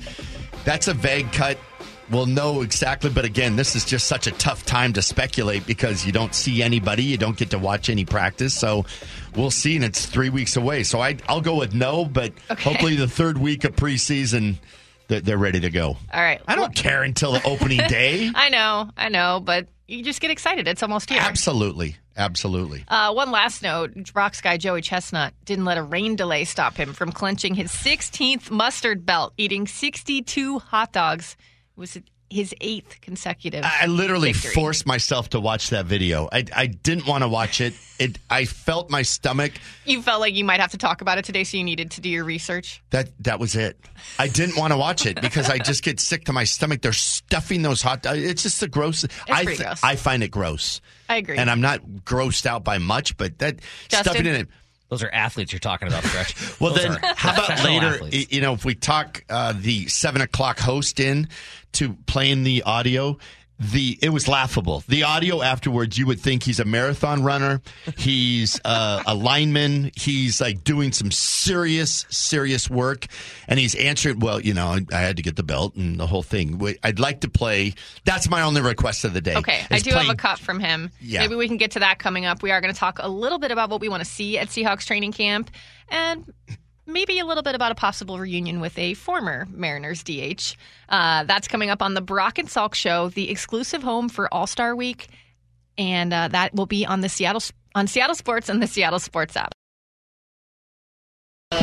that's 0.65 0.89
a 0.89 0.95
vague 0.95 1.31
cut. 1.33 1.59
We'll 2.11 2.25
know 2.27 2.63
exactly, 2.63 3.11
but 3.11 3.27
again, 3.27 3.57
this 3.57 3.77
is 3.77 3.85
just 3.85 4.07
such 4.07 4.27
a 4.27 4.31
tough 4.31 4.65
time 4.65 4.95
to 4.95 5.03
speculate 5.03 5.67
because 5.67 6.07
you 6.07 6.11
don't 6.13 6.35
see 6.35 6.63
anybody, 6.63 7.03
you 7.03 7.19
don't 7.19 7.37
get 7.37 7.51
to 7.51 7.59
watch 7.59 7.91
any 7.91 8.07
practice. 8.07 8.55
So 8.55 8.87
we'll 9.37 9.51
see, 9.51 9.77
and 9.77 9.85
it's 9.85 10.07
three 10.07 10.31
weeks 10.31 10.57
away. 10.57 10.85
So 10.85 11.01
I, 11.03 11.19
I'll 11.29 11.43
go 11.43 11.57
with 11.57 11.75
no, 11.75 12.07
but 12.07 12.33
Okay. 12.51 12.63
hopefully 12.63 12.97
the 12.97 13.09
third 13.09 13.37
week 13.37 13.65
of 13.65 13.77
preseason, 13.77 14.55
they're, 15.09 15.21
they're 15.21 15.39
ready 15.39 15.61
to 15.61 15.71
go. 15.71 15.89
All 15.89 16.21
right. 16.23 16.41
I 16.47 16.55
don't 16.55 16.75
care 16.75 17.03
until 17.03 17.33
the 17.33 17.43
opening 17.45 17.79
day. 17.89 18.31
I 18.35 18.49
know, 18.51 18.91
I 18.97 19.09
know, 19.09 19.41
but 19.43 19.67
you 19.87 20.03
just 20.05 20.21
get 20.21 20.31
excited. 20.31 20.69
It's 20.69 20.83
almost 20.83 21.11
here. 21.11 21.21
Absolutely, 21.21 21.97
absolutely. 22.17 22.85
Uh, 22.87 23.13
one 23.13 23.31
last 23.31 23.63
note 23.63 23.95
Brock's 24.13 24.41
guy 24.41 24.57
Joey 24.59 24.83
Chestnut 24.83 25.35
didn't 25.45 25.65
let 25.65 25.79
a 25.79 25.83
rain 25.83 26.15
delay 26.15 26.45
stop 26.45 26.77
him 26.77 26.93
from 26.93 27.11
clinching 27.11 27.55
his 27.55 27.73
16th 27.73 28.51
mustard 28.51 29.05
belt, 29.05 29.33
eating 29.37 29.67
62 29.67 30.59
hot 30.59 30.93
dogs. 30.93 31.37
It 31.77 31.81
was 31.81 31.97
his 32.31 32.55
eighth 32.61 33.01
consecutive. 33.01 33.65
I 33.65 33.87
literally 33.87 34.33
victory. 34.33 34.53
forced 34.53 34.87
myself 34.87 35.31
to 35.31 35.41
watch 35.41 35.71
that 35.71 35.87
video. 35.87 36.29
I, 36.31 36.45
I 36.55 36.67
didn't 36.67 37.07
want 37.07 37.25
to 37.25 37.29
watch 37.29 37.61
it. 37.61 37.75
It 37.99 38.19
I 38.31 38.45
felt 38.45 38.91
my 38.91 39.03
stomach. 39.03 39.53
You 39.85 40.03
felt 40.03 40.21
like 40.21 40.35
you 40.35 40.45
might 40.45 40.61
have 40.61 40.71
to 40.73 40.79
talk 40.79 41.01
about 41.01 41.19
it 41.19 41.25
today, 41.25 41.45
so 41.45 41.57
you 41.57 41.65
needed 41.65 41.91
to 41.93 42.01
do 42.01 42.09
your 42.09 42.25
research. 42.25 42.83
That 42.91 43.11
that 43.25 43.41
was 43.41 43.57
it. 43.57 43.79
I 44.19 44.29
didn't 44.29 44.57
want 44.57 44.73
to 44.73 44.77
watch 44.77 45.07
it 45.07 45.21
because 45.21 45.51
I 45.51 45.59
just 45.59 45.83
get 45.83 45.99
sick 46.01 46.25
to 46.27 46.33
my 46.33 46.45
stomach. 46.45 46.83
They're 46.83 46.93
stuffing 46.93 47.63
those 47.63 47.83
hot. 47.83 48.07
It's 48.07 48.43
just 48.43 48.61
the 48.61 48.69
gross. 48.69 49.05
I 49.29 49.45
pretty 49.45 49.63
gross. 49.63 49.83
I 49.83 49.97
find 49.97 50.23
it 50.23 50.31
gross. 50.31 50.81
I 51.09 51.17
agree. 51.17 51.39
And 51.39 51.51
I'm 51.51 51.61
not 51.61 51.81
grossed 52.05 52.47
out 52.47 52.63
by 52.65 52.79
much, 52.79 53.17
but 53.17 53.39
that 53.39 53.61
Justin? 53.89 54.13
stuffing 54.13 54.27
in 54.27 54.35
it. 54.35 54.49
Those 54.89 55.03
are 55.03 55.11
athletes 55.11 55.53
you're 55.53 55.59
talking 55.61 55.89
about, 55.89 56.03
Stretch. 56.05 56.35
Well, 56.61 56.73
Those 56.73 56.85
then, 56.85 56.99
how 57.17 57.33
about 57.35 57.63
later? 57.65 57.87
athletes. 57.95 58.33
You 58.33 58.41
know, 58.41 58.55
if 58.55 58.65
we 58.65 58.75
talk 58.75 59.23
uh, 59.29 59.53
the 59.57 59.87
seven 59.89 60.23
o'clock 60.23 60.59
host 60.59 60.99
in 60.99 61.29
to 61.73 61.93
playing 62.07 62.43
the 62.45 62.63
audio, 62.63 63.19
the 63.59 63.99
it 64.01 64.11
was 64.11 64.29
laughable. 64.29 64.85
The 64.89 65.03
audio 65.03 65.43
afterwards, 65.43 65.99
you 65.99 66.07
would 66.07 66.21
think 66.21 66.45
he's 66.45 66.61
a 66.61 66.65
marathon 66.65 67.25
runner, 67.25 67.61
he's 67.97 68.61
uh, 68.65 69.03
a 69.07 69.15
lineman, 69.15 69.91
he's 69.97 70.41
like 70.41 70.63
doing 70.63 70.93
some 70.93 71.11
serious, 71.11 72.07
serious 72.09 72.71
work, 72.71 73.07
and 73.49 73.59
he's 73.59 73.75
answering. 73.75 74.21
Well, 74.21 74.41
you 74.41 74.55
know, 74.55 74.67
I, 74.67 74.81
I 74.93 75.01
had 75.01 75.17
to 75.17 75.23
get 75.23 75.37
the 75.37 75.43
belt 75.43 75.75
and 75.75 75.99
the 75.99 76.07
whole 76.07 76.23
thing. 76.23 76.61
I'd 76.85 77.01
like 77.01 77.21
to 77.23 77.29
play. 77.29 77.75
That's 78.05 78.29
my 78.29 78.43
only 78.43 78.61
request 78.61 79.05
of 79.05 79.13
the 79.13 79.21
day. 79.21 79.37
Okay, 79.37 79.65
I 79.71 79.81
do 79.81 79.91
have 79.91 80.09
a 80.09 80.15
cut 80.15 80.39
from 80.39 80.61
him. 80.61 80.91
Yeah. 81.01 81.21
Maybe 81.21 81.35
we 81.35 81.49
can 81.49 81.57
get 81.57 81.73
to 81.73 81.81
that 81.81 81.99
coming 81.99 82.27
up. 82.27 82.43
We 82.43 82.53
are 82.53 82.61
going 82.61 82.73
to 82.73 82.79
talk 82.79 82.99
a 83.01 83.09
little 83.09 83.39
bit 83.39 83.51
about 83.51 83.71
what 83.71 83.81
we 83.81 83.89
want 83.89 84.05
to 84.05 84.09
see 84.09 84.39
at 84.39 84.49
Seahawks 84.49 84.87
training 84.87 85.13
camp 85.13 85.51
and 85.89 86.33
maybe 86.89 87.19
a 87.21 87.27
little 87.27 87.43
bit 87.43 87.55
about 87.55 87.71
a 87.71 87.75
possible 87.77 88.19
reunion 88.19 88.61
with 88.61 88.77
a 88.79 88.95
former 88.95 89.47
Mariners 89.51 90.03
DH. 90.03 90.57
Uh, 90.89 91.25
that's 91.25 91.47
coming 91.47 91.71
up 91.71 91.83
on 91.83 91.95
the 91.95 92.01
Brock 92.01 92.39
and 92.39 92.49
Salk 92.49 92.75
Show, 92.75 93.11
the 93.11 93.31
exclusive 93.31 93.83
home 93.83 94.09
for 94.09 94.33
All 94.33 94.47
Star 94.47 94.75
Week, 94.75 95.09
and 95.77 96.13
uh, 96.13 96.29
that 96.29 96.55
will 96.55 96.67
be 96.67 96.85
on 96.87 97.03
the 97.03 97.09
Seattle 97.09 97.43
on 97.75 97.87
Seattle 97.87 98.17
Sports 98.17 98.49
and 98.49 98.63
the 98.63 98.67
Seattle 98.67 98.99
Sports 98.99 99.37
app. 99.37 99.53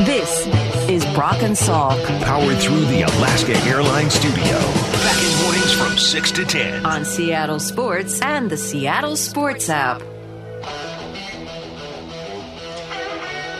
This 0.00 0.46
is 0.88 1.04
Brock 1.14 1.42
and 1.42 1.54
Salk 1.54 2.04
Powered 2.22 2.58
through 2.58 2.84
the 2.86 3.02
Alaska 3.02 3.56
Airlines 3.68 4.14
studio. 4.14 4.44
Back 4.44 5.22
in 5.22 5.42
mornings 5.44 5.72
from 5.72 5.96
6 5.96 6.32
to 6.32 6.44
10. 6.44 6.84
on 6.86 7.04
Seattle 7.04 7.60
Sports 7.60 8.20
and 8.20 8.50
the 8.50 8.56
Seattle 8.56 9.16
Sports 9.16 9.68
app. 9.70 10.02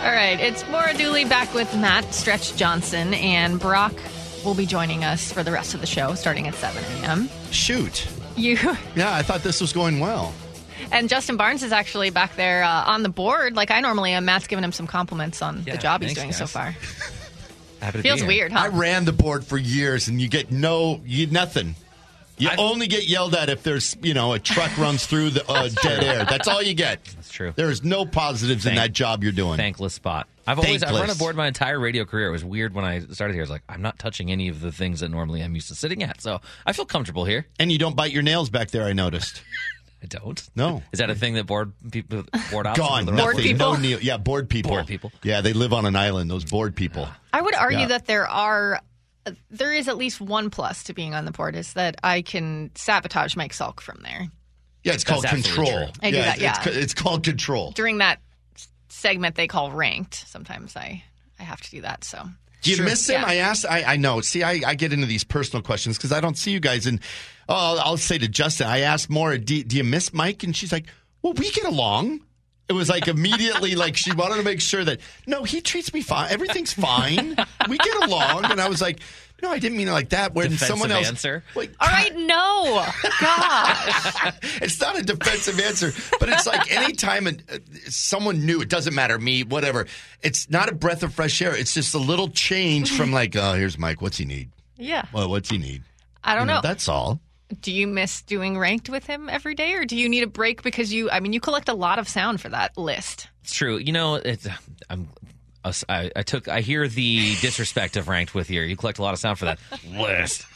All 0.06 0.12
right, 0.12 0.38
it's 0.38 0.64
Maura 0.68 0.94
Dooley 0.94 1.24
back 1.24 1.52
with 1.52 1.74
Matt 1.76 2.14
Stretch 2.14 2.54
Johnson, 2.54 3.12
and 3.14 3.58
Brock 3.58 3.92
will 4.44 4.54
be 4.54 4.64
joining 4.64 5.02
us 5.02 5.32
for 5.32 5.42
the 5.42 5.50
rest 5.50 5.74
of 5.74 5.80
the 5.80 5.86
show 5.88 6.14
starting 6.14 6.46
at 6.46 6.54
7 6.54 6.80
a.m. 7.02 7.28
Shoot. 7.50 8.06
You 8.36 8.56
Yeah, 8.94 9.12
I 9.12 9.22
thought 9.22 9.42
this 9.42 9.60
was 9.60 9.72
going 9.72 9.98
well. 9.98 10.32
and 10.92 11.08
Justin 11.08 11.36
Barnes 11.36 11.64
is 11.64 11.72
actually 11.72 12.10
back 12.10 12.36
there 12.36 12.62
uh, 12.62 12.84
on 12.84 13.02
the 13.02 13.08
board, 13.08 13.56
like 13.56 13.72
I 13.72 13.80
normally 13.80 14.12
am. 14.12 14.24
Matt's 14.26 14.46
giving 14.46 14.62
him 14.62 14.70
some 14.70 14.86
compliments 14.86 15.42
on 15.42 15.64
Yeah, 15.66 15.72
the 15.74 15.78
job 15.82 16.02
he's 16.02 16.12
thanks, 16.14 16.20
doing 16.20 16.32
so 16.32 16.46
far. 16.46 16.76
Happy 17.80 17.98
to 17.98 18.02
be 18.04 18.08
Feels 18.08 18.20
here. 18.20 18.28
weird, 18.28 18.52
I 18.52 18.68
ran 18.68 19.06
the 19.06 19.12
board 19.12 19.44
for 19.44 19.58
years, 19.58 20.06
and 20.06 20.20
you 20.20 20.28
get 20.28 20.52
no, 20.52 21.00
you 21.04 21.26
nothing. 21.26 21.74
You 22.38 22.50
only 22.58 22.86
get 22.86 23.08
yelled 23.08 23.34
at 23.34 23.48
if 23.48 23.62
there's, 23.62 23.96
you 24.02 24.14
know, 24.14 24.32
a 24.34 24.38
truck 24.38 24.76
runs 24.78 25.06
through 25.06 25.30
the 25.30 25.48
uh, 25.50 25.68
dead 25.82 26.04
air. 26.04 26.24
That's 26.24 26.48
all 26.48 26.62
you 26.62 26.74
get. 26.74 27.04
That's 27.04 27.30
true. 27.30 27.52
There 27.56 27.70
is 27.70 27.82
no 27.82 28.04
positives 28.04 28.66
in 28.66 28.74
that 28.74 28.92
job 28.92 29.22
you're 29.22 29.32
doing. 29.32 29.56
Thankless 29.56 29.94
spot. 29.94 30.28
I've 30.46 30.58
always 30.58 30.82
I've 30.82 30.94
run 30.94 31.10
a 31.10 31.14
board 31.14 31.34
my 31.34 31.48
entire 31.48 31.78
radio 31.80 32.04
career. 32.04 32.28
It 32.28 32.32
was 32.32 32.44
weird 32.44 32.72
when 32.74 32.84
I 32.84 33.00
started 33.00 33.34
here. 33.34 33.42
I 33.42 33.44
was 33.44 33.50
like, 33.50 33.62
I'm 33.68 33.82
not 33.82 33.98
touching 33.98 34.30
any 34.30 34.48
of 34.48 34.60
the 34.60 34.70
things 34.70 35.00
that 35.00 35.08
normally 35.08 35.42
I'm 35.42 35.54
used 35.54 35.68
to 35.68 35.74
sitting 35.74 36.02
at. 36.02 36.20
So 36.20 36.40
I 36.64 36.72
feel 36.72 36.84
comfortable 36.84 37.24
here. 37.24 37.46
And 37.58 37.72
you 37.72 37.78
don't 37.78 37.96
bite 37.96 38.12
your 38.12 38.22
nails 38.22 38.48
back 38.50 38.70
there. 38.70 38.84
I 38.84 38.92
noticed. 38.92 39.42
I 40.02 40.06
don't. 40.06 40.40
No. 40.54 40.82
Is 40.92 40.98
that 40.98 41.08
a 41.10 41.14
thing 41.14 41.34
that 41.34 41.46
board 41.46 41.72
people 41.90 42.24
board 42.52 42.66
ops? 42.66 42.78
Gone. 42.78 43.06
the 43.06 43.12
Nothing. 43.12 43.38
of 43.38 43.42
people? 43.42 43.72
No 43.72 43.78
kneel. 43.78 43.98
Yeah, 44.00 44.18
bored 44.18 44.48
people. 44.48 44.70
Bored 44.72 44.86
people. 44.86 45.10
Yeah, 45.22 45.40
they 45.40 45.52
live 45.54 45.72
on 45.72 45.86
an 45.86 45.96
island. 45.96 46.30
Those 46.30 46.44
bored 46.44 46.76
people. 46.76 47.08
I 47.32 47.40
would 47.40 47.54
argue 47.54 47.78
Yeah. 47.80 47.86
that 47.88 48.06
there 48.06 48.28
are. 48.28 48.80
There 49.50 49.72
is 49.72 49.88
at 49.88 49.96
least 49.96 50.20
one 50.20 50.50
plus 50.50 50.84
to 50.84 50.94
being 50.94 51.14
on 51.14 51.24
the 51.24 51.32
board 51.32 51.56
is 51.56 51.72
that 51.74 51.96
I 52.04 52.22
can 52.22 52.70
sabotage 52.74 53.36
Mike 53.36 53.52
Salk 53.52 53.80
from 53.80 54.00
there. 54.02 54.28
Yeah, 54.84 54.92
it's 54.92 55.04
called 55.04 55.24
absolutely 55.24 55.50
control. 55.64 55.84
true. 55.86 55.92
I 56.02 56.10
do 56.10 56.16
yeah, 56.16 56.22
that, 56.24 56.36
it's- 56.36 56.66
yeah. 56.66 56.68
It's, 56.72 56.76
it's 56.76 56.94
called 56.94 57.24
control. 57.24 57.70
During 57.72 57.98
that 57.98 58.20
segment 58.88 59.34
they 59.36 59.46
call 59.48 59.70
ranked, 59.72 60.14
sometimes 60.28 60.76
I 60.76 61.02
I 61.38 61.42
have 61.42 61.60
to 61.62 61.70
do 61.70 61.80
that. 61.82 62.04
So 62.04 62.22
Do 62.62 62.70
you 62.70 62.76
True. 62.76 62.84
miss 62.86 63.08
him? 63.08 63.20
Yeah. 63.20 63.26
I 63.26 63.34
asked. 63.36 63.66
I, 63.68 63.82
I 63.82 63.96
know. 63.96 64.20
See, 64.22 64.42
I, 64.42 64.60
I 64.66 64.74
get 64.74 64.92
into 64.92 65.06
these 65.06 65.22
personal 65.24 65.62
questions 65.62 65.96
because 65.98 66.12
I 66.12 66.20
don't 66.20 66.38
see 66.38 66.50
you 66.52 66.60
guys. 66.60 66.86
And 66.86 67.00
oh, 67.48 67.54
I'll, 67.54 67.78
I'll 67.80 67.96
say 67.96 68.16
to 68.18 68.26
Justin, 68.28 68.68
I 68.68 68.80
asked 68.80 69.10
Maura, 69.10 69.38
do, 69.38 69.62
do 69.62 69.76
you 69.76 69.84
miss 69.84 70.12
Mike? 70.14 70.42
And 70.44 70.56
she's 70.56 70.72
like, 70.72 70.86
well, 71.22 71.32
we 71.34 71.50
get 71.50 71.64
along. 71.66 72.20
It 72.68 72.72
was 72.72 72.88
like 72.88 73.06
immediately 73.06 73.76
like 73.76 73.96
she 73.96 74.12
wanted 74.12 74.36
to 74.36 74.42
make 74.42 74.60
sure 74.60 74.84
that 74.84 75.00
no, 75.26 75.44
he 75.44 75.60
treats 75.60 75.94
me 75.94 76.02
fine. 76.02 76.30
Everything's 76.30 76.72
fine. 76.72 77.36
We 77.68 77.78
get 77.78 78.04
along. 78.04 78.46
And 78.46 78.60
I 78.60 78.68
was 78.68 78.82
like, 78.82 79.00
no, 79.42 79.50
I 79.50 79.58
didn't 79.58 79.76
mean 79.76 79.88
it 79.88 79.92
like 79.92 80.08
that. 80.10 80.34
When 80.34 80.50
Defensive 80.50 80.68
someone 80.68 80.90
else, 80.90 81.08
answer. 81.08 81.44
Like, 81.54 81.72
All 81.78 81.88
right, 81.88 82.14
no. 82.16 82.84
Gosh. 83.20 84.32
it's 84.62 84.80
not 84.80 84.98
a 84.98 85.02
defensive 85.02 85.60
answer, 85.60 85.92
but 86.18 86.28
it's 86.28 86.46
like 86.46 86.72
anytime 86.74 87.26
an, 87.26 87.42
uh, 87.52 87.58
someone 87.88 88.46
new, 88.46 88.62
it 88.62 88.68
doesn't 88.68 88.94
matter 88.94 89.18
me, 89.18 89.44
whatever. 89.44 89.86
It's 90.22 90.48
not 90.48 90.70
a 90.70 90.74
breath 90.74 91.02
of 91.02 91.12
fresh 91.12 91.40
air. 91.42 91.54
It's 91.54 91.74
just 91.74 91.94
a 91.94 91.98
little 91.98 92.28
change 92.28 92.96
from 92.96 93.12
like, 93.12 93.36
oh, 93.36 93.52
here's 93.52 93.78
Mike. 93.78 94.00
What's 94.00 94.16
he 94.16 94.24
need? 94.24 94.50
Yeah. 94.76 95.04
Well, 95.12 95.28
what's 95.28 95.50
he 95.50 95.58
need? 95.58 95.82
I 96.24 96.34
don't 96.34 96.48
You 96.48 96.54
know. 96.54 96.60
That's 96.62 96.88
all. 96.88 97.20
Do 97.60 97.70
you 97.72 97.86
miss 97.86 98.22
doing 98.22 98.58
ranked 98.58 98.88
with 98.88 99.06
him 99.06 99.28
every 99.28 99.54
day, 99.54 99.74
or 99.74 99.84
do 99.84 99.96
you 99.96 100.08
need 100.08 100.22
a 100.24 100.26
break 100.26 100.62
because 100.62 100.92
you? 100.92 101.10
I 101.10 101.20
mean, 101.20 101.32
you 101.32 101.40
collect 101.40 101.68
a 101.68 101.74
lot 101.74 101.98
of 101.98 102.08
sound 102.08 102.40
for 102.40 102.48
that 102.48 102.76
list. 102.76 103.28
It's 103.44 103.52
true. 103.52 103.76
You 103.76 103.92
know, 103.92 104.16
it's, 104.16 104.48
I'm. 104.90 105.08
I, 105.88 106.10
I 106.14 106.22
took. 106.22 106.48
I 106.48 106.60
hear 106.60 106.86
the 106.88 107.36
disrespect 107.40 107.96
of 107.96 108.08
ranked 108.08 108.34
with 108.34 108.50
you. 108.50 108.62
You 108.62 108.76
collect 108.76 108.98
a 108.98 109.02
lot 109.02 109.14
of 109.14 109.20
sound 109.20 109.38
for 109.38 109.44
that 109.46 109.58
list. 109.88 110.46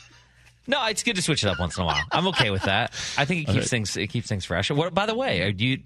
No, 0.67 0.87
it's 0.87 1.03
good 1.03 1.17
to 1.17 1.23
switch 1.23 1.43
it 1.43 1.49
up 1.49 1.59
once 1.59 1.77
in 1.77 1.83
a 1.83 1.87
while. 1.87 2.03
I'm 2.13 2.29
okay 2.29 2.51
with 2.51 2.63
that. 2.63 2.93
I 3.17 3.25
think 3.25 3.49
it 3.49 3.53
keeps 3.53 3.69
things. 3.71 3.97
It 3.97 4.09
keeps 4.09 4.29
things 4.29 4.45
fresh. 4.45 4.71
What? 4.71 4.95
By 4.95 5.07
the 5.07 5.15
way, 5.15 5.53
do 5.53 5.65
you 5.65 5.79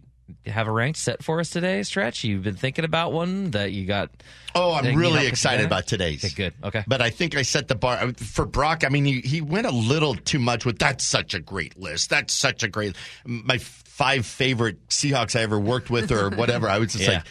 have 0.47 0.67
a 0.67 0.71
ranked 0.71 0.99
set 0.99 1.23
for 1.23 1.41
us 1.41 1.51
today, 1.51 1.83
Stretch? 1.83 2.25
You've 2.25 2.43
been 2.43 2.57
thinking 2.57 2.85
about 2.85 3.13
one 3.13 3.51
that 3.53 3.73
you 3.73 3.87
got. 3.87 4.11
Oh, 4.55 4.73
I'm 4.73 4.95
really 4.97 5.27
excited 5.27 5.59
together? 5.63 5.67
about 5.67 5.87
today's. 5.87 6.25
Okay, 6.25 6.35
good. 6.35 6.55
Okay. 6.63 6.85
But 6.87 7.03
I 7.03 7.11
think 7.11 7.37
I 7.37 7.43
set 7.43 7.69
the 7.69 7.75
bar 7.75 8.13
for 8.15 8.47
Brock. 8.47 8.85
I 8.85 8.89
mean, 8.89 9.05
he, 9.05 9.21
he 9.21 9.41
went 9.41 9.67
a 9.67 9.71
little 9.73 10.15
too 10.15 10.39
much 10.39 10.65
with 10.65 10.79
that's 10.79 11.05
such 11.05 11.35
a 11.35 11.41
great 11.41 11.79
list. 11.79 12.11
That's 12.11 12.33
such 12.33 12.63
a 12.63 12.69
great. 12.69 12.97
My 13.27 13.59
five 13.59 14.27
favorite 14.27 14.89
Seahawks 14.89 15.39
I 15.39 15.43
ever 15.43 15.59
worked 15.59 15.91
with 15.91 16.11
or 16.13 16.31
whatever. 16.37 16.69
I 16.69 16.79
was 16.79 16.93
just 16.93 17.05
Yeah. 17.05 17.15
like, 17.19 17.25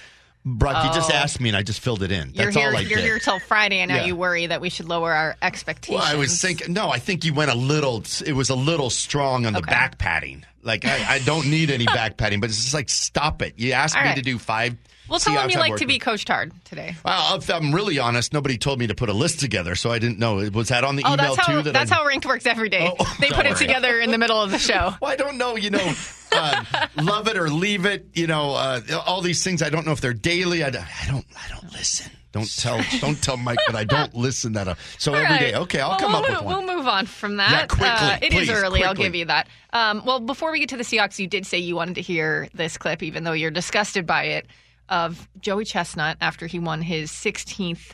Brock, 0.45 0.86
you 0.86 0.93
just 0.93 1.10
Oh. 1.10 1.15
asked 1.15 1.39
me 1.39 1.47
and 1.49 1.58
I 1.58 1.63
just 1.63 1.79
filled 1.79 2.03
it 2.03 2.12
in. 2.12 2.32
You're 2.34 2.45
That's 2.47 2.58
here. 2.58 2.67
all 2.69 2.75
I 2.75 2.82
you're 2.82 2.97
did. 2.99 3.06
here 3.06 3.17
till 3.19 3.39
Friday, 3.39 3.79
and 3.79 3.88
now 3.89 3.95
Yeah. 3.97 4.06
you 4.08 4.15
worry 4.17 4.47
that 4.47 4.60
we 4.60 4.69
should 4.69 4.89
lower 4.89 5.13
our 5.13 5.38
expectations. 5.41 6.01
Well, 6.03 6.06
I 6.06 6.15
was 6.19 6.41
thinking. 6.41 6.73
No, 6.73 6.89
I 6.89 6.99
think 6.99 7.23
you 7.23 7.34
went 7.34 7.49
a 7.49 7.56
little. 7.56 8.03
It 8.25 8.34
was 8.34 8.49
a 8.49 8.56
little 8.56 8.89
strong 8.89 9.45
on 9.45 9.53
the 9.53 9.62
back 9.62 9.97
padding. 9.99 10.43
Like 10.63 10.86
I, 10.86 11.15
I 11.15 11.19
don't 11.19 11.47
need 11.49 11.69
any 11.69 11.86
back 11.99 12.17
padding, 12.17 12.39
but 12.39 12.49
it's 12.49 12.62
just 12.62 12.73
like 12.73 12.89
stop 12.89 13.41
it. 13.41 13.54
You 13.58 13.73
asked 13.73 13.95
All 13.95 14.02
me 14.02 14.10
right. 14.10 14.15
to 14.15 14.21
do 14.21 14.39
five. 14.39 14.76
Well, 15.10 15.19
tell 15.19 15.36
Seahawks 15.36 15.52
you 15.52 15.60
like 15.60 15.76
to 15.76 15.86
be 15.86 15.99
coached 15.99 16.30
hard 16.30 16.54
today. 16.63 16.95
Well, 17.04 17.36
if 17.38 17.49
I'm 17.49 17.76
really 17.76 17.99
honest, 17.99 18.32
nobody 18.32 18.58
told 18.58 18.80
me 18.80 18.88
to 18.88 18.95
put 18.95 19.10
a 19.10 19.13
list 19.13 19.41
together, 19.41 19.76
so 19.76 19.91
I 19.91 19.99
didn't 19.99 20.17
know. 20.17 20.39
It 20.39 20.54
was 20.54 20.69
that 20.69 20.86
on 20.86 20.95
the 20.95 21.04
Oh, 21.06 21.13
email 21.13 21.36
that's 21.36 21.45
how 21.45 21.54
too? 21.54 21.62
That 21.62 21.73
that's 21.73 21.91
I, 21.91 21.95
how 21.95 22.06
ranked 22.06 22.26
works 22.26 22.45
every 22.45 22.69
day. 22.69 22.89
Oh, 22.97 23.17
they 23.19 23.30
put 23.30 23.45
it 23.45 23.58
together 23.58 23.99
in 23.99 24.12
the 24.12 24.17
middle 24.17 24.41
of 24.41 24.49
the 24.52 24.60
show. 24.60 24.93
Well, 25.02 25.12
I 25.12 25.15
don't 25.17 25.38
know. 25.38 25.58
You 25.58 25.71
know, 25.71 25.93
uh, 26.32 26.63
love 26.95 27.28
it 27.28 27.36
or 27.38 27.49
leave 27.49 27.86
it. 27.86 28.08
You 28.13 28.28
know, 28.28 28.52
uh, 28.56 28.80
all 29.06 29.21
these 29.21 29.43
things. 29.43 29.62
I 29.62 29.69
don't 29.69 29.86
know 29.86 29.91
if 29.91 29.99
they're 30.02 30.13
daily. 30.13 30.63
I, 30.63 30.67
I 30.67 30.71
don't. 31.08 31.26
I 31.36 31.49
don't 31.49 31.71
listen. 31.73 32.10
Don't 32.33 32.49
tell. 32.57 32.81
Don't 32.99 33.21
tell 33.23 33.37
Mike 33.37 33.59
that 33.67 33.75
I 33.75 33.85
don't 33.85 34.13
listen. 34.13 34.53
That 34.53 34.67
uh, 34.67 34.75
so 34.97 35.13
every 35.13 35.37
day. 35.37 35.55
Okay, 35.55 35.79
I'll 35.79 35.91
Well, 35.91 35.99
come 35.99 36.11
we'll 36.11 36.21
up 36.23 36.29
move, 36.29 36.37
with 36.39 36.45
one. 36.45 36.65
We'll 36.65 36.77
move 36.77 36.87
on 36.87 37.05
from 37.05 37.37
that. 37.37 37.51
Yeah, 37.51 37.65
quickly, 37.67 37.87
Uh, 37.87 38.17
it 38.21 38.33
is 38.33 38.49
please, 38.49 38.49
early. 38.49 38.83
I'll 38.83 38.93
give 38.93 39.15
you 39.15 39.25
that. 39.25 39.47
Um, 39.71 40.03
well, 40.03 40.19
before 40.19 40.51
we 40.51 40.59
get 40.59 40.69
to 40.69 40.77
the 40.77 40.83
Seahawks, 40.83 41.17
you 41.19 41.27
did 41.27 41.45
say 41.45 41.59
you 41.59 41.75
wanted 41.75 41.95
to 41.95 42.01
hear 42.01 42.49
this 42.53 42.77
clip, 42.77 43.01
even 43.01 43.23
though 43.23 43.31
you're 43.33 43.51
disgusted 43.51 44.05
by 44.05 44.23
it, 44.25 44.47
of 44.89 45.29
Joey 45.39 45.63
Chestnut 45.63 46.17
after 46.19 46.45
he 46.47 46.59
won 46.59 46.81
his 46.81 47.09
16th 47.11 47.91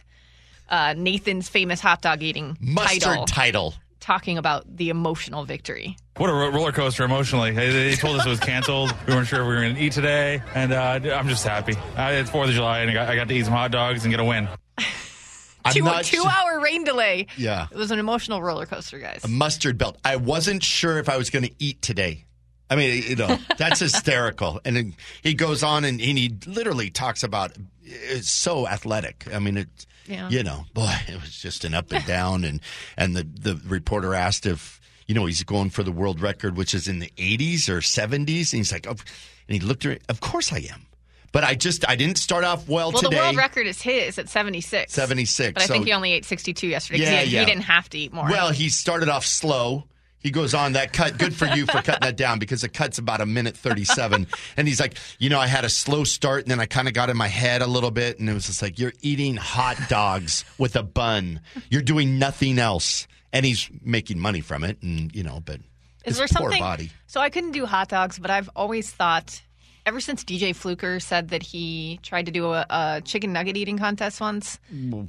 uh, 0.69 0.93
Nathan's 0.97 1.49
famous 1.49 1.79
hot 1.81 2.01
dog 2.01 2.21
eating 2.23 2.57
Mustard 2.59 3.01
title, 3.01 3.25
title. 3.25 3.73
Talking 3.99 4.37
about 4.37 4.65
the 4.77 4.89
emotional 4.89 5.45
victory. 5.45 5.97
What 6.17 6.29
a 6.29 6.33
ro- 6.33 6.49
roller 6.49 6.71
coaster 6.71 7.03
emotionally. 7.03 7.51
They, 7.51 7.71
they 7.71 7.95
told 7.95 8.19
us 8.19 8.25
it 8.25 8.29
was 8.29 8.39
canceled. 8.39 8.93
We 9.07 9.13
weren't 9.13 9.27
sure 9.27 9.41
if 9.41 9.47
we 9.47 9.53
were 9.55 9.61
going 9.61 9.75
to 9.75 9.81
eat 9.81 9.93
today, 9.93 10.41
and 10.55 10.71
uh, 10.73 10.99
I'm 11.13 11.27
just 11.27 11.45
happy. 11.45 11.73
Uh, 11.97 12.11
it's 12.13 12.29
Fourth 12.29 12.49
of 12.49 12.55
July, 12.55 12.79
and 12.79 12.91
I 12.91 12.93
got, 12.93 13.09
I 13.09 13.15
got 13.15 13.27
to 13.27 13.33
eat 13.33 13.45
some 13.45 13.53
hot 13.53 13.71
dogs 13.71 14.03
and 14.03 14.11
get 14.11 14.19
a 14.19 14.25
win. 14.25 14.47
I'm 15.65 15.73
two 15.73 15.83
not 15.83 16.05
two 16.05 16.21
su- 16.21 16.27
hour 16.27 16.59
rain 16.61 16.83
delay. 16.85 17.27
Yeah. 17.37 17.67
It 17.69 17.77
was 17.77 17.91
an 17.91 17.99
emotional 17.99 18.41
roller 18.41 18.65
coaster, 18.65 18.97
guys. 18.99 19.23
a 19.25 19.27
mustard 19.27 19.77
belt. 19.77 19.97
I 20.05 20.15
wasn't 20.15 20.63
sure 20.63 20.97
if 20.97 21.09
I 21.09 21.17
was 21.17 21.29
going 21.29 21.43
to 21.43 21.51
eat 21.59 21.81
today. 21.81 22.25
I 22.69 22.75
mean, 22.75 23.03
you 23.05 23.15
know, 23.15 23.37
that's 23.57 23.79
hysterical. 23.79 24.61
And 24.63 24.75
then 24.75 24.95
he 25.23 25.33
goes 25.33 25.63
on 25.63 25.83
and, 25.85 25.99
and 25.99 26.17
he 26.17 26.37
literally 26.45 26.89
talks 26.89 27.23
about 27.23 27.51
it's 27.83 28.29
so 28.29 28.67
athletic. 28.67 29.25
I 29.33 29.39
mean, 29.39 29.57
it, 29.57 29.85
Yeah. 30.09 30.27
you 30.29 30.43
know, 30.43 30.65
boy, 30.73 30.93
it 31.07 31.21
was 31.21 31.31
just 31.31 31.63
an 31.63 31.73
up 31.73 31.91
and 31.91 32.05
down. 32.07 32.43
And 32.43 32.59
and 32.97 33.15
the 33.15 33.23
the 33.23 33.61
reporter 33.67 34.15
asked 34.15 34.45
if 34.45 34.81
you 35.07 35.15
know 35.15 35.25
he's 35.25 35.43
going 35.43 35.69
for 35.69 35.83
the 35.83 35.91
world 35.91 36.19
record, 36.19 36.57
which 36.57 36.73
is 36.73 36.87
in 36.87 36.99
the 36.99 37.11
80s 37.17 37.69
or 37.69 37.79
70s, 37.79 38.51
and 38.51 38.59
he's 38.59 38.71
like, 38.71 38.87
oh, 38.87 38.91
and 38.91 38.99
he 39.47 39.59
looked 39.59 39.85
at, 39.85 40.01
of 40.09 40.19
course 40.19 40.51
I 40.51 40.59
am. 40.71 40.85
But 41.31 41.43
I 41.43 41.55
just 41.55 41.87
I 41.87 41.95
didn't 41.95 42.17
start 42.17 42.43
off 42.43 42.67
well, 42.67 42.91
well, 42.91 43.01
today. 43.01 43.17
the 43.17 43.21
world 43.21 43.35
record 43.37 43.67
is 43.67 43.81
his 43.81 44.17
at 44.17 44.29
76. 44.29 44.91
76. 44.91 45.53
But 45.53 45.63
I 45.63 45.67
think 45.67 45.85
he 45.85 45.93
only 45.93 46.11
ate 46.13 46.25
62 46.25 46.67
yesterday. 46.67 47.03
Yeah, 47.03 47.21
he, 47.21 47.35
yeah. 47.35 47.39
he 47.41 47.45
didn't 47.45 47.63
have 47.63 47.87
to 47.89 47.99
eat 47.99 48.11
more. 48.11 48.27
Well, 48.27 48.51
he 48.51 48.69
started 48.69 49.09
off 49.09 49.25
slow. 49.25 49.85
He 50.21 50.31
goes 50.31 50.53
on 50.53 50.73
that 50.73 50.91
cut. 50.91 51.17
Good 51.17 51.33
for 51.33 51.45
you 51.45 51.65
for 51.65 51.81
cutting 51.81 52.01
that 52.01 52.17
down 52.17 52.39
because 52.39 52.61
the 52.61 52.69
cut's 52.69 52.97
about 52.97 53.21
a 53.21 53.25
minute 53.25 53.55
37. 53.55 54.27
and 54.57 54.67
he's 54.67 54.79
like, 54.79 54.97
you 55.17 55.29
know, 55.29 55.39
I 55.39 55.47
had 55.47 55.63
a 55.63 55.69
slow 55.69 56.03
start 56.03 56.41
and 56.43 56.51
then 56.51 56.59
I 56.59 56.65
kind 56.65 56.87
of 56.89 56.93
got 56.93 57.09
in 57.09 57.15
my 57.17 57.27
head 57.27 57.61
a 57.61 57.67
little 57.67 57.91
bit. 57.91 58.19
And 58.19 58.29
it 58.29 58.33
was 58.33 58.45
just 58.47 58.61
like, 58.61 58.77
you're 58.79 58.93
eating 59.01 59.37
hot 59.37 59.77
dogs 59.87 60.43
with 60.57 60.75
a 60.75 60.83
bun. 60.83 61.39
You're 61.69 61.81
doing 61.81 62.19
nothing 62.19 62.59
else. 62.59 63.07
And 63.31 63.45
he's 63.45 63.69
making 63.83 64.19
money 64.19 64.41
from 64.41 64.63
it. 64.63 64.81
And, 64.81 65.15
you 65.15 65.23
know, 65.23 65.41
but 65.45 65.61
Is 66.03 66.17
there 66.17 66.27
poor 66.27 66.41
something? 66.49 66.59
body. 66.61 66.91
So 67.07 67.21
I 67.21 67.29
couldn't 67.29 67.51
do 67.51 67.65
hot 67.65 67.87
dogs, 67.87 68.19
but 68.19 68.29
I've 68.29 68.49
always 68.55 68.91
thought, 68.91 69.41
ever 69.85 70.01
since 70.01 70.23
DJ 70.25 70.53
Fluker 70.55 70.99
said 70.99 71.29
that 71.29 71.43
he 71.43 71.99
tried 72.03 72.25
to 72.25 72.31
do 72.31 72.51
a, 72.53 72.65
a 72.69 73.01
chicken 73.05 73.31
nugget 73.31 73.55
eating 73.55 73.77
contest 73.77 74.19
once, 74.19 74.59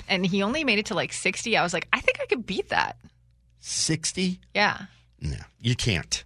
and 0.09 0.25
he 0.25 0.42
only 0.42 0.62
made 0.64 0.79
it 0.79 0.87
to 0.87 0.94
like 0.94 1.12
60, 1.12 1.57
I 1.57 1.62
was 1.62 1.73
like, 1.73 1.88
I 1.92 2.01
think 2.01 2.18
I 2.20 2.27
could 2.27 2.46
beat 2.46 2.68
that. 2.68 2.96
60? 3.61 4.38
Yeah. 4.55 4.83
No, 5.20 5.37
you 5.61 5.74
can't. 5.76 6.24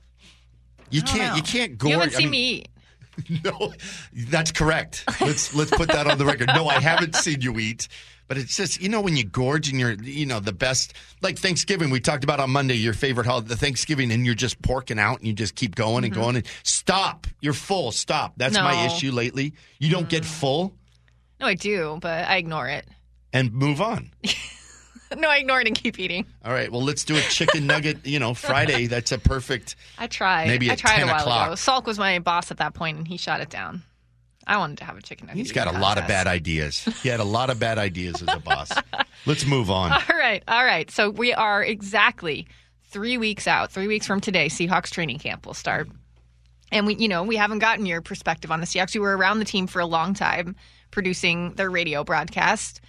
You 0.91 1.03
I 1.05 1.09
can't. 1.09 1.31
know. 1.31 1.37
You 1.37 1.43
can't 1.43 1.79
go. 1.79 1.89
You 1.89 1.95
haven't 1.95 2.13
seen 2.13 2.31
me 2.31 2.39
eat. 3.29 3.45
No, 3.45 3.73
that's 4.13 4.51
correct. 4.51 5.05
Let's 5.21 5.55
let's 5.55 5.71
put 5.71 5.89
that 5.89 6.07
on 6.07 6.19
the 6.19 6.25
record. 6.25 6.49
No, 6.49 6.67
I 6.67 6.81
haven't 6.81 7.15
seen 7.15 7.41
you 7.41 7.59
eat, 7.59 7.87
but 8.27 8.39
it's 8.39 8.57
just 8.57 8.81
you 8.81 8.89
know 8.89 9.01
when 9.01 9.17
you 9.17 9.25
gorge 9.25 9.69
and 9.69 9.79
you're 9.79 9.93
you 9.93 10.27
know 10.27 10.41
the 10.41 10.53
best 10.53 10.95
like 11.23 11.39
Thanksgiving 11.39 11.91
we 11.91 12.01
talked 12.01 12.25
about 12.25 12.41
on 12.41 12.51
Monday 12.51 12.75
your 12.75 12.95
favorite 12.95 13.27
holiday 13.27 13.49
the 13.49 13.57
Thanksgiving 13.57 14.11
and 14.11 14.25
you're 14.25 14.35
just 14.35 14.61
porking 14.63 14.99
out 14.99 15.19
and 15.19 15.27
you 15.27 15.33
just 15.33 15.55
keep 15.55 15.75
going 15.75 16.05
and 16.05 16.13
mm-hmm. 16.13 16.23
going 16.23 16.37
and 16.37 16.47
stop 16.63 17.27
you're 17.41 17.53
full 17.53 17.93
stop 17.93 18.35
that's 18.37 18.55
my 18.55 18.87
issue 18.87 19.13
lately 19.13 19.55
you 19.79 19.91
don't 19.91 20.09
get 20.09 20.23
mm. 20.23 20.27
full 20.27 20.75
No, 21.41 21.47
I 21.47 21.55
do, 21.55 21.99
but 22.01 22.27
I 22.27 22.37
ignore 22.37 22.69
it. 22.69 22.87
and 23.33 23.53
move 23.53 23.81
on 23.81 24.11
No, 25.19 25.29
I 25.31 25.37
ignore 25.39 25.61
it 25.61 25.67
and 25.67 25.77
keep 25.77 25.99
eating. 25.99 26.27
all 26.45 26.53
right 26.53 26.71
well 26.71 26.83
let's 26.83 27.05
do 27.05 27.17
a 27.17 27.21
chicken 27.21 27.67
nugget 27.67 28.07
you 28.07 28.19
know 28.19 28.35
Friday 28.35 28.87
that's 28.95 29.13
a 29.13 29.19
perfect 29.19 29.77
I 29.99 30.07
tried. 30.07 30.49
Maybe 30.49 30.71
I 30.71 30.75
tried 30.77 30.97
10 30.97 31.09
a 31.09 31.13
while 31.13 31.21
o'clock. 31.21 31.47
ago. 31.49 31.55
Salk 31.55 31.87
was 31.87 31.99
my 31.99 32.19
boss 32.19 32.51
at 32.51 32.59
that 32.59 32.75
point, 32.75 32.99
and 32.99 33.07
he 33.09 33.17
shot 33.17 33.41
it 33.41 33.51
down. 33.51 33.83
I 34.47 34.59
wanted 34.59 34.79
to 34.79 34.85
have 34.85 34.99
a 34.99 35.03
chicken 35.03 35.27
nugget. 35.27 35.39
he's 35.39 35.53
got 35.53 35.69
a 35.69 35.71
eating 35.71 35.81
lot 35.81 35.97
of 35.99 36.07
bad 36.07 36.27
ideas 36.27 36.85
he 37.03 37.09
had 37.09 37.21
a 37.21 37.25
lot 37.25 37.49
of 37.49 37.59
bad 37.59 37.79
ideas 37.79 38.21
as 38.21 38.29
a 38.35 38.39
boss 38.41 38.71
let's 39.27 39.47
move 39.47 39.71
on 39.71 39.93
All 39.93 40.01
right, 40.19 40.43
all 40.49 40.65
right. 40.65 40.91
So 40.91 41.09
we 41.11 41.33
are 41.33 41.63
exactly 41.65 42.47
three 42.91 43.17
weeks 43.19 43.47
out. 43.49 43.73
Three 43.73 43.89
weeks 43.89 44.07
from 44.07 44.21
today, 44.21 44.47
Seahawks 44.49 44.91
training 44.91 45.19
camp 45.19 45.47
will 45.47 45.55
start. 45.55 45.89
And 46.71 46.87
we, 46.87 46.95
you 46.97 47.09
know, 47.09 47.23
we 47.23 47.37
haven't 47.37 47.59
gotten 47.61 47.87
your 47.87 48.01
perspective 48.03 48.51
on 48.53 48.61
the 48.61 48.67
Seahawks. 48.67 48.95
You 48.95 49.01
were 49.01 49.17
around 49.17 49.39
the 49.39 49.45
team 49.45 49.67
for 49.67 49.81
a 49.81 49.87
long 49.87 50.13
time, 50.15 50.55
producing 50.91 51.55
their 51.55 51.71
radio 51.71 52.05
broadcast. 52.05 52.81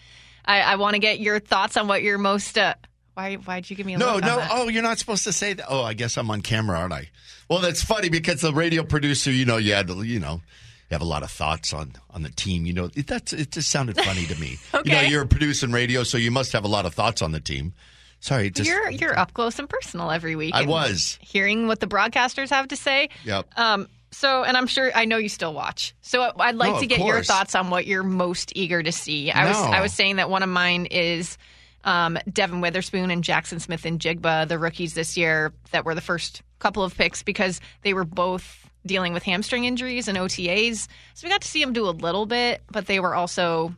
I, 0.46 0.62
I 0.62 0.76
want 0.76 0.94
to 0.96 1.00
get 1.00 1.20
your 1.20 1.40
thoughts 1.40 1.78
on 1.78 1.88
what 1.88 2.04
you're 2.04 2.18
most. 2.18 2.58
Uh, 2.58 2.76
why? 3.14 3.36
Why'd 3.36 3.70
you 3.70 3.76
give 3.76 3.86
me 3.86 3.94
a 3.94 3.98
No, 3.98 4.20
no. 4.20 4.46
Oh, 4.52 4.68
you're 4.68 4.84
not 4.84 5.00
supposed 5.00 5.24
to 5.26 5.34
say 5.34 5.54
that. 5.54 5.66
Oh, 5.70 5.84
I 5.84 5.94
guess 5.94 6.18
I'm 6.18 6.30
on 6.30 6.42
camera, 6.42 6.78
aren't 6.80 6.94
I? 6.94 7.10
Well, 7.50 7.60
that's 7.60 7.84
funny 7.84 8.10
because 8.10 8.42
the 8.42 8.54
radio 8.54 8.84
producer, 8.84 9.32
you 9.32 9.46
know, 9.46 9.58
you 9.58 9.74
had, 9.74 9.88
to- 9.88 10.04
you 10.04 10.20
know, 10.20 10.42
you 10.90 10.92
have 10.96 11.02
a 11.02 11.06
lot 11.06 11.24
of 11.24 11.32
thoughts 11.32 11.74
on 11.74 11.94
on 12.12 12.22
the 12.24 12.30
team. 12.30 12.66
You 12.66 12.74
know, 12.74 12.90
it, 12.96 13.08
that's 13.08 13.34
it. 13.34 13.52
Just 13.52 13.70
sounded 13.70 13.98
funny 13.98 14.26
to 14.26 14.40
me. 14.40 14.58
You 14.86 14.92
know, 14.92 15.02
you're 15.02 15.26
producing 15.26 15.72
radio, 15.72 16.04
so 16.04 16.18
you 16.18 16.30
must 16.30 16.52
have 16.54 16.64
a 16.64 16.68
lot 16.68 16.86
of 16.86 16.94
thoughts 16.94 17.22
on 17.24 17.32
the 17.32 17.40
team. 17.40 17.74
Sorry, 18.20 18.50
just 18.52 18.70
you're 18.70 18.90
you're 18.92 19.18
up 19.18 19.34
close 19.34 19.58
and 19.60 19.68
personal 19.70 20.12
every 20.12 20.36
week. 20.36 20.54
I 20.54 20.64
was. 20.66 21.18
hearing 21.22 21.68
what 21.68 21.80
the 21.80 21.88
broadcasters 21.88 22.50
have 22.50 22.68
to 22.70 22.76
say. 22.76 23.10
Yep. 23.24 23.48
Um. 23.58 23.88
So, 24.16 24.44
and 24.44 24.56
I'm 24.56 24.68
sure 24.68 24.92
I 24.96 25.06
know 25.06 25.18
you 25.18 25.28
still 25.28 25.54
watch. 25.54 25.94
So, 26.02 26.32
I'd 26.40 26.56
like 26.56 26.74
No, 26.74 26.80
to 26.80 26.86
of 26.86 26.90
get 26.90 27.00
your 27.00 27.22
thoughts 27.22 27.54
on 27.54 27.70
what 27.70 27.86
you're 27.86 28.02
most 28.04 28.54
eager 28.56 28.82
to 28.82 28.92
see. 28.92 29.30
I 29.30 29.48
was 29.48 29.58
I 29.58 29.82
was 29.82 29.94
saying 29.94 30.16
that 30.16 30.30
one 30.30 30.42
of 30.42 30.50
mine 30.50 30.86
is 30.86 31.38
um, 31.84 32.18
Devin 32.32 32.62
Witherspoon 32.62 33.12
and 33.12 33.24
Jaxon 33.24 33.60
Smith-Njigba, 33.60 34.48
the 34.48 34.58
rookies 34.58 34.94
this 34.94 35.18
year 35.18 35.54
that 35.72 35.86
were 35.86 35.94
the 35.94 36.02
first 36.02 36.42
couple 36.60 36.84
of 36.84 36.96
picks 36.98 37.24
because 37.24 37.60
they 37.82 37.94
were 37.94 38.06
both 38.06 38.70
dealing 38.86 39.14
with 39.14 39.24
hamstring 39.24 39.66
injuries 39.66 40.08
and 40.08 40.18
OTAs. 40.18 40.88
So 41.14 41.26
we 41.26 41.30
got 41.30 41.42
to 41.42 41.48
see 41.48 41.62
them 41.62 41.74
do 41.74 41.88
a 41.88 41.92
little 41.92 42.26
bit, 42.26 42.64
but 42.72 42.88
they 42.88 43.00
were 43.00 43.16
also 43.16 43.76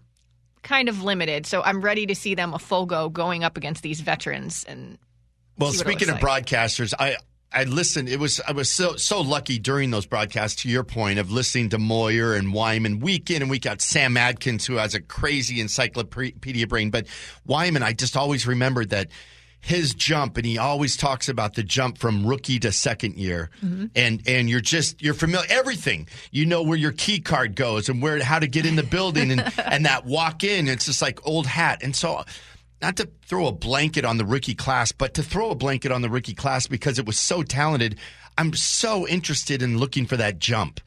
kind 0.63 0.87
of 0.87 1.01
limited. 1.03 1.45
So 1.45 1.61
I'm 1.63 1.81
ready 1.81 2.05
to 2.07 2.15
see 2.15 2.35
them 2.35 2.53
a 2.53 2.59
full 2.59 2.85
go 2.85 3.09
going 3.09 3.43
up 3.43 3.57
against 3.57 3.81
these 3.83 4.01
veterans. 4.01 4.63
And 4.67 4.97
Well, 5.57 5.71
see 5.71 5.79
what 5.79 5.87
it 5.87 5.89
speaking 5.89 6.09
of 6.13 6.21
like. 6.21 6.45
broadcasters, 6.45 6.93
I 6.97 7.17
I 7.51 7.63
listened. 7.63 8.09
It 8.09 8.19
was 8.19 8.41
I 8.45 8.51
was 8.51 8.69
so 8.69 8.95
so 8.97 9.21
lucky 9.21 9.57
during 9.57 9.91
those 9.91 10.05
broadcasts. 10.05 10.61
To 10.63 10.69
your 10.69 10.83
point 10.83 11.17
of 11.19 11.31
listening 11.31 11.69
to 11.69 11.77
Moyer 11.77 12.33
and 12.33 12.53
Wyman 12.53 12.99
week 12.99 13.31
in 13.31 13.41
and 13.41 13.49
week 13.49 13.65
out. 13.65 13.81
Sam 13.81 14.17
Adkins, 14.17 14.65
who 14.65 14.75
has 14.75 14.95
a 14.95 15.01
crazy 15.01 15.61
encyclopedia 15.61 16.67
brain, 16.67 16.89
but 16.89 17.07
Wyman, 17.45 17.83
I 17.83 17.93
just 17.93 18.17
always 18.17 18.45
remembered 18.45 18.89
that 18.89 19.09
his 19.59 19.93
jump, 19.93 20.37
and 20.37 20.45
he 20.45 20.57
always 20.57 20.95
talks 20.95 21.29
about 21.29 21.55
the 21.55 21.63
jump 21.63 21.97
from 21.97 22.25
rookie 22.25 22.59
to 22.59 22.71
second 22.71 23.17
year, 23.17 23.49
mm-hmm. 23.63 23.87
and 23.95 24.21
and 24.27 24.49
you're 24.49 24.61
just 24.61 25.01
you're 25.01 25.13
familiar 25.13 25.47
everything. 25.49 26.07
You 26.31 26.45
know 26.45 26.63
where 26.63 26.77
your 26.77 26.91
key 26.91 27.19
card 27.19 27.55
goes 27.55 27.89
and 27.89 28.01
where 28.01 28.23
how 28.23 28.39
to 28.39 28.47
get 28.47 28.65
in 28.65 28.75
the 28.75 28.83
building 28.83 29.31
and 29.31 29.41
and 29.65 29.85
that 29.85 30.05
walk 30.05 30.43
in. 30.43 30.67
It's 30.67 30.85
just 30.85 31.01
like 31.01 31.25
old 31.25 31.47
hat, 31.47 31.79
and 31.81 31.95
so 31.95 32.23
not 32.81 32.97
to 32.97 33.09
throw 33.25 33.47
a 33.47 33.51
blanket 33.51 34.05
on 34.05 34.17
the 34.17 34.25
rookie 34.25 34.55
class, 34.55 34.91
but 34.91 35.13
to 35.15 35.23
throw 35.23 35.51
a 35.51 35.55
blanket 35.55 35.91
on 35.91 36.01
the 36.01 36.09
rookie 36.09 36.33
class 36.33 36.67
because 36.67 36.99
it 36.99 37.05
was 37.05 37.17
so 37.17 37.43
talented. 37.43 37.97
I'm 38.37 38.53
so 38.53 39.07
interested 39.07 39.61
in 39.61 39.77
looking 39.77 40.05
for 40.05 40.17
that 40.17 40.39
jump. 40.39 40.79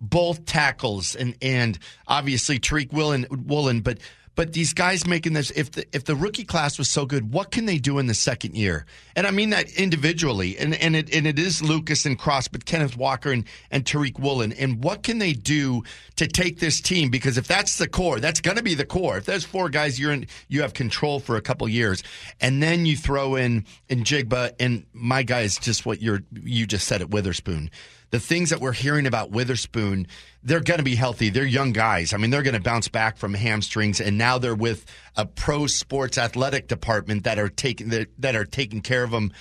Both 0.00 0.46
tackles 0.46 1.14
and 1.14 1.36
and 1.40 1.78
obviously 2.08 2.58
Tariq 2.58 2.92
Woolen, 2.92 3.26
Woolen 3.30 3.80
but 3.80 3.98
but 4.34 4.52
these 4.52 4.72
guys 4.72 5.06
making 5.06 5.32
this 5.34 5.50
if 5.52 5.72
the 5.72 5.86
if 5.94 6.04
the 6.04 6.16
rookie 6.16 6.44
class 6.44 6.78
was 6.78 6.88
so 6.88 7.06
good, 7.06 7.32
what 7.32 7.50
can 7.50 7.66
they 7.66 7.78
do 7.78 7.98
in 7.98 8.06
the 8.06 8.14
second 8.14 8.56
year? 8.56 8.86
And 9.14 9.26
I 9.26 9.30
mean 9.30 9.50
that 9.50 9.70
individually. 9.74 10.58
And 10.58 10.74
and 10.74 10.96
it 10.96 11.14
and 11.14 11.26
it 11.26 11.38
is 11.38 11.62
Lucas 11.62 12.04
and 12.04 12.18
Cross, 12.18 12.48
but 12.48 12.64
Kenneth 12.64 12.96
Walker 12.96 13.30
and, 13.30 13.44
and 13.70 13.84
Tariq 13.84 14.18
Woolen. 14.18 14.52
And 14.52 14.82
what 14.82 15.02
can 15.02 15.18
they 15.18 15.32
do 15.32 15.82
to 16.16 16.26
take 16.26 16.58
this 16.58 16.80
team? 16.80 17.10
Because 17.10 17.38
if 17.38 17.46
that's 17.46 17.78
the 17.78 17.88
core, 17.88 18.20
that's 18.20 18.40
gonna 18.40 18.62
be 18.62 18.74
the 18.74 18.86
core. 18.86 19.18
If 19.18 19.26
there's 19.26 19.44
four 19.44 19.68
guys 19.68 20.00
you're 20.00 20.12
in 20.12 20.26
you 20.48 20.62
have 20.62 20.74
control 20.74 21.20
for 21.20 21.36
a 21.36 21.42
couple 21.42 21.68
years, 21.68 22.02
and 22.40 22.62
then 22.62 22.86
you 22.86 22.96
throw 22.96 23.36
in 23.36 23.64
in 23.88 24.04
Jigba 24.04 24.52
and 24.58 24.84
my 24.92 25.22
guy 25.22 25.42
is 25.42 25.58
just 25.58 25.86
what 25.86 26.02
you're 26.02 26.22
you 26.32 26.66
just 26.66 26.88
said 26.88 27.00
at 27.00 27.10
Witherspoon 27.10 27.70
the 28.14 28.20
things 28.20 28.50
that 28.50 28.60
we're 28.60 28.70
hearing 28.70 29.08
about 29.08 29.32
Witherspoon, 29.32 30.06
they're 30.44 30.60
going 30.60 30.78
to 30.78 30.84
be 30.84 30.94
healthy. 30.94 31.30
They're 31.30 31.44
young 31.44 31.72
guys. 31.72 32.14
I 32.14 32.16
mean, 32.16 32.30
they're 32.30 32.44
going 32.44 32.54
to 32.54 32.60
bounce 32.60 32.86
back 32.86 33.16
from 33.16 33.34
hamstrings, 33.34 34.00
and 34.00 34.16
now 34.16 34.38
they're 34.38 34.54
with 34.54 34.86
a 35.16 35.26
pro 35.26 35.66
sports 35.66 36.16
athletic 36.16 36.68
department 36.68 37.24
that 37.24 37.40
are 37.40 37.48
taking 37.48 37.88
that, 37.88 38.10
that 38.20 38.36
are 38.36 38.44
taking 38.44 38.82
care 38.82 39.02
of 39.02 39.10
them 39.10 39.32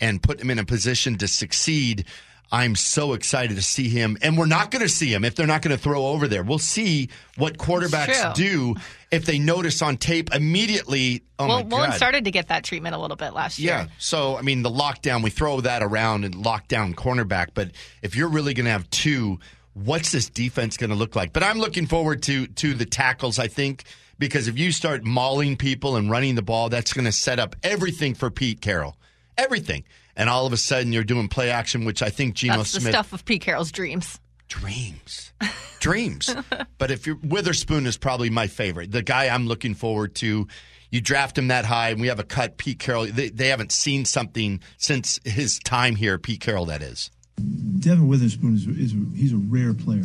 and 0.00 0.20
putting 0.20 0.40
them 0.40 0.50
in 0.50 0.58
a 0.58 0.64
position 0.64 1.16
to 1.18 1.28
succeed. 1.28 2.04
I'm 2.50 2.76
so 2.76 3.12
excited 3.14 3.56
to 3.56 3.62
see 3.62 3.88
him, 3.88 4.16
and 4.22 4.38
we're 4.38 4.46
not 4.46 4.70
going 4.70 4.82
to 4.82 4.88
see 4.88 5.12
him 5.12 5.24
if 5.24 5.34
they're 5.34 5.48
not 5.48 5.62
going 5.62 5.76
to 5.76 5.82
throw 5.82 6.06
over 6.06 6.28
there. 6.28 6.44
We'll 6.44 6.58
see 6.58 7.08
what 7.36 7.58
quarterbacks 7.58 8.34
do 8.34 8.76
if 9.10 9.26
they 9.26 9.38
notice 9.38 9.82
on 9.82 9.96
tape 9.96 10.32
immediately. 10.32 11.24
Oh 11.38 11.46
well, 11.48 11.64
my 11.64 11.96
started 11.96 12.24
to 12.24 12.30
get 12.30 12.48
that 12.48 12.62
treatment 12.62 12.94
a 12.94 12.98
little 12.98 13.16
bit 13.16 13.32
last 13.32 13.58
year. 13.58 13.72
Yeah. 13.72 13.86
So, 13.98 14.36
I 14.36 14.42
mean, 14.42 14.62
the 14.62 14.70
lockdown, 14.70 15.24
we 15.24 15.30
throw 15.30 15.60
that 15.62 15.82
around 15.82 16.24
and 16.24 16.34
lockdown 16.34 16.94
cornerback. 16.94 17.48
But 17.52 17.72
if 18.02 18.14
you're 18.14 18.28
really 18.28 18.54
going 18.54 18.66
to 18.66 18.70
have 18.70 18.88
two, 18.90 19.40
what's 19.74 20.12
this 20.12 20.28
defense 20.28 20.76
going 20.76 20.90
to 20.90 20.96
look 20.96 21.16
like? 21.16 21.32
But 21.32 21.42
I'm 21.42 21.58
looking 21.58 21.86
forward 21.86 22.22
to 22.24 22.46
to 22.46 22.74
the 22.74 22.86
tackles, 22.86 23.40
I 23.40 23.48
think, 23.48 23.82
because 24.20 24.46
if 24.46 24.56
you 24.56 24.70
start 24.70 25.04
mauling 25.04 25.56
people 25.56 25.96
and 25.96 26.10
running 26.10 26.36
the 26.36 26.42
ball, 26.42 26.68
that's 26.68 26.92
going 26.92 27.06
to 27.06 27.12
set 27.12 27.40
up 27.40 27.56
everything 27.64 28.14
for 28.14 28.30
Pete 28.30 28.60
Carroll. 28.60 28.96
Everything. 29.36 29.84
And 30.16 30.30
all 30.30 30.46
of 30.46 30.52
a 30.52 30.56
sudden, 30.56 30.92
you're 30.92 31.04
doing 31.04 31.28
play 31.28 31.50
action, 31.50 31.84
which 31.84 32.02
I 32.02 32.08
think 32.08 32.34
Geno 32.34 32.58
That's 32.58 32.72
the 32.72 32.80
Smith 32.80 32.92
stuff 32.92 33.12
of 33.12 33.24
Pete 33.24 33.42
Carroll's 33.42 33.70
dreams. 33.70 34.18
dreams. 34.48 35.32
Dreams. 35.80 36.34
But 36.78 36.90
if 36.90 37.06
you're 37.06 37.18
witherspoon 37.22 37.86
is 37.86 37.96
probably 37.96 38.28
my 38.30 38.46
favorite. 38.48 38.90
The 38.90 39.02
guy 39.02 39.28
i'm 39.28 39.46
looking 39.46 39.74
forward 39.74 40.14
to 40.16 40.46
you 40.90 41.00
draft 41.00 41.38
him 41.38 41.48
that 41.48 41.64
high 41.64 41.90
and 41.90 42.00
we 42.00 42.08
have 42.08 42.18
a 42.18 42.24
cut 42.24 42.56
pete 42.58 42.78
carroll. 42.78 43.06
They, 43.06 43.28
they 43.30 43.48
haven't 43.48 43.72
seen 43.72 44.04
something 44.04 44.60
since 44.78 45.20
his 45.24 45.58
time 45.58 45.96
here 45.96 46.18
pete 46.18 46.40
carroll 46.40 46.66
that 46.66 46.82
is 46.82 47.10
Devin 47.36 48.08
Witherspoon 48.08 48.54
is, 48.54 48.66
is 48.66 48.94
he's 49.14 49.32
a 49.32 49.36
rare 49.36 49.74
player, 49.74 50.04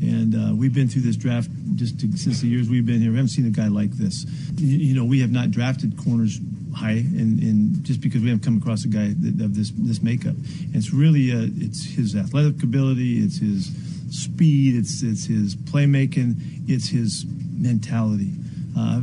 and 0.00 0.34
uh, 0.34 0.54
we've 0.54 0.74
been 0.74 0.88
through 0.88 1.02
this 1.02 1.16
draft 1.16 1.50
just 1.76 2.00
to, 2.00 2.16
since 2.16 2.40
the 2.40 2.48
years 2.48 2.68
we've 2.68 2.86
been 2.86 3.00
here. 3.00 3.10
We 3.10 3.16
haven't 3.16 3.30
seen 3.30 3.46
a 3.46 3.50
guy 3.50 3.68
like 3.68 3.92
this. 3.92 4.24
You, 4.56 4.78
you 4.78 4.94
know, 4.94 5.04
we 5.04 5.20
have 5.20 5.30
not 5.30 5.50
drafted 5.50 5.96
corners 5.96 6.40
high, 6.74 7.04
and, 7.16 7.40
and 7.42 7.84
just 7.84 8.00
because 8.00 8.22
we 8.22 8.28
haven't 8.28 8.44
come 8.44 8.56
across 8.56 8.84
a 8.84 8.88
guy 8.88 9.14
that, 9.18 9.44
of 9.44 9.54
this 9.54 9.70
this 9.76 10.02
makeup, 10.02 10.34
and 10.34 10.74
it's 10.74 10.92
really 10.92 11.32
uh, 11.32 11.46
it's 11.56 11.84
his 11.84 12.16
athletic 12.16 12.62
ability, 12.62 13.18
it's 13.18 13.38
his 13.38 13.70
speed, 14.10 14.76
it's 14.76 15.02
it's 15.02 15.26
his 15.26 15.54
playmaking, 15.54 16.36
it's 16.66 16.88
his 16.88 17.26
mentality. 17.52 18.32
Uh, 18.76 19.02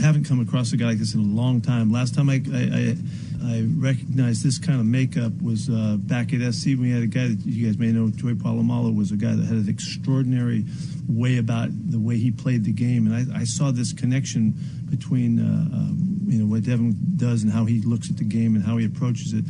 haven't 0.00 0.24
come 0.24 0.40
across 0.40 0.72
a 0.72 0.76
guy 0.76 0.86
like 0.86 0.98
this 0.98 1.14
in 1.14 1.20
a 1.20 1.22
long 1.22 1.60
time. 1.60 1.90
Last 1.90 2.14
time 2.14 2.28
I, 2.28 2.42
I, 2.52 2.58
I, 2.58 2.96
I 3.44 3.66
recognized 3.76 4.42
this 4.42 4.58
kind 4.58 4.80
of 4.80 4.86
makeup 4.86 5.32
was 5.42 5.68
uh, 5.68 5.96
back 5.98 6.32
at 6.32 6.54
SC. 6.54 6.68
We 6.78 6.90
had 6.90 7.02
a 7.02 7.06
guy 7.06 7.28
that 7.28 7.40
you 7.44 7.66
guys 7.66 7.78
may 7.78 7.92
know, 7.92 8.10
Troy 8.10 8.32
Polamalu, 8.32 8.96
was 8.96 9.12
a 9.12 9.16
guy 9.16 9.34
that 9.34 9.44
had 9.44 9.56
an 9.56 9.68
extraordinary 9.68 10.64
way 11.08 11.38
about 11.38 11.68
the 11.90 12.00
way 12.00 12.16
he 12.16 12.30
played 12.30 12.64
the 12.64 12.72
game, 12.72 13.06
and 13.06 13.32
I, 13.32 13.40
I 13.40 13.44
saw 13.44 13.70
this 13.70 13.92
connection 13.92 14.54
between 14.90 15.38
uh, 15.38 15.76
um, 15.76 16.18
you 16.26 16.38
know 16.38 16.46
what 16.46 16.64
Devin 16.64 16.96
does 17.16 17.42
and 17.42 17.52
how 17.52 17.64
he 17.64 17.80
looks 17.82 18.10
at 18.10 18.16
the 18.16 18.24
game 18.24 18.54
and 18.54 18.64
how 18.64 18.76
he 18.78 18.86
approaches 18.86 19.32
it. 19.32 19.44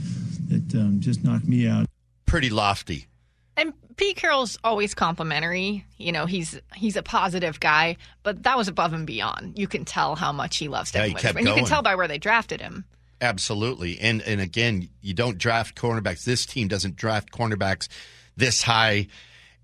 That 0.49 0.79
um, 0.79 1.01
just 1.01 1.25
knocked 1.25 1.47
me 1.47 1.67
out. 1.67 1.87
pretty 2.27 2.51
lofty 2.51 3.07
And 3.57 3.73
Pete 3.97 4.17
Carroll's 4.17 4.59
always 4.63 4.95
complimentary. 4.95 5.87
You 5.97 6.13
know, 6.13 6.27
he's 6.27 6.61
he's 6.75 6.97
a 6.97 7.03
positive 7.03 7.61
guy, 7.61 7.97
but 8.23 8.43
that 8.43 8.57
was 8.57 8.69
above 8.69 8.93
and 8.93 9.07
beyond. 9.07 9.59
You 9.59 9.69
can 9.69 9.85
tell 9.85 10.17
how 10.17 10.33
much 10.33 10.59
he 10.59 10.69
loves 10.69 10.93
Yeah, 10.93 11.03
Devin 11.03 11.11
he 11.11 11.15
kept 11.15 11.35
Witherspoon. 11.35 11.49
And 11.49 11.57
you 11.57 11.63
can 11.63 11.69
tell 11.69 11.83
by 11.83 11.95
where 11.95 12.09
they 12.09 12.19
drafted 12.19 12.61
him. 12.61 12.85
Absolutely. 13.25 13.99
And 14.01 14.21
and 14.21 14.39
again, 14.39 14.91
you 15.01 15.15
don't 15.15 15.39
draft 15.39 15.75
cornerbacks. 15.75 16.25
This 16.25 16.45
team 16.45 16.69
doesn't 16.69 16.97
draft 16.97 17.33
cornerbacks 17.33 17.89
this 18.37 18.63
high. 18.63 19.07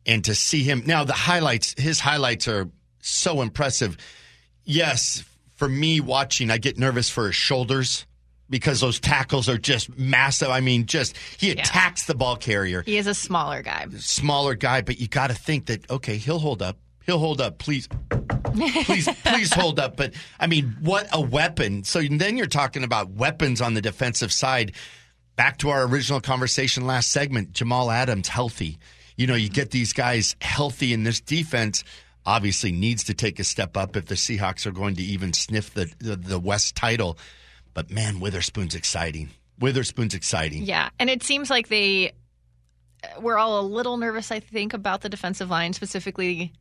And 0.06 0.24
to 0.24 0.34
see 0.34 0.62
him 0.62 0.82
now, 0.86 1.04
the 1.04 1.12
highlights, 1.12 1.74
his 1.78 2.00
highlights 2.00 2.48
are 2.48 2.70
so 3.02 3.42
impressive. 3.42 3.98
Yes, 4.64 5.24
for 5.56 5.68
me 5.68 6.00
watching, 6.00 6.50
I 6.50 6.56
get 6.56 6.78
nervous 6.78 7.10
for 7.10 7.26
his 7.26 7.34
shoulders 7.34 8.06
because 8.48 8.80
those 8.80 8.98
tackles 8.98 9.46
are 9.46 9.58
just 9.58 9.94
massive. 9.98 10.48
I 10.48 10.60
mean, 10.60 10.86
just 10.86 11.14
he 11.38 11.50
attacks 11.50 12.06
the 12.06 12.14
ball 12.14 12.36
carrier. 12.36 12.80
He 12.80 12.96
is 12.96 13.06
a 13.06 13.14
smaller 13.14 13.60
guy. 13.60 13.86
Smaller 13.98 14.54
guy, 14.54 14.80
but 14.80 14.98
you 14.98 15.06
got 15.06 15.26
to 15.26 15.34
think 15.34 15.66
that 15.66 15.88
okay, 15.90 16.16
he'll 16.16 16.38
hold 16.38 16.62
up. 16.62 16.78
He'll 17.06 17.18
hold 17.18 17.40
up. 17.40 17.58
Please, 17.58 17.88
please, 18.84 19.08
please 19.24 19.52
hold 19.52 19.78
up. 19.80 19.96
But 19.96 20.14
I 20.38 20.46
mean, 20.46 20.76
what 20.80 21.08
a 21.12 21.20
weapon! 21.20 21.84
So 21.84 22.02
then 22.02 22.36
you're 22.36 22.46
talking 22.46 22.84
about 22.84 23.10
weapons 23.10 23.60
on 23.60 23.74
the 23.74 23.80
defensive 23.80 24.32
side. 24.32 24.72
Back 25.36 25.58
to 25.58 25.70
our 25.70 25.84
original 25.86 26.20
conversation 26.20 26.86
last 26.86 27.10
segment. 27.10 27.52
Jamal 27.52 27.90
Adams 27.90 28.28
healthy. 28.28 28.78
You 29.16 29.26
know, 29.26 29.34
you 29.34 29.48
get 29.48 29.70
these 29.70 29.92
guys 29.92 30.36
healthy, 30.40 30.92
and 30.92 31.06
this 31.06 31.20
defense 31.20 31.84
obviously 32.26 32.72
needs 32.72 33.04
to 33.04 33.14
take 33.14 33.38
a 33.38 33.44
step 33.44 33.76
up 33.76 33.96
if 33.96 34.06
the 34.06 34.14
Seahawks 34.14 34.66
are 34.66 34.70
going 34.70 34.96
to 34.96 35.02
even 35.02 35.32
sniff 35.32 35.72
the 35.72 35.92
the, 35.98 36.16
the 36.16 36.38
West 36.38 36.76
title. 36.76 37.18
But 37.72 37.90
man, 37.90 38.20
Witherspoon's 38.20 38.74
exciting. 38.74 39.30
Witherspoon's 39.58 40.14
exciting. 40.14 40.64
Yeah, 40.64 40.90
and 40.98 41.08
it 41.08 41.22
seems 41.22 41.50
like 41.50 41.68
they 41.68 42.12
we're 43.20 43.38
all 43.38 43.60
a 43.60 43.62
little 43.62 43.96
nervous. 43.96 44.30
I 44.30 44.40
think 44.40 44.74
about 44.74 45.00
the 45.00 45.08
defensive 45.08 45.50
line, 45.50 45.72
specifically 45.72 46.52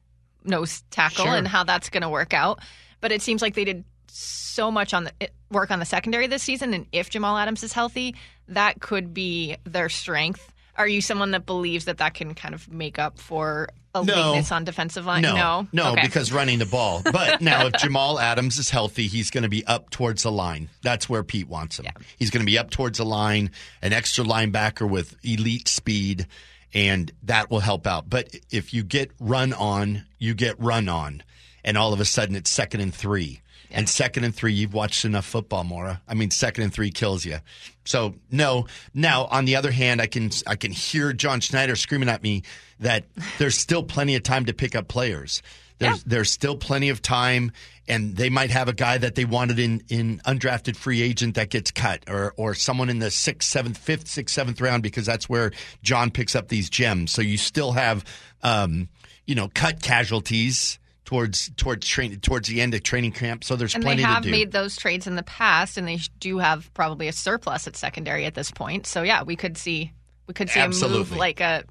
nose 0.44 0.84
tackle, 0.92 1.26
Sure. 1.26 1.36
and 1.36 1.48
how 1.48 1.64
that's 1.64 1.90
going 1.90 2.04
to 2.04 2.10
work 2.10 2.34
out. 2.34 2.60
But 3.02 3.12
it 3.12 3.22
seems 3.22 3.42
like 3.42 3.56
they 3.56 3.66
did 3.66 3.84
so 4.08 4.72
much 4.72 4.94
on 4.94 5.06
the 5.06 5.30
work 5.52 5.72
on 5.72 5.80
the 5.80 5.86
secondary 5.86 6.28
this 6.28 6.44
season, 6.44 6.74
and 6.74 6.86
if 6.92 7.10
Jamal 7.10 7.38
Adams 7.38 7.64
is 7.64 7.74
healthy, 7.74 8.16
that 8.48 8.80
could 8.82 9.14
be 9.14 9.56
their 9.64 9.90
strength. 9.90 10.52
Are 10.78 10.88
you 10.88 11.02
someone 11.02 11.32
that 11.32 11.46
believes 11.46 11.86
that 11.86 11.98
that 11.98 12.14
can 12.14 12.34
kind 12.36 12.54
of 12.56 12.72
make 12.72 12.98
up 13.00 13.20
for 13.20 13.68
a 13.94 14.04
No. 14.04 14.32
weakness 14.32 14.52
on 14.52 14.64
defensive 14.64 15.06
line? 15.06 15.22
No, 15.24 15.36
no, 15.36 15.68
no, 15.74 15.92
Okay. 15.92 16.04
because 16.04 16.32
running 16.32 16.60
the 16.60 16.66
ball. 16.66 17.02
But 17.04 17.42
now, 17.42 17.66
if 17.68 17.74
Jamal 17.74 18.18
Adams 18.20 18.58
is 18.58 18.70
healthy, 18.70 19.08
he's 19.08 19.30
going 19.30 19.44
to 19.44 19.50
be 19.50 19.66
up 19.68 19.90
towards 19.90 20.24
the 20.24 20.32
line. 20.32 20.70
That's 20.82 21.10
where 21.10 21.24
Pete 21.24 21.48
wants 21.50 21.80
him. 21.80 21.86
He's 22.18 22.30
going 22.30 22.42
to 22.42 22.46
be 22.46 22.58
up 22.58 22.70
towards 22.70 22.98
the 23.00 23.06
line, 23.06 23.52
an 23.82 23.92
extra 23.92 24.24
linebacker 24.24 24.90
with 24.90 25.16
elite 25.24 25.68
speed, 25.68 26.28
and 26.74 27.12
that 27.24 27.50
will 27.50 27.60
help 27.60 27.88
out. 27.88 28.10
But 28.10 28.36
if 28.52 28.74
you 28.74 28.84
get 28.84 29.12
run 29.20 29.54
on, 29.54 30.06
you 30.18 30.34
get 30.34 30.60
run 30.60 30.90
on, 30.90 31.24
and 31.64 31.78
all 31.78 31.94
of 31.94 32.00
a 32.00 32.06
sudden 32.06 32.36
it's 32.36 32.50
second 32.50 32.82
and 32.82 32.94
three. 32.94 33.42
And 33.72 33.88
second 33.88 34.24
and 34.24 34.34
three, 34.34 34.54
you've 34.54 34.74
watched 34.74 35.06
enough 35.06 35.26
football, 35.26 35.64
Maura. 35.64 36.02
I 36.08 36.16
mean, 36.16 36.32
second 36.32 36.64
and 36.64 36.74
three 36.74 36.90
kills 36.90 37.24
you. 37.24 37.38
So 37.86 38.16
no. 38.32 38.66
Now, 38.94 39.26
on 39.26 39.46
the 39.46 39.56
other 39.56 39.72
hand, 39.72 40.02
I 40.02 40.08
can 40.08 40.32
I 40.48 40.56
can 40.56 40.72
hear 40.72 41.14
John 41.14 41.40
Schneider 41.40 41.76
screaming 41.76 42.10
at 42.10 42.24
me 42.24 42.44
that 42.80 43.06
there's 43.38 43.58
still 43.58 43.84
plenty 43.84 44.16
of 44.16 44.24
time 44.24 44.46
to 44.46 44.54
pick 44.54 44.76
up 44.76 44.88
players. 44.88 45.44
There's 45.80 46.04
there's 46.04 46.32
still 46.32 46.58
plenty 46.58 46.90
of 46.90 47.02
time, 47.02 47.52
and 47.88 48.16
they 48.16 48.30
might 48.30 48.52
have 48.52 48.68
a 48.68 48.74
guy 48.74 48.98
that 48.98 49.16
they 49.16 49.26
wanted 49.26 49.60
in 49.60 49.82
in 49.88 50.20
undrafted 50.20 50.76
free 50.76 51.02
agent 51.02 51.36
that 51.36 51.50
gets 51.50 51.72
cut, 51.72 52.04
or 52.10 52.34
or 52.38 52.54
someone 52.54 52.90
in 52.90 53.00
the 53.00 53.10
sixth, 53.10 53.50
seventh, 53.50 53.78
fifth, 53.78 54.08
sixth, 54.08 54.36
seventh 54.36 54.60
round 54.60 54.84
because 54.84 55.06
that's 55.06 55.30
where 55.30 55.52
John 55.82 56.12
picks 56.12 56.36
up 56.36 56.50
these 56.50 56.70
gems. 56.70 57.12
So 57.12 57.22
you 57.22 57.38
still 57.38 57.72
have, 57.72 58.04
um, 58.44 58.90
you 59.26 59.36
know, 59.36 59.50
cut 59.54 59.82
casualties 59.82 60.80
towards 61.06 61.50
towards 61.56 61.88
train 61.88 62.20
towards 62.20 62.50
the 62.50 62.62
end 62.62 62.74
of 62.74 62.84
training 62.84 63.14
camp. 63.14 63.44
So 63.44 63.56
there's 63.56 63.74
and 63.74 63.84
they 63.84 63.96
have 63.98 64.26
made 64.26 64.52
those 64.52 64.76
trades 64.76 65.08
in 65.08 65.16
the 65.16 65.24
past, 65.24 65.78
and 65.78 65.88
they 65.88 66.00
do 66.20 66.40
have 66.40 66.72
probably 66.74 67.08
a 67.08 67.14
surplus 67.14 67.68
at 67.68 67.76
secondary 67.76 68.26
at 68.26 68.36
this 68.36 68.52
point. 68.52 68.86
So 68.86 69.02
yeah, 69.02 69.24
we 69.24 69.36
could 69.36 69.58
see 69.58 69.94
we 70.28 70.34
could 70.34 70.50
see 70.50 70.60
a 70.60 70.70
move 70.70 71.16
like 71.16 71.40
a 71.40 71.64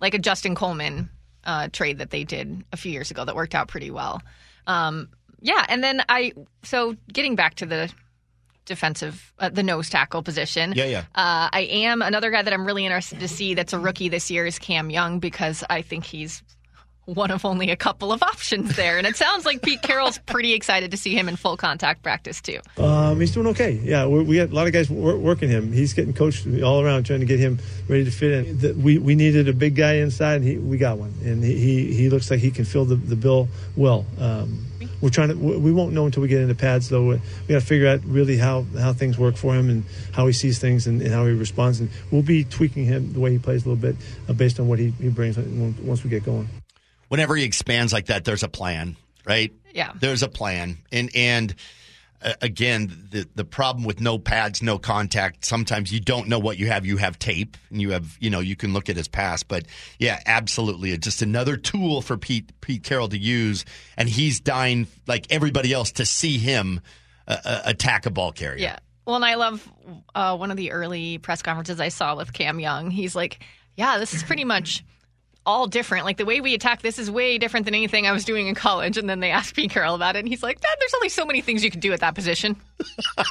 like 0.00 0.14
a 0.14 0.18
Justin 0.18 0.54
Coleman 0.54 1.10
uh, 1.46 1.68
trade 1.72 1.98
that 1.98 2.10
they 2.10 2.24
did 2.24 2.64
a 2.72 2.76
few 2.76 2.92
years 2.92 3.10
ago 3.10 3.24
that 3.24 3.34
worked 3.34 3.54
out 3.54 3.68
pretty 3.68 3.90
well. 3.90 4.20
Um, 4.66 5.08
yeah, 5.40 5.64
and 5.68 5.82
then 5.82 6.02
I 6.08 6.32
so 6.62 6.96
getting 7.12 7.36
back 7.36 7.54
to 7.56 7.66
the 7.66 7.90
defensive 8.64 9.32
uh, 9.38 9.48
the 9.48 9.62
nose 9.62 9.88
tackle 9.88 10.22
position. 10.22 10.72
Yeah, 10.74 10.86
yeah. 10.86 11.04
Uh, 11.14 11.48
I 11.52 11.68
am 11.70 12.02
another 12.02 12.30
guy 12.30 12.42
that 12.42 12.52
I'm 12.52 12.66
really 12.66 12.84
interested 12.84 13.20
to 13.20 13.28
see 13.28 13.54
that's 13.54 13.72
a 13.72 13.78
rookie 13.78 14.08
this 14.08 14.30
year 14.30 14.44
is 14.44 14.58
Cam 14.58 14.90
Young 14.90 15.20
because 15.20 15.64
I 15.70 15.82
think 15.82 16.04
he's 16.04 16.42
one 17.06 17.30
of 17.30 17.44
only 17.44 17.70
a 17.70 17.76
couple 17.76 18.12
of 18.12 18.22
options 18.22 18.76
there. 18.76 18.98
And 18.98 19.06
it 19.06 19.16
sounds 19.16 19.46
like 19.46 19.62
Pete 19.62 19.80
Carroll's 19.82 20.18
pretty 20.26 20.52
excited 20.52 20.90
to 20.90 20.96
see 20.96 21.14
him 21.14 21.28
in 21.28 21.36
full 21.36 21.56
contact 21.56 22.02
practice 22.02 22.40
too. 22.40 22.60
Um, 22.76 23.20
he's 23.20 23.32
doing 23.32 23.46
okay. 23.48 23.72
Yeah, 23.82 24.06
we, 24.06 24.36
got 24.36 24.50
a 24.50 24.54
lot 24.54 24.66
of 24.66 24.72
guys 24.72 24.90
wor- 24.90 25.16
working 25.16 25.48
him. 25.48 25.72
He's 25.72 25.94
getting 25.94 26.12
coached 26.12 26.46
all 26.62 26.82
around, 26.82 27.04
trying 27.04 27.20
to 27.20 27.26
get 27.26 27.38
him 27.38 27.58
ready 27.88 28.04
to 28.04 28.10
fit 28.10 28.32
in. 28.32 28.58
The, 28.58 28.72
we, 28.74 28.98
we 28.98 29.14
needed 29.14 29.48
a 29.48 29.52
big 29.52 29.76
guy 29.76 29.94
inside, 29.94 30.42
he, 30.42 30.58
we 30.58 30.78
got 30.78 30.98
one, 30.98 31.14
and 31.24 31.42
he, 31.42 31.56
he, 31.56 31.94
he 31.94 32.10
looks 32.10 32.30
like 32.30 32.40
he 32.40 32.50
can 32.50 32.64
fill 32.64 32.84
the, 32.84 32.96
the 32.96 33.16
bill 33.16 33.48
well. 33.76 34.04
Um, 34.18 34.66
we're 35.00 35.10
trying 35.10 35.28
to. 35.28 35.34
We 35.34 35.56
we 35.58 35.72
won't 35.72 35.92
know 35.92 36.06
until 36.06 36.22
we 36.22 36.28
get 36.28 36.40
into 36.40 36.54
pads, 36.54 36.88
though. 36.88 37.08
We 37.08 37.18
got 37.48 37.60
to 37.60 37.60
figure 37.60 37.86
out 37.86 38.02
really 38.04 38.38
how, 38.38 38.64
how 38.78 38.92
things 38.92 39.18
work 39.18 39.36
for 39.36 39.54
him 39.54 39.68
and 39.68 39.84
how 40.12 40.26
he 40.26 40.32
sees 40.32 40.58
things 40.58 40.86
and, 40.86 41.02
and 41.02 41.12
how 41.12 41.26
he 41.26 41.32
responds. 41.32 41.80
And 41.80 41.90
we'll 42.10 42.22
be 42.22 42.44
tweaking 42.44 42.86
him 42.86 43.12
the 43.12 43.20
way 43.20 43.32
he 43.32 43.38
plays 43.38 43.66
a 43.66 43.68
little 43.68 43.80
bit 43.80 43.96
uh, 44.28 44.32
based 44.32 44.58
on 44.58 44.68
what 44.68 44.78
he, 44.78 44.90
he 44.98 45.10
brings 45.10 45.36
once 45.36 46.02
we 46.02 46.10
get 46.10 46.24
going. 46.24 46.48
Whenever 47.08 47.36
he 47.36 47.44
expands 47.44 47.92
like 47.92 48.06
that, 48.06 48.24
there's 48.24 48.42
a 48.42 48.48
plan, 48.48 48.96
right? 49.24 49.52
Yeah. 49.72 49.92
There's 49.98 50.22
a 50.22 50.28
plan, 50.28 50.78
and 50.90 51.10
and 51.14 51.54
uh, 52.22 52.32
again, 52.40 53.08
the 53.10 53.28
the 53.34 53.44
problem 53.44 53.84
with 53.84 54.00
no 54.00 54.18
pads, 54.18 54.62
no 54.62 54.78
contact. 54.78 55.44
Sometimes 55.44 55.92
you 55.92 56.00
don't 56.00 56.28
know 56.28 56.38
what 56.38 56.58
you 56.58 56.66
have. 56.68 56.86
You 56.86 56.96
have 56.96 57.18
tape, 57.18 57.56
and 57.70 57.80
you 57.80 57.90
have 57.90 58.16
you 58.20 58.30
know 58.30 58.40
you 58.40 58.56
can 58.56 58.72
look 58.72 58.88
at 58.88 58.96
his 58.96 59.08
past. 59.08 59.48
But 59.48 59.66
yeah, 59.98 60.20
absolutely, 60.26 60.92
it's 60.92 61.04
just 61.04 61.22
another 61.22 61.56
tool 61.56 62.02
for 62.02 62.16
Pete 62.16 62.58
Pete 62.60 62.82
Carroll 62.82 63.08
to 63.08 63.18
use, 63.18 63.64
and 63.96 64.08
he's 64.08 64.40
dying 64.40 64.86
like 65.06 65.26
everybody 65.30 65.72
else 65.72 65.92
to 65.92 66.06
see 66.06 66.38
him 66.38 66.80
uh, 67.28 67.36
uh, 67.44 67.62
attack 67.66 68.06
a 68.06 68.10
ball 68.10 68.32
carrier. 68.32 68.58
Yeah. 68.58 68.78
Well, 69.04 69.16
and 69.16 69.24
I 69.24 69.36
love 69.36 69.68
uh, 70.14 70.36
one 70.36 70.50
of 70.50 70.56
the 70.56 70.72
early 70.72 71.18
press 71.18 71.42
conferences 71.42 71.80
I 71.80 71.88
saw 71.88 72.16
with 72.16 72.32
Cam 72.32 72.58
Young. 72.58 72.90
He's 72.90 73.14
like, 73.14 73.38
yeah, 73.76 73.98
this 73.98 74.14
is 74.14 74.24
pretty 74.24 74.44
much 74.44 74.84
all 75.46 75.66
different. 75.66 76.04
Like 76.04 76.16
the 76.18 76.24
way 76.26 76.40
we 76.40 76.52
attack 76.54 76.82
this 76.82 76.98
is 76.98 77.10
way 77.10 77.38
different 77.38 77.64
than 77.64 77.74
anything 77.74 78.06
I 78.06 78.12
was 78.12 78.24
doing 78.24 78.46
in 78.48 78.54
college. 78.54 78.98
And 78.98 79.08
then 79.08 79.20
they 79.20 79.30
asked 79.30 79.54
Pete 79.54 79.70
Carroll 79.70 79.94
about 79.94 80.16
it, 80.16 80.20
and 80.20 80.28
he's 80.28 80.42
like, 80.42 80.60
Dad, 80.60 80.76
there's 80.80 80.94
only 80.94 81.08
so 81.08 81.24
many 81.24 81.40
things 81.40 81.62
you 81.64 81.70
can 81.70 81.80
do 81.80 81.92
at 81.92 82.00
that 82.00 82.14
position. 82.14 82.56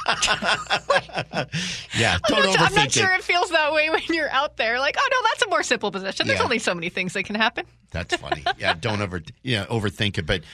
Yeah, 1.96 2.18
I'm 2.24 2.42
don't 2.42 2.60
I'm 2.60 2.74
not 2.74 2.90
sure 2.92 3.10
it. 3.12 3.18
it 3.20 3.22
feels 3.24 3.50
that 3.50 3.72
way 3.72 3.88
when 3.90 4.02
you're 4.08 4.30
out 4.30 4.56
there. 4.56 4.78
Like, 4.80 4.96
oh 4.98 5.08
no, 5.10 5.16
that's 5.30 5.42
a 5.42 5.48
more 5.48 5.62
simple 5.62 5.90
position. 5.90 6.26
There's 6.26 6.38
Yeah. 6.38 6.44
only 6.44 6.58
so 6.58 6.74
many 6.74 6.88
things 6.88 7.12
that 7.14 7.24
can 7.24 7.34
happen. 7.36 7.64
That's 7.90 8.16
funny. 8.16 8.44
Yeah, 8.58 8.74
don't 8.74 9.00
over 9.00 9.22
you 9.42 9.56
know, 9.58 9.64
overthink 9.66 10.18
it. 10.18 10.26
But 10.26 10.42
yeah, 10.42 10.44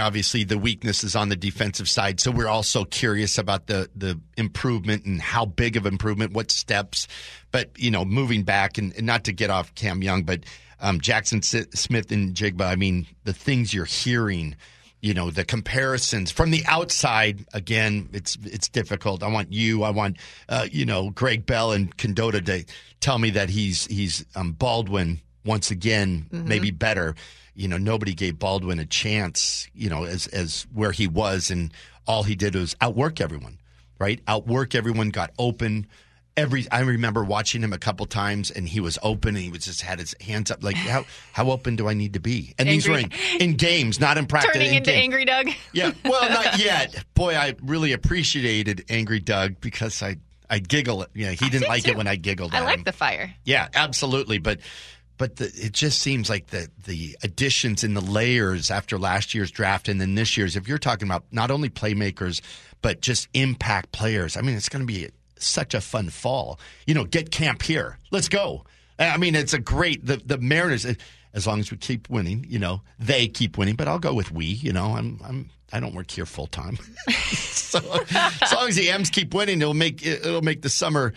obviously 0.00 0.44
the 0.44 0.58
weakness 0.58 1.04
is 1.04 1.14
on 1.14 1.28
the 1.28 1.36
defensive 1.36 1.88
side. 1.88 2.20
So 2.20 2.30
we're 2.30 2.48
also 2.48 2.84
curious 2.84 3.38
about 3.38 3.66
the 3.66 3.88
the 3.94 4.20
improvement 4.36 5.04
and 5.04 5.20
how 5.20 5.44
big 5.44 5.76
of 5.76 5.86
improvement, 5.86 6.32
what 6.32 6.50
steps. 6.50 7.06
But 7.50 7.70
you 7.76 7.90
know, 7.90 8.04
moving 8.04 8.42
back 8.42 8.78
and, 8.78 8.94
and 8.96 9.06
not 9.06 9.24
to 9.24 9.32
get 9.32 9.50
off 9.50 9.74
Cam 9.74 10.02
Young, 10.02 10.22
but 10.22 10.40
um, 10.80 11.00
Jaxon 11.00 11.44
Si- 11.44 11.66
Smith-Njigba. 11.74 12.62
I 12.62 12.76
mean, 12.76 13.06
the 13.24 13.32
things 13.32 13.72
you're 13.74 13.84
hearing. 13.84 14.56
You 15.00 15.12
know 15.12 15.30
the 15.30 15.44
comparisons 15.44 16.30
from 16.30 16.50
the 16.50 16.62
outside. 16.66 17.44
Again, 17.52 18.08
it's 18.14 18.38
it's 18.42 18.70
difficult. 18.70 19.22
I 19.22 19.28
want 19.28 19.52
you. 19.52 19.82
I 19.82 19.90
want 19.90 20.16
uh, 20.48 20.66
you 20.72 20.86
know 20.86 21.10
Gregg 21.10 21.44
Bell 21.44 21.72
and 21.72 21.94
Condotta 21.98 22.42
to 22.46 22.64
tell 23.00 23.18
me 23.18 23.28
that 23.28 23.50
he's 23.50 23.84
he's 23.84 24.24
um, 24.34 24.52
Baldwin 24.52 25.20
once 25.44 25.70
again, 25.70 26.26
maybe 26.30 26.70
better. 26.70 27.14
You 27.54 27.68
know, 27.68 27.78
nobody 27.78 28.14
gave 28.14 28.38
Baldwin 28.38 28.78
a 28.78 28.84
chance, 28.86 29.68
you 29.74 29.88
know, 29.88 30.04
as 30.04 30.26
as 30.28 30.66
where 30.72 30.92
he 30.92 31.06
was 31.06 31.50
and 31.50 31.72
all 32.06 32.22
he 32.24 32.34
did 32.34 32.54
was 32.54 32.76
outwork 32.80 33.20
everyone, 33.20 33.58
right? 33.98 34.20
Outwork 34.26 34.74
everyone, 34.74 35.10
got 35.10 35.30
open. 35.38 35.86
Every 36.36 36.66
I 36.72 36.80
remember 36.80 37.22
watching 37.22 37.62
him 37.62 37.72
a 37.72 37.78
couple 37.78 38.06
times 38.06 38.50
and 38.50 38.68
he 38.68 38.80
was 38.80 38.98
open 39.04 39.36
and 39.36 39.44
he 39.44 39.50
was 39.50 39.64
just 39.64 39.82
had 39.82 40.00
his 40.00 40.16
hands 40.20 40.50
up 40.50 40.64
like 40.64 40.74
how 40.74 41.04
how 41.32 41.48
open 41.52 41.76
do 41.76 41.88
I 41.88 41.94
need 41.94 42.14
to 42.14 42.20
be? 42.20 42.54
And 42.58 42.68
these 42.68 42.88
were 42.88 42.98
in, 42.98 43.12
in 43.38 43.54
games, 43.54 44.00
not 44.00 44.18
in 44.18 44.26
practice. 44.26 44.52
Turning 44.54 44.70
in 44.70 44.76
into 44.78 44.90
games. 44.90 45.02
Angry 45.04 45.24
Doug. 45.24 45.50
Yeah, 45.72 45.92
well, 46.04 46.28
not 46.28 46.58
yet. 46.64 47.04
Boy, 47.14 47.36
I 47.36 47.54
really 47.62 47.92
appreciated 47.92 48.84
Angry 48.88 49.20
Doug 49.20 49.60
because 49.60 50.02
I 50.02 50.16
I 50.50 50.58
giggle. 50.58 51.02
It. 51.02 51.10
Yeah, 51.14 51.30
he 51.30 51.36
didn't 51.36 51.60
did 51.60 51.68
like 51.68 51.86
it 51.86 51.96
when 51.96 52.08
I 52.08 52.16
giggled. 52.16 52.52
I 52.52 52.60
like 52.64 52.78
him. 52.78 52.84
the 52.84 52.92
fire. 52.92 53.32
Yeah, 53.44 53.68
absolutely. 53.72 54.38
But 54.38 54.58
but 55.16 55.36
the, 55.36 55.46
it 55.54 55.72
just 55.72 56.00
seems 56.00 56.28
like 56.28 56.48
the 56.48 56.68
the 56.84 57.16
additions 57.22 57.84
in 57.84 57.94
the 57.94 58.00
layers 58.00 58.70
after 58.70 58.98
last 58.98 59.34
year's 59.34 59.50
draft 59.50 59.88
and 59.88 60.00
then 60.00 60.14
this 60.14 60.36
year's. 60.36 60.56
If 60.56 60.68
you're 60.68 60.78
talking 60.78 61.08
about 61.08 61.24
not 61.30 61.50
only 61.50 61.68
playmakers 61.68 62.40
but 62.82 63.00
just 63.00 63.28
impact 63.34 63.92
players, 63.92 64.36
I 64.36 64.40
mean, 64.40 64.56
it's 64.56 64.68
going 64.68 64.86
to 64.86 64.92
be 64.92 65.08
such 65.38 65.74
a 65.74 65.80
fun 65.80 66.10
fall. 66.10 66.58
You 66.86 66.94
know, 66.94 67.04
get 67.04 67.30
camp 67.30 67.62
here. 67.62 67.98
Let's 68.10 68.28
go. 68.28 68.64
I 68.98 69.16
mean, 69.16 69.34
it's 69.34 69.54
a 69.54 69.58
great 69.58 70.04
the 70.04 70.16
the 70.16 70.38
Mariners. 70.38 70.86
Eh, 70.86 70.94
as 71.32 71.48
long 71.48 71.58
as 71.58 71.70
we 71.70 71.76
keep 71.76 72.08
winning, 72.08 72.46
you 72.48 72.60
know, 72.60 72.80
they 72.98 73.26
keep 73.26 73.58
winning. 73.58 73.74
But 73.74 73.88
I'll 73.88 73.98
go 73.98 74.14
with 74.14 74.30
we. 74.30 74.46
You 74.46 74.72
know, 74.72 74.94
I'm 74.96 75.20
I'm 75.24 75.50
I 75.72 75.80
don't 75.80 75.94
work 75.94 76.10
here 76.10 76.26
full 76.26 76.46
time. 76.46 76.78
so 77.08 77.78
as 78.14 78.52
long 78.52 78.68
as 78.68 78.76
the 78.76 78.90
M's 78.90 79.10
keep 79.10 79.34
winning, 79.34 79.60
it'll 79.60 79.74
make 79.74 80.04
it'll 80.04 80.42
make 80.42 80.62
the 80.62 80.68
summer 80.68 81.12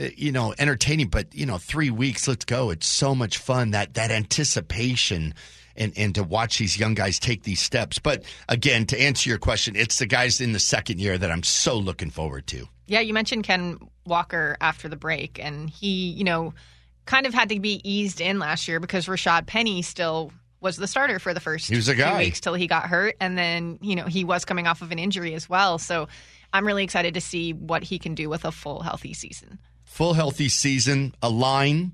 Uh, 0.00 0.08
you 0.16 0.32
know, 0.32 0.54
entertaining, 0.58 1.08
but 1.08 1.34
you 1.34 1.44
know, 1.44 1.58
three 1.58 1.90
weeks, 1.90 2.26
let's 2.26 2.44
go. 2.44 2.70
It's 2.70 2.86
so 2.86 3.14
much 3.14 3.38
fun 3.38 3.72
that 3.72 3.94
that 3.94 4.10
anticipation 4.10 5.34
and 5.76 5.92
and 5.96 6.14
to 6.14 6.22
watch 6.22 6.58
these 6.58 6.78
young 6.78 6.94
guys 6.94 7.18
take 7.18 7.42
these 7.42 7.60
steps. 7.60 7.98
But 7.98 8.24
again, 8.48 8.86
to 8.86 9.00
answer 9.00 9.28
your 9.28 9.38
question, 9.38 9.76
it's 9.76 9.98
the 9.98 10.06
guys 10.06 10.40
in 10.40 10.52
the 10.52 10.58
second 10.58 11.00
year 11.00 11.18
that 11.18 11.30
I'm 11.30 11.42
so 11.42 11.76
looking 11.76 12.10
forward 12.10 12.46
to. 12.48 12.68
Yeah, 12.86 13.00
you 13.00 13.14
mentioned 13.14 13.44
Ken 13.44 13.78
Walker 14.06 14.56
after 14.60 14.88
the 14.88 14.96
break, 14.96 15.38
and 15.38 15.70
he, 15.70 16.10
you 16.10 16.24
know, 16.24 16.54
kind 17.06 17.26
of 17.26 17.34
had 17.34 17.48
to 17.50 17.60
be 17.60 17.80
eased 17.88 18.20
in 18.20 18.38
last 18.38 18.68
year 18.68 18.80
because 18.80 19.06
Rashaad 19.06 19.46
Penny 19.46 19.82
still 19.82 20.32
was 20.60 20.76
the 20.76 20.86
starter 20.86 21.18
for 21.18 21.34
the 21.34 21.40
first 21.40 21.68
He 21.68 21.76
was 21.76 21.88
a 21.88 21.94
guy. 21.94 22.18
weeks 22.18 22.40
till 22.40 22.54
he 22.54 22.66
got 22.66 22.84
hurt, 22.86 23.16
and 23.20 23.36
then 23.36 23.78
you 23.82 23.96
know 23.96 24.06
he 24.06 24.24
was 24.24 24.44
coming 24.44 24.66
off 24.66 24.82
of 24.82 24.90
an 24.92 24.98
injury 24.98 25.34
as 25.34 25.48
well. 25.48 25.78
So 25.78 26.08
I'm 26.52 26.66
really 26.66 26.84
excited 26.84 27.14
to 27.14 27.20
see 27.20 27.52
what 27.52 27.82
he 27.82 27.98
can 27.98 28.14
do 28.14 28.28
with 28.28 28.44
a 28.44 28.52
full 28.52 28.82
healthy 28.82 29.14
season. 29.14 29.58
Full 29.92 30.14
healthy 30.14 30.48
season, 30.48 31.14
a 31.20 31.28
line. 31.28 31.92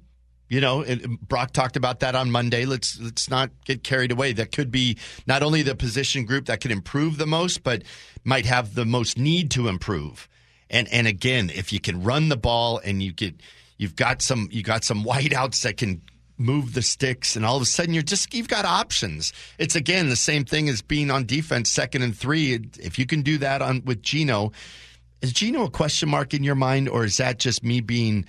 You 0.48 0.60
know, 0.60 0.84
Brock 1.20 1.52
talked 1.52 1.76
about 1.76 1.98
that 1.98 2.14
on 2.14 2.30
Monday. 2.30 2.64
Let's 2.64 3.00
let's 3.00 3.28
not 3.28 3.50
get 3.64 3.82
carried 3.82 4.12
away. 4.12 4.32
That 4.32 4.52
could 4.52 4.70
be 4.70 4.98
not 5.26 5.42
only 5.42 5.62
the 5.62 5.74
position 5.74 6.24
group 6.24 6.46
that 6.46 6.60
could 6.60 6.70
improve 6.70 7.18
the 7.18 7.26
most, 7.26 7.64
but 7.64 7.82
might 8.22 8.46
have 8.46 8.76
the 8.76 8.86
most 8.86 9.18
need 9.18 9.50
to 9.50 9.66
improve. 9.66 10.28
And 10.70 10.86
and 10.92 11.08
again, 11.08 11.50
if 11.52 11.72
you 11.72 11.80
can 11.80 12.04
run 12.04 12.28
the 12.28 12.36
ball 12.36 12.80
and 12.84 13.02
you 13.02 13.12
get 13.12 13.34
you've 13.78 13.96
got 13.96 14.22
some 14.22 14.48
you 14.52 14.62
got 14.62 14.84
some 14.84 15.02
wideouts 15.12 15.62
that 15.62 15.76
can 15.76 16.00
move 16.40 16.74
the 16.74 16.82
sticks 16.82 17.34
and 17.34 17.44
all 17.44 17.56
of 17.56 17.62
a 17.62 17.66
sudden 17.66 17.92
you're 17.92 18.04
just 18.04 18.32
you've 18.32 18.46
got 18.46 18.64
options. 18.64 19.32
It's 19.58 19.74
again 19.74 20.08
the 20.08 20.14
same 20.14 20.44
thing 20.44 20.68
as 20.68 20.82
being 20.82 21.10
on 21.10 21.26
defense 21.26 21.68
second 21.68 22.02
and 22.02 22.16
3. 22.16 22.60
If 22.78 22.96
you 22.96 23.06
can 23.06 23.22
do 23.22 23.38
that 23.38 23.60
on 23.60 23.82
with 23.84 24.02
Gino, 24.02 24.52
is 25.22 25.32
Gino 25.32 25.64
a 25.64 25.70
question 25.70 26.08
mark 26.08 26.34
in 26.34 26.44
your 26.44 26.54
mind 26.54 26.88
or 26.88 27.04
is 27.04 27.16
that 27.16 27.38
just 27.38 27.62
me 27.64 27.80
being 27.80 28.24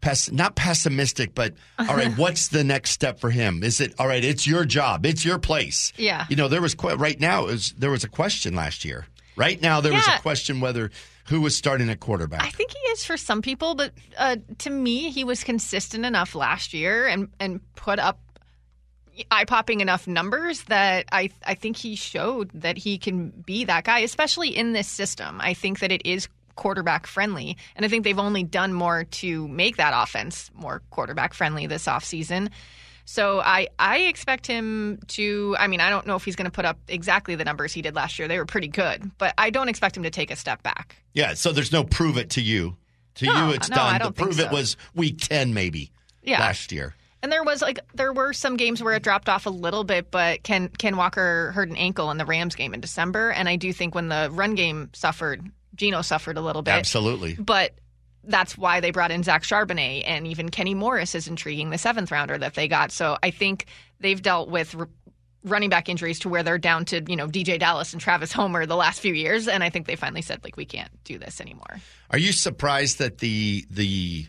pes- 0.00 0.30
not 0.32 0.56
pessimistic 0.56 1.34
but 1.34 1.54
all 1.78 1.96
right, 1.96 2.16
what's 2.18 2.48
the 2.48 2.64
next 2.64 2.90
step 2.90 3.18
for 3.20 3.30
him? 3.30 3.62
Is 3.62 3.80
it 3.80 3.94
all 3.98 4.06
right, 4.06 4.24
it's 4.24 4.46
your 4.46 4.64
job, 4.64 5.06
it's 5.06 5.24
your 5.24 5.38
place. 5.38 5.92
Yeah. 5.96 6.26
You 6.28 6.36
know, 6.36 6.48
there 6.48 6.62
was 6.62 6.74
que- 6.74 6.96
right 6.96 7.18
now 7.18 7.46
is 7.46 7.72
there 7.72 7.90
was 7.90 8.04
a 8.04 8.08
question 8.08 8.54
last 8.54 8.84
year. 8.84 9.06
Right 9.34 9.60
now 9.62 9.80
there 9.80 9.92
was 9.94 10.06
a 10.06 10.18
question 10.20 10.60
whether 10.60 10.90
who 11.26 11.40
was 11.40 11.56
starting 11.56 11.88
at 11.88 12.00
quarterback. 12.00 12.42
I 12.42 12.50
think 12.50 12.72
he 12.72 12.78
is 12.90 13.04
for 13.04 13.16
some 13.16 13.42
people, 13.42 13.74
but 13.74 13.92
uh, 14.18 14.36
to 14.58 14.70
me, 14.70 15.10
he 15.10 15.24
was 15.24 15.44
consistent 15.44 16.04
enough 16.04 16.34
last 16.34 16.74
year 16.74 17.06
and 17.06 17.28
and 17.40 17.60
put 17.74 17.98
up 17.98 18.18
eye 19.30 19.44
popping 19.44 19.80
enough 19.80 20.06
numbers 20.06 20.62
that 20.64 21.06
I 21.12 21.30
I 21.46 21.54
think 21.54 21.76
he 21.76 21.96
showed 21.96 22.50
that 22.54 22.76
he 22.78 22.98
can 22.98 23.28
be 23.30 23.64
that 23.64 23.84
guy, 23.84 24.00
especially 24.00 24.48
in 24.56 24.72
this 24.72 24.88
system. 24.88 25.40
I 25.40 25.54
think 25.54 25.80
that 25.80 25.92
it 25.92 26.02
is 26.04 26.28
quarterback 26.54 27.06
friendly, 27.06 27.56
and 27.76 27.84
I 27.84 27.88
think 27.88 28.04
they've 28.04 28.18
only 28.18 28.42
done 28.42 28.72
more 28.72 29.04
to 29.04 29.48
make 29.48 29.76
that 29.78 29.92
offense 29.94 30.50
more 30.54 30.82
quarterback 30.90 31.34
friendly 31.34 31.66
this 31.66 31.86
offseason. 31.86 32.50
So 33.04 33.40
I 33.40 33.68
I 33.78 33.98
expect 33.98 34.46
him 34.46 35.00
to. 35.08 35.56
I 35.58 35.66
mean, 35.66 35.80
I 35.80 35.90
don't 35.90 36.06
know 36.06 36.14
if 36.16 36.24
he's 36.24 36.36
going 36.36 36.44
to 36.46 36.52
put 36.52 36.64
up 36.64 36.78
exactly 36.88 37.34
the 37.34 37.44
numbers 37.44 37.72
he 37.72 37.82
did 37.82 37.94
last 37.94 38.18
year. 38.18 38.28
They 38.28 38.38
were 38.38 38.46
pretty 38.46 38.68
good, 38.68 39.10
but 39.18 39.34
I 39.36 39.50
don't 39.50 39.68
expect 39.68 39.96
him 39.96 40.04
to 40.04 40.10
take 40.10 40.30
a 40.30 40.36
step 40.36 40.62
back. 40.62 40.96
Yeah, 41.12 41.34
so 41.34 41.52
there's 41.52 41.72
no 41.72 41.84
prove 41.84 42.16
it 42.16 42.30
to 42.30 42.40
you. 42.42 42.76
To 43.16 43.26
No, 43.26 43.48
you, 43.48 43.54
it's 43.54 43.68
no, 43.68 43.76
done. 43.76 44.00
The 44.02 44.12
prove 44.12 44.36
think 44.36 44.50
it 44.50 44.54
was 44.54 44.76
week 44.94 45.18
ten, 45.18 45.52
maybe 45.52 45.90
Yeah. 46.22 46.38
last 46.40 46.70
year. 46.72 46.94
And 47.22 47.30
there 47.30 47.44
was 47.44 47.62
like 47.62 47.78
there 47.94 48.12
were 48.12 48.32
some 48.32 48.56
games 48.56 48.82
where 48.82 48.94
it 48.94 49.02
dropped 49.02 49.28
off 49.28 49.46
a 49.46 49.50
little 49.50 49.84
bit, 49.84 50.10
but 50.10 50.42
Ken 50.42 50.68
Ken 50.68 50.96
Walker 50.96 51.52
hurt 51.52 51.68
an 51.68 51.76
ankle 51.76 52.10
in 52.10 52.18
the 52.18 52.26
Rams 52.26 52.54
game 52.54 52.74
in 52.74 52.80
December, 52.80 53.30
and 53.30 53.48
I 53.48 53.56
do 53.56 53.72
think 53.72 53.94
when 53.94 54.08
the 54.08 54.28
run 54.32 54.54
game 54.54 54.90
suffered, 54.92 55.48
Gino 55.76 56.02
suffered 56.02 56.36
a 56.36 56.40
little 56.40 56.62
bit. 56.62 56.74
Absolutely. 56.74 57.34
But 57.34 57.74
that's 58.24 58.56
why 58.56 58.80
they 58.80 58.90
brought 58.90 59.10
in 59.10 59.22
Zach 59.22 59.42
Charbonnet 59.42 60.04
and 60.06 60.26
even 60.26 60.48
Kenny 60.48 60.74
Morris 60.74 61.14
is 61.14 61.26
intriguing, 61.26 61.70
the 61.70 61.78
seventh 61.78 62.10
rounder 62.10 62.38
that 62.38 62.54
they 62.54 62.68
got. 62.68 62.92
So 62.92 63.18
I 63.22 63.30
think 63.30 63.66
they've 64.00 64.20
dealt 64.20 64.48
with 64.48 64.76
r- 64.76 64.88
running 65.44 65.70
back 65.70 65.88
injuries 65.88 66.20
to 66.20 66.28
where 66.28 66.42
they're 66.42 66.58
down 66.58 66.84
to 66.86 67.02
you 67.08 67.16
know 67.16 67.26
DJ 67.26 67.58
Dallas 67.58 67.92
and 67.92 68.00
Travis 68.00 68.32
Homer 68.32 68.66
the 68.66 68.76
last 68.76 69.00
few 69.00 69.14
years, 69.14 69.48
and 69.48 69.62
I 69.62 69.70
think 69.70 69.86
they 69.86 69.96
finally 69.96 70.22
said 70.22 70.42
like 70.44 70.56
we 70.56 70.64
can't 70.64 70.90
do 71.04 71.18
this 71.18 71.40
anymore. 71.40 71.80
Are 72.10 72.18
you 72.18 72.32
surprised 72.32 72.98
that 72.98 73.18
the 73.18 73.64
the 73.70 74.26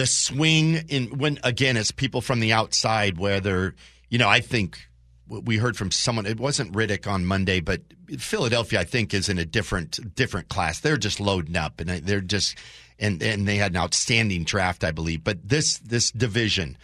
the 0.00 0.06
swing 0.06 0.76
in 0.88 1.18
when 1.18 1.38
again 1.44 1.76
it's 1.76 1.90
people 1.90 2.22
from 2.22 2.40
the 2.40 2.54
outside 2.54 3.18
where 3.18 3.38
they're 3.38 3.74
you 4.08 4.16
know 4.16 4.30
I 4.30 4.40
think 4.40 4.88
we 5.28 5.58
heard 5.58 5.76
from 5.76 5.90
someone 5.90 6.24
it 6.24 6.40
wasn't 6.40 6.72
Riddick 6.72 7.06
on 7.06 7.26
Monday 7.26 7.60
but 7.60 7.82
Philadelphia 8.16 8.80
I 8.80 8.84
think 8.84 9.12
is 9.12 9.28
in 9.28 9.36
a 9.36 9.44
different 9.44 10.14
different 10.14 10.48
class. 10.48 10.80
They're 10.80 10.96
just 10.96 11.20
loading 11.20 11.54
up 11.54 11.80
and 11.80 11.90
they're 11.90 12.22
just 12.22 12.56
and 12.98 13.22
and 13.22 13.46
they 13.46 13.56
had 13.56 13.72
an 13.72 13.76
outstanding 13.76 14.44
draft 14.44 14.84
I 14.84 14.90
believe. 14.90 15.22
But 15.22 15.46
this 15.46 15.76
this 15.80 16.10
division 16.10 16.78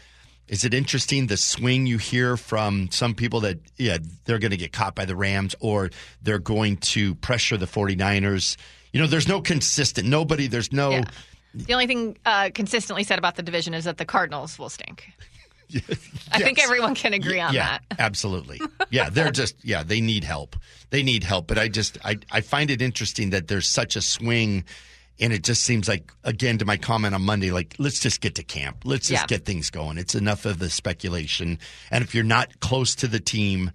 is 0.47 0.67
it 0.67 0.75
interesting 0.75 1.27
the 1.27 1.39
swing 1.39 1.87
you 1.87 1.97
hear 1.97 2.37
from 2.37 2.91
some 2.91 3.14
people 3.14 3.41
that 3.41 3.61
yeah 3.79 3.97
they're 4.27 4.39
going 4.39 4.51
to 4.51 4.59
get 4.59 4.75
caught 4.75 4.95
by 4.95 5.07
the 5.07 5.17
Rams 5.17 5.55
or 5.61 5.89
they're 6.21 6.39
going 6.39 6.77
to 6.93 7.14
pressure 7.14 7.57
the 7.57 7.64
49ers 7.64 8.59
you 8.93 9.01
know 9.01 9.07
there's 9.07 9.27
no 9.27 9.41
consistent 9.41 10.07
nobody 10.07 10.49
there's 10.49 10.71
no 10.71 10.91
Yeah. 10.91 11.05
The 11.65 11.73
only 11.73 11.87
thing 11.87 12.17
uh, 12.27 12.51
consistently 12.55 13.03
said 13.05 13.19
about 13.19 13.37
the 13.37 13.43
division 13.43 13.75
is 13.75 13.85
that 13.85 13.99
the 13.99 14.05
Cardinals 14.05 14.59
will 14.59 14.69
stink. 14.69 15.11
I 16.33 16.39
think 16.41 16.63
everyone 16.63 16.95
can 16.95 17.13
agree 17.13 17.41
on 17.41 17.53
yeah, 17.53 17.79
that. 17.79 17.83
absolutely. 17.99 18.61
Yeah, 18.91 19.11
they're 19.11 19.33
just 19.33 19.57
yeah, 19.65 19.83
they 19.83 20.01
need 20.01 20.23
help. 20.23 20.57
They 20.91 21.03
need 21.03 21.25
help, 21.25 21.47
but 21.49 21.59
I 21.59 21.69
just 21.69 21.99
I 22.05 22.19
I 22.31 22.41
find 22.41 22.71
it 22.71 22.81
interesting 22.81 23.31
that 23.31 23.49
there's 23.49 23.67
such 23.67 23.97
a 23.97 24.03
swing 24.03 24.65
and 25.19 25.33
it 25.33 25.43
just 25.43 25.65
seems 25.65 25.89
like 25.89 26.13
again 26.23 26.59
to 26.59 26.65
my 26.65 26.77
comment 26.77 27.15
on 27.15 27.23
Monday 27.23 27.51
like 27.51 27.75
let's 27.79 27.99
just 27.99 28.21
get 28.21 28.37
to 28.37 28.45
camp. 28.45 28.79
Let's 28.85 29.09
just 29.09 29.23
Yeah. 29.23 29.27
get 29.27 29.45
things 29.45 29.71
going. 29.71 29.99
It's 29.99 30.15
enough 30.15 30.45
of 30.47 30.59
the 30.61 30.71
speculation. 30.71 31.59
And 31.91 32.05
if 32.05 32.15
you're 32.15 32.23
not 32.25 32.61
close 32.61 32.95
to 32.97 33.09
the 33.09 33.21
team, 33.21 33.73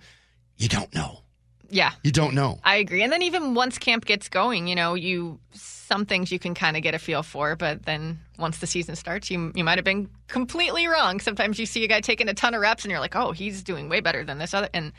you 0.58 0.70
don't 0.70 0.94
know. 0.96 1.24
Yeah. 1.72 1.94
You 2.04 2.12
don't 2.12 2.36
know. 2.36 2.60
I 2.64 2.76
agree. 2.76 3.02
And 3.02 3.12
then 3.12 3.22
even 3.22 3.54
once 3.56 3.78
camp 3.78 4.06
gets 4.06 4.28
going, 4.30 4.68
you 4.68 4.76
know, 4.76 4.94
you 4.94 5.40
some 5.54 6.06
things 6.06 6.32
you 6.32 6.40
can 6.40 6.54
kind 6.54 6.78
of 6.78 6.84
get 6.84 6.94
a 6.94 7.00
feel 7.00 7.24
for, 7.24 7.56
but 7.56 7.84
then 7.86 8.20
once 8.38 8.60
the 8.60 8.68
season 8.68 8.96
starts, 8.96 9.32
you 9.32 9.52
you 9.56 9.64
might 9.64 9.78
have 9.78 9.86
been 9.86 10.10
completely 10.28 10.88
wrong. 10.88 11.20
Sometimes 11.20 11.60
you 11.60 11.66
see 11.66 11.84
a 11.84 11.88
guy 11.88 12.02
taking 12.02 12.28
a 12.30 12.34
ton 12.34 12.54
of 12.54 12.62
reps 12.62 12.84
and 12.84 12.92
you're 12.92 13.00
like, 13.00 13.16
"Oh, 13.16 13.32
he's 13.32 13.64
doing 13.64 13.90
way 13.90 14.02
better 14.02 14.24
than 14.24 14.38
this 14.38 14.54
other." 14.54 14.70
And 14.74 14.92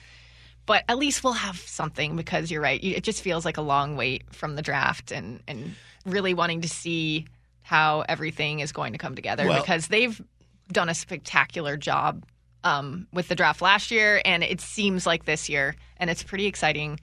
but 0.64 0.85
at 0.89 0.97
least 0.99 1.23
we'll 1.25 1.33
have 1.35 1.57
something 1.59 2.16
because 2.16 2.51
you're 2.51 2.61
right. 2.62 2.83
It 2.83 3.05
just 3.05 3.20
feels 3.23 3.45
like 3.45 3.57
a 3.59 3.62
long 3.62 3.97
wait 3.97 4.25
from 4.33 4.57
the 4.57 4.62
draft 4.62 5.12
and 5.12 5.41
and 5.47 5.75
really 6.07 6.35
wanting 6.35 6.62
to 6.62 6.68
see 6.68 7.27
how 7.62 8.05
everything 8.09 8.61
is 8.61 8.73
going 8.73 8.93
to 8.93 8.99
come 8.99 9.14
together 9.14 9.47
Well- 9.47 9.61
because 9.61 9.89
they've 9.89 10.20
done 10.70 10.89
a 10.89 10.95
spectacular 10.95 11.77
job 11.77 12.25
um, 12.64 13.06
with 13.12 13.28
the 13.28 13.34
draft 13.34 13.62
last 13.62 13.90
year, 13.90 14.20
and 14.24 14.42
it 14.42 14.60
seems 14.60 15.06
like 15.06 15.24
this 15.24 15.48
year, 15.48 15.76
and 15.96 16.10
it's 16.10 16.22
pretty 16.22 16.46
exciting. 16.46 17.00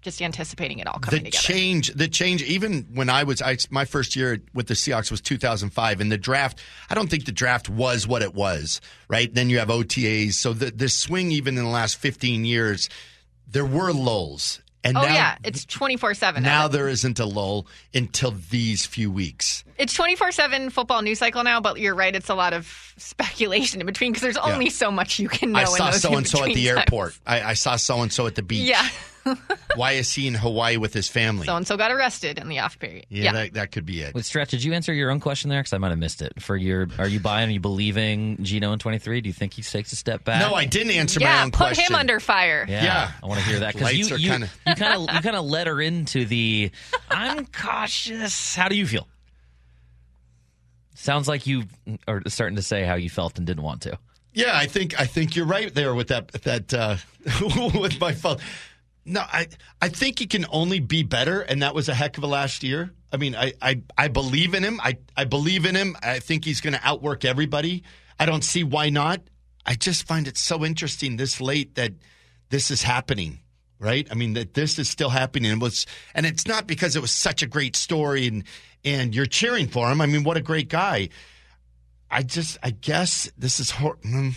Just 0.00 0.20
anticipating 0.20 0.80
it 0.80 0.88
all 0.88 0.98
the 0.98 1.06
coming 1.06 1.24
together. 1.26 1.40
change 1.40 1.92
the 1.94 2.08
change 2.08 2.42
even 2.42 2.88
when 2.92 3.08
i 3.08 3.22
was 3.22 3.40
I, 3.40 3.56
my 3.70 3.84
first 3.84 4.16
year 4.16 4.42
with 4.52 4.66
the 4.66 4.74
seahawks 4.74 5.12
was 5.12 5.20
2005 5.20 6.00
and 6.00 6.10
the 6.10 6.18
draft 6.18 6.60
i 6.90 6.96
don't 6.96 7.08
think 7.08 7.24
the 7.24 7.30
draft 7.30 7.68
was 7.68 8.04
what 8.04 8.20
it 8.20 8.34
was 8.34 8.80
right 9.06 9.32
then 9.32 9.48
you 9.48 9.60
have 9.60 9.68
otas 9.68 10.32
so 10.32 10.52
the, 10.54 10.72
the 10.72 10.88
swing 10.88 11.30
even 11.30 11.56
in 11.56 11.62
the 11.62 11.70
last 11.70 11.98
15 11.98 12.44
years 12.44 12.88
there 13.46 13.64
were 13.64 13.92
lulls 13.92 14.60
and 14.84 14.96
oh 14.96 15.02
now 15.02 15.14
yeah, 15.14 15.36
it's 15.44 15.64
twenty 15.64 15.96
four 15.96 16.14
seven. 16.14 16.42
now 16.42 16.68
there 16.68 16.88
isn't 16.88 17.20
a 17.20 17.24
lull 17.24 17.66
until 17.94 18.32
these 18.50 18.84
few 18.84 19.10
weeks 19.10 19.64
It's 19.78 19.94
twenty 19.94 20.16
four 20.16 20.32
seven 20.32 20.70
football 20.70 21.02
news 21.02 21.18
cycle 21.18 21.44
now, 21.44 21.60
but 21.60 21.78
you're 21.78 21.94
right. 21.94 22.14
It's 22.14 22.28
a 22.28 22.34
lot 22.34 22.52
of 22.52 22.94
speculation 22.96 23.80
in 23.80 23.86
between 23.86 24.12
because 24.12 24.22
there's 24.22 24.36
only 24.36 24.70
so 24.70 24.90
much 24.90 25.18
you 25.18 25.28
can 25.28 25.52
know. 25.52 25.58
i 25.60 25.64
saw 25.64 25.90
so 25.90 26.14
and 26.16 26.26
so 26.26 26.44
at 26.44 26.54
the 26.54 26.68
airport 26.68 27.18
I, 27.26 27.42
I 27.42 27.54
saw 27.54 27.76
so 27.76 28.00
and 28.02 28.12
so 28.12 28.26
at 28.26 28.34
the 28.34 28.42
beach 28.42 28.68
Yeah, 28.68 28.86
why 29.76 29.92
is 29.92 30.12
he 30.12 30.26
in 30.26 30.34
hawaii 30.34 30.76
with 30.76 30.92
his 30.92 31.08
family 31.08 31.46
so 31.46 31.56
and 31.56 31.66
so 31.66 31.76
got 31.76 31.90
arrested 31.92 32.38
in 32.38 32.48
the 32.48 32.58
off 32.58 32.78
period. 32.78 33.06
yeah, 33.08 33.32
That, 33.32 33.52
that 33.54 33.72
could 33.72 33.86
be 33.86 34.00
it 34.02 34.14
With 34.14 34.26
Stretch, 34.26 34.50
did 34.50 34.62
you 34.64 34.72
answer 34.72 34.92
your 34.92 35.10
own 35.10 35.20
question 35.20 35.48
there? 35.50 35.60
Because 35.60 35.72
I 35.72 35.78
might 35.78 35.90
have 35.90 35.98
missed 35.98 36.22
it. 36.22 36.40
For 36.42 36.56
your, 36.56 36.88
are 36.98 37.06
you 37.08 37.20
buying? 37.20 37.48
Are 37.48 37.52
you 37.52 37.60
believing 37.60 38.38
Gino 38.42 38.72
in 38.72 38.78
twenty 38.78 38.98
three? 38.98 39.20
Do 39.20 39.28
you 39.28 39.32
think 39.32 39.54
he 39.54 39.62
takes 39.62 39.92
a 39.92 39.96
step 39.96 40.24
back? 40.24 40.40
no 40.40 40.54
i 40.54 40.64
didn't 40.64 40.92
answer 40.92 41.20
my 41.20 41.26
yeah. 41.26 41.44
own 41.44 41.50
Put 41.50 41.58
question 41.58 41.84
Put 41.84 41.90
him 41.92 41.96
under 42.00 42.20
fire. 42.20 42.66
Yeah, 42.68 42.82
Yeah. 42.84 43.12
I 43.22 43.26
want 43.26 43.40
to 43.40 43.46
hear 43.46 43.60
that 43.60 43.74
because 43.74 43.92
Lights 43.92 44.08
you 44.10 44.14
are 44.14 44.18
you 44.18 44.30
kinda- 44.30 44.50
you 44.66 44.74
kind 44.74 44.94
of 45.08 45.14
you 45.14 45.20
kind 45.20 45.36
of 45.36 45.44
led 45.44 45.66
her 45.66 45.80
into 45.80 46.24
the. 46.24 46.70
I'm 47.10 47.46
cautious. 47.46 48.54
How 48.54 48.68
do 48.68 48.76
you 48.76 48.86
feel? 48.86 49.06
Sounds 50.94 51.26
like 51.26 51.46
you 51.46 51.64
are 52.06 52.22
starting 52.28 52.56
to 52.56 52.62
say 52.62 52.84
how 52.84 52.94
you 52.94 53.10
felt 53.10 53.38
and 53.38 53.46
didn't 53.46 53.62
want 53.64 53.82
to. 53.82 53.98
Yeah, 54.34 54.52
I 54.54 54.66
think 54.66 54.98
I 55.00 55.04
think 55.06 55.36
you're 55.36 55.46
right 55.46 55.72
there 55.74 55.94
with 55.94 56.08
that 56.08 56.32
that 56.44 56.72
uh, 56.72 56.96
with 57.80 58.00
my 58.00 58.12
phone. 58.12 58.38
No, 59.04 59.20
I 59.20 59.48
I 59.80 59.88
think 59.88 60.18
he 60.18 60.26
can 60.26 60.46
only 60.50 60.80
be 60.80 61.02
better, 61.02 61.40
and 61.40 61.62
that 61.62 61.74
was 61.74 61.88
a 61.88 61.94
heck 61.94 62.18
of 62.18 62.24
a 62.24 62.26
last 62.28 62.62
year. 62.62 62.92
I 63.12 63.16
mean, 63.16 63.34
I 63.34 63.52
I, 63.60 63.82
I 63.98 64.08
believe 64.08 64.54
in 64.54 64.62
him. 64.62 64.80
I, 64.82 64.98
I 65.16 65.24
believe 65.24 65.66
in 65.66 65.74
him. 65.74 65.96
I 66.02 66.20
think 66.20 66.44
he's 66.44 66.60
going 66.60 66.74
to 66.74 66.80
outwork 66.82 67.24
everybody. 67.24 67.82
I 68.18 68.26
don't 68.26 68.44
see 68.44 68.62
why 68.64 68.90
not. 68.90 69.20
I 69.66 69.74
just 69.74 70.06
find 70.06 70.28
it 70.28 70.36
so 70.36 70.64
interesting 70.64 71.16
this 71.16 71.40
late 71.40 71.74
that 71.74 71.92
this 72.50 72.70
is 72.70 72.82
happening. 72.82 73.40
Right? 73.78 74.06
I 74.08 74.14
mean 74.14 74.34
that 74.34 74.54
this 74.54 74.78
is 74.78 74.88
still 74.88 75.10
happening. 75.10 75.50
It 75.50 75.58
was, 75.58 75.86
and 76.14 76.24
it's 76.24 76.46
not 76.46 76.68
because 76.68 76.94
it 76.94 77.02
was 77.02 77.10
such 77.10 77.42
a 77.42 77.48
great 77.48 77.74
story 77.74 78.28
and 78.28 78.44
and 78.84 79.14
you're 79.14 79.26
cheering 79.26 79.68
for 79.68 79.90
him. 79.90 80.00
I 80.00 80.06
mean, 80.06 80.22
what 80.24 80.36
a 80.36 80.40
great 80.40 80.68
guy. 80.68 81.08
I 82.10 82.22
just, 82.22 82.58
I 82.62 82.70
guess 82.70 83.30
this 83.38 83.58
is 83.58 83.70
hor- 83.70 83.96
mm, 84.04 84.34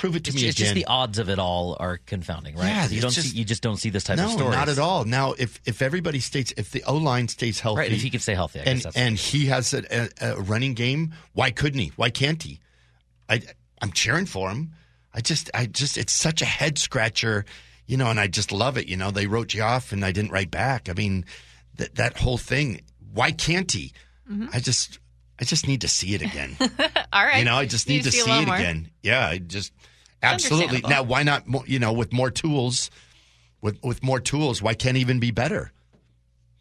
prove 0.00 0.16
it 0.16 0.24
to 0.24 0.30
It's, 0.30 0.36
me 0.42 0.48
it's 0.48 0.56
again. 0.58 0.64
just 0.68 0.74
the 0.76 0.86
odds 0.86 1.18
of 1.18 1.28
it 1.28 1.38
all 1.38 1.76
are 1.78 1.98
confounding, 2.06 2.56
right? 2.56 2.68
Yeah, 2.68 2.80
'Cause 2.82 2.92
you 2.92 3.00
don't 3.02 3.10
just- 3.12 3.30
see 3.32 3.36
you 3.38 3.44
just 3.44 3.62
don't 3.62 3.76
see 3.76 3.90
this 3.90 4.02
type 4.04 4.16
no, 4.16 4.24
of 4.24 4.30
story. 4.32 4.50
No, 4.50 4.56
not 4.56 4.68
at 4.70 4.78
all. 4.78 5.04
Now, 5.04 5.32
if 5.34 5.60
if 5.66 5.82
everybody 5.82 6.20
stays, 6.20 6.54
if 6.56 6.70
the 6.70 6.82
O 6.84 6.96
line 6.96 7.28
stays 7.28 7.60
healthy, 7.60 7.80
Right, 7.80 7.92
if 7.92 8.00
he 8.00 8.08
can 8.08 8.20
stay 8.20 8.34
healthy, 8.34 8.60
I 8.60 8.62
and 8.64 8.78
that's- 8.80 8.96
and 8.96 9.18
he 9.18 9.46
has 9.46 9.74
a, 9.74 9.82
a, 10.22 10.32
a 10.32 10.40
running 10.40 10.72
game, 10.74 11.12
why 11.34 11.50
couldn't 11.50 11.80
he? 11.80 11.92
Why 11.96 12.08
can't 12.08 12.42
he? 12.42 12.60
I 13.28 13.42
I'm 13.82 13.92
cheering 13.92 14.24
for 14.26 14.48
him. 14.50 14.72
I 15.12 15.20
just 15.20 15.50
I 15.52 15.66
just 15.66 15.98
it's 15.98 16.14
such 16.14 16.40
a 16.40 16.46
head 16.46 16.78
scratcher, 16.78 17.44
you 17.86 17.96
know, 17.98 18.08
and 18.08 18.18
I 18.18 18.26
just 18.26 18.52
love 18.52 18.78
it. 18.78 18.88
You 18.88 18.96
know, 18.96 19.10
they 19.10 19.26
wrote 19.26 19.52
you 19.52 19.62
off, 19.62 19.92
and 19.92 20.02
I 20.04 20.12
didn't 20.12 20.32
write 20.32 20.50
back. 20.50 20.88
I 20.88 20.94
mean, 20.94 21.26
that 21.76 21.96
that 21.96 22.16
whole 22.16 22.38
thing. 22.38 22.80
Why 23.12 23.32
can't 23.32 23.70
he? 23.70 23.92
Mm-hmm. 24.30 24.46
I 24.52 24.60
just 24.60 24.98
I 25.38 25.44
just 25.44 25.66
need 25.66 25.80
to 25.82 25.88
see 25.88 26.14
it 26.14 26.22
again. 26.22 26.56
All 27.12 27.24
right. 27.24 27.38
You 27.40 27.44
know, 27.44 27.56
I 27.56 27.66
just 27.66 27.88
need 27.88 28.04
to 28.04 28.08
a 28.10 28.12
see 28.12 28.30
it 28.30 28.46
more. 28.46 28.54
again. 28.56 28.90
Yeah, 29.02 29.26
I 29.26 29.38
just 29.38 29.72
absolutely. 30.22 30.80
Now, 30.88 31.02
why 31.02 31.22
not? 31.22 31.44
You 31.68 31.78
know, 31.78 31.92
with 31.92 32.12
more 32.12 32.30
tools, 32.30 32.90
with 33.60 33.78
with 33.82 34.02
more 34.02 34.20
tools, 34.20 34.60
why 34.62 34.74
can't 34.74 34.96
even 34.96 35.20
be 35.20 35.30
better? 35.30 35.72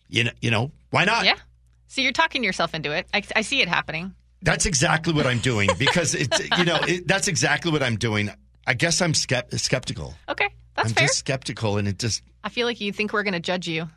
You 0.07 0.25
know, 0.25 0.31
you 0.41 0.51
know, 0.51 0.71
why 0.91 1.05
not? 1.05 1.25
Yeah. 1.25 1.35
So 1.87 2.01
you're 2.01 2.11
talking 2.11 2.43
yourself 2.43 2.73
into 2.73 2.91
it. 2.91 3.07
I, 3.13 3.23
I 3.35 3.41
see 3.41 3.61
it 3.61 3.67
happening. 3.67 4.13
That's 4.41 4.65
exactly 4.65 5.11
what 5.13 5.25
I'm 5.27 5.39
doing 5.39 5.69
because 5.77 6.15
it's 6.15 6.39
you 6.57 6.63
know 6.65 6.79
it, 6.87 7.07
that's 7.07 7.27
exactly 7.27 7.71
what 7.71 7.83
I'm 7.83 7.97
doing. 7.97 8.29
I 8.65 8.73
guess 8.73 9.01
I'm 9.01 9.13
skept- 9.13 9.59
skeptical. 9.59 10.13
Okay, 10.29 10.49
that's 10.75 10.89
I'm 10.89 10.93
fair. 10.95 11.07
just 11.07 11.17
skeptical, 11.19 11.77
and 11.77 11.87
it 11.87 11.99
just 11.99 12.21
I 12.43 12.49
feel 12.49 12.65
like 12.67 12.79
you 12.79 12.93
think 12.93 13.11
we're 13.11 13.23
going 13.23 13.33
to 13.33 13.39
judge 13.39 13.67
you. 13.67 13.89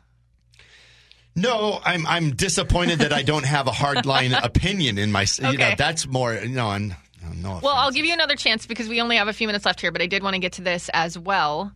no. 1.35 1.79
I'm 1.83 2.05
I'm 2.07 2.31
disappointed 2.35 2.99
that 2.99 3.13
I 3.13 3.21
don't 3.23 3.45
have 3.45 3.67
a 3.67 3.71
hardline 3.71 4.37
opinion 4.43 4.97
in 4.97 5.11
my. 5.11 5.25
You 5.37 5.43
know, 5.43 5.49
Okay. 5.51 5.75
that's 5.77 6.07
more. 6.07 6.33
You 6.33 6.49
know, 6.49 6.67
I'm. 6.67 6.93
No, 7.35 7.59
Well, 7.61 7.73
I'll 7.75 7.91
give 7.91 8.05
you 8.05 8.13
another 8.13 8.35
chance 8.35 8.65
because 8.65 8.87
we 8.87 9.01
only 9.01 9.17
have 9.17 9.27
a 9.27 9.33
few 9.33 9.47
minutes 9.47 9.65
left 9.65 9.81
here, 9.81 9.91
but 9.91 10.01
I 10.01 10.07
did 10.07 10.23
want 10.23 10.33
to 10.35 10.39
get 10.39 10.53
to 10.53 10.61
this 10.61 10.89
as 10.93 11.17
well. 11.17 11.71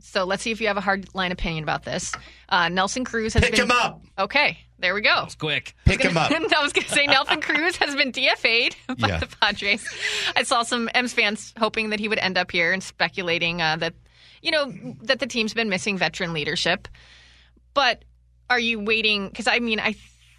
So 0.00 0.24
let's 0.24 0.42
see 0.44 0.52
if 0.52 0.60
you 0.60 0.68
have 0.68 0.76
a 0.76 0.80
hard 0.80 1.12
line 1.14 1.32
opinion 1.32 1.64
about 1.64 1.84
this. 1.84 2.12
Uh, 2.48 2.68
Nelson 2.68 3.04
Cruz 3.04 3.34
has 3.34 3.42
pick 3.42 3.52
been 3.52 3.62
him 3.64 3.70
up. 3.72 4.00
Okay, 4.16 4.58
there 4.78 4.94
we 4.94 5.00
go. 5.00 5.24
It's 5.24 5.34
quick. 5.34 5.74
Pick 5.84 6.02
him 6.02 6.16
up. 6.16 6.30
I 6.32 6.62
was 6.62 6.72
going 6.72 6.86
to 6.86 6.92
say 6.92 7.06
Nelson 7.06 7.40
Cruz 7.42 7.76
has 7.78 7.96
been 7.96 8.12
DFA'd 8.12 8.76
by 9.00 9.08
Yeah. 9.08 9.18
the 9.18 9.26
Padres. 9.26 9.84
I 10.36 10.44
saw 10.44 10.62
some 10.62 10.88
M's 10.94 11.12
fans 11.12 11.52
hoping 11.58 11.90
that 11.90 11.98
he 11.98 12.08
would 12.08 12.18
end 12.20 12.38
up 12.38 12.52
here 12.52 12.72
and 12.72 12.80
speculating 12.82 13.60
uh, 13.60 13.76
that, 13.76 13.94
you 14.40 14.52
know, 14.52 14.72
that 15.02 15.18
the 15.18 15.26
team's 15.26 15.52
been 15.52 15.68
missing 15.68 15.98
veteran 15.98 16.32
leadership. 16.32 16.86
But 17.74 18.04
are 18.48 18.60
you 18.60 18.78
waiting? 18.78 19.28
Because 19.28 19.48
I 19.48 19.58
mean, 19.58 19.80
I 19.80 19.96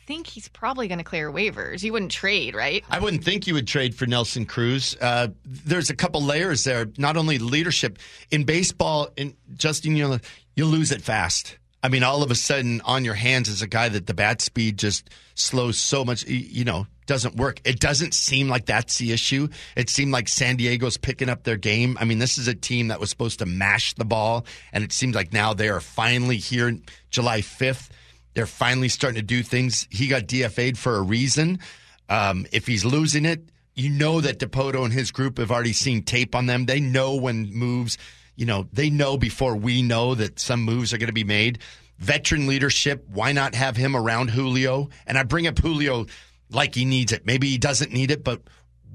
think 0.09 0.25
he's 0.25 0.47
probably 0.47 0.87
going 0.87 0.97
to 0.97 1.03
clear 1.03 1.31
waivers. 1.31 1.83
You 1.83 1.93
wouldn't 1.93 2.11
trade, 2.11 2.55
right? 2.55 2.83
I 2.89 2.97
wouldn't 2.97 3.23
think 3.23 3.45
you 3.45 3.53
would 3.53 3.67
trade 3.67 3.93
for 3.93 4.07
Nelson 4.07 4.47
Cruz. 4.47 4.97
Uh, 4.99 5.27
there's 5.45 5.91
a 5.91 5.95
couple 5.95 6.23
layers 6.23 6.63
there. 6.63 6.87
Not 6.97 7.15
only 7.15 7.37
leadership 7.37 7.99
in 8.31 8.43
baseball, 8.43 9.09
in 9.15 9.35
Justin, 9.53 9.95
you 9.95 10.07
know, 10.07 10.19
you 10.55 10.65
lose 10.65 10.91
it 10.91 11.03
fast. 11.03 11.59
I 11.83 11.89
mean, 11.89 12.01
all 12.01 12.23
of 12.23 12.31
a 12.31 12.35
sudden, 12.35 12.81
on 12.85 13.05
your 13.05 13.13
hands 13.13 13.49
is 13.49 13.61
a 13.61 13.67
guy 13.67 13.87
that 13.87 14.07
the 14.07 14.15
bat 14.15 14.41
speed 14.41 14.79
just 14.79 15.11
slows 15.35 15.77
so 15.77 16.03
much. 16.03 16.25
You 16.25 16.65
know, 16.65 16.87
doesn't 17.05 17.35
work. 17.35 17.61
It 17.63 17.79
doesn't 17.79 18.15
seem 18.15 18.49
like 18.49 18.65
that's 18.65 18.97
the 18.97 19.11
issue. 19.11 19.47
It 19.75 19.91
seemed 19.91 20.11
like 20.11 20.27
San 20.27 20.55
Diego's 20.55 20.97
picking 20.97 21.29
up 21.29 21.43
their 21.43 21.55
game. 21.55 21.99
I 22.01 22.05
mean, 22.05 22.17
this 22.17 22.39
is 22.39 22.47
a 22.47 22.55
team 22.55 22.87
that 22.87 22.99
was 22.99 23.11
supposed 23.11 23.39
to 23.39 23.45
mash 23.45 23.93
the 23.93 24.05
ball, 24.05 24.47
and 24.73 24.83
it 24.83 24.91
seems 24.91 25.13
like 25.13 25.33
now 25.33 25.53
they 25.53 25.69
are 25.69 25.79
finally 25.79 26.37
here 26.37 26.75
July 27.11 27.41
5th. 27.41 27.89
They're 28.33 28.45
finally 28.45 28.89
starting 28.89 29.19
to 29.19 29.25
do 29.25 29.43
things. 29.43 29.87
He 29.89 30.07
got 30.07 30.23
DFA'd 30.23 30.77
for 30.77 30.95
a 30.95 31.01
reason. 31.01 31.59
Um, 32.07 32.45
if 32.51 32.67
he's 32.67 32.85
losing 32.85 33.25
it, 33.25 33.49
you 33.75 33.89
know 33.89 34.21
that 34.21 34.39
Dipoto 34.39 34.83
and 34.83 34.93
his 34.93 35.11
group 35.11 35.37
have 35.37 35.51
already 35.51 35.73
seen 35.73 36.03
tape 36.03 36.35
on 36.35 36.45
them. 36.45 36.65
They 36.65 36.79
know 36.79 37.15
when 37.15 37.51
moves, 37.53 37.97
you 38.35 38.45
know, 38.45 38.67
they 38.73 38.89
know 38.89 39.17
before 39.17 39.55
we 39.55 39.81
know 39.81 40.15
that 40.15 40.39
some 40.39 40.63
moves 40.63 40.93
are 40.93 40.97
going 40.97 41.07
to 41.07 41.13
be 41.13 41.23
made. 41.23 41.59
Veteran 41.97 42.47
leadership, 42.47 43.05
why 43.09 43.31
not 43.31 43.55
have 43.55 43.75
him 43.75 43.95
around 43.95 44.29
Julio? 44.29 44.89
And 45.05 45.17
I 45.17 45.23
bring 45.23 45.47
up 45.47 45.59
Julio 45.59 46.05
like 46.49 46.75
he 46.75 46.85
needs 46.85 47.11
it. 47.11 47.25
Maybe 47.25 47.49
he 47.49 47.57
doesn't 47.57 47.91
need 47.91 48.11
it, 48.11 48.23
but 48.23 48.41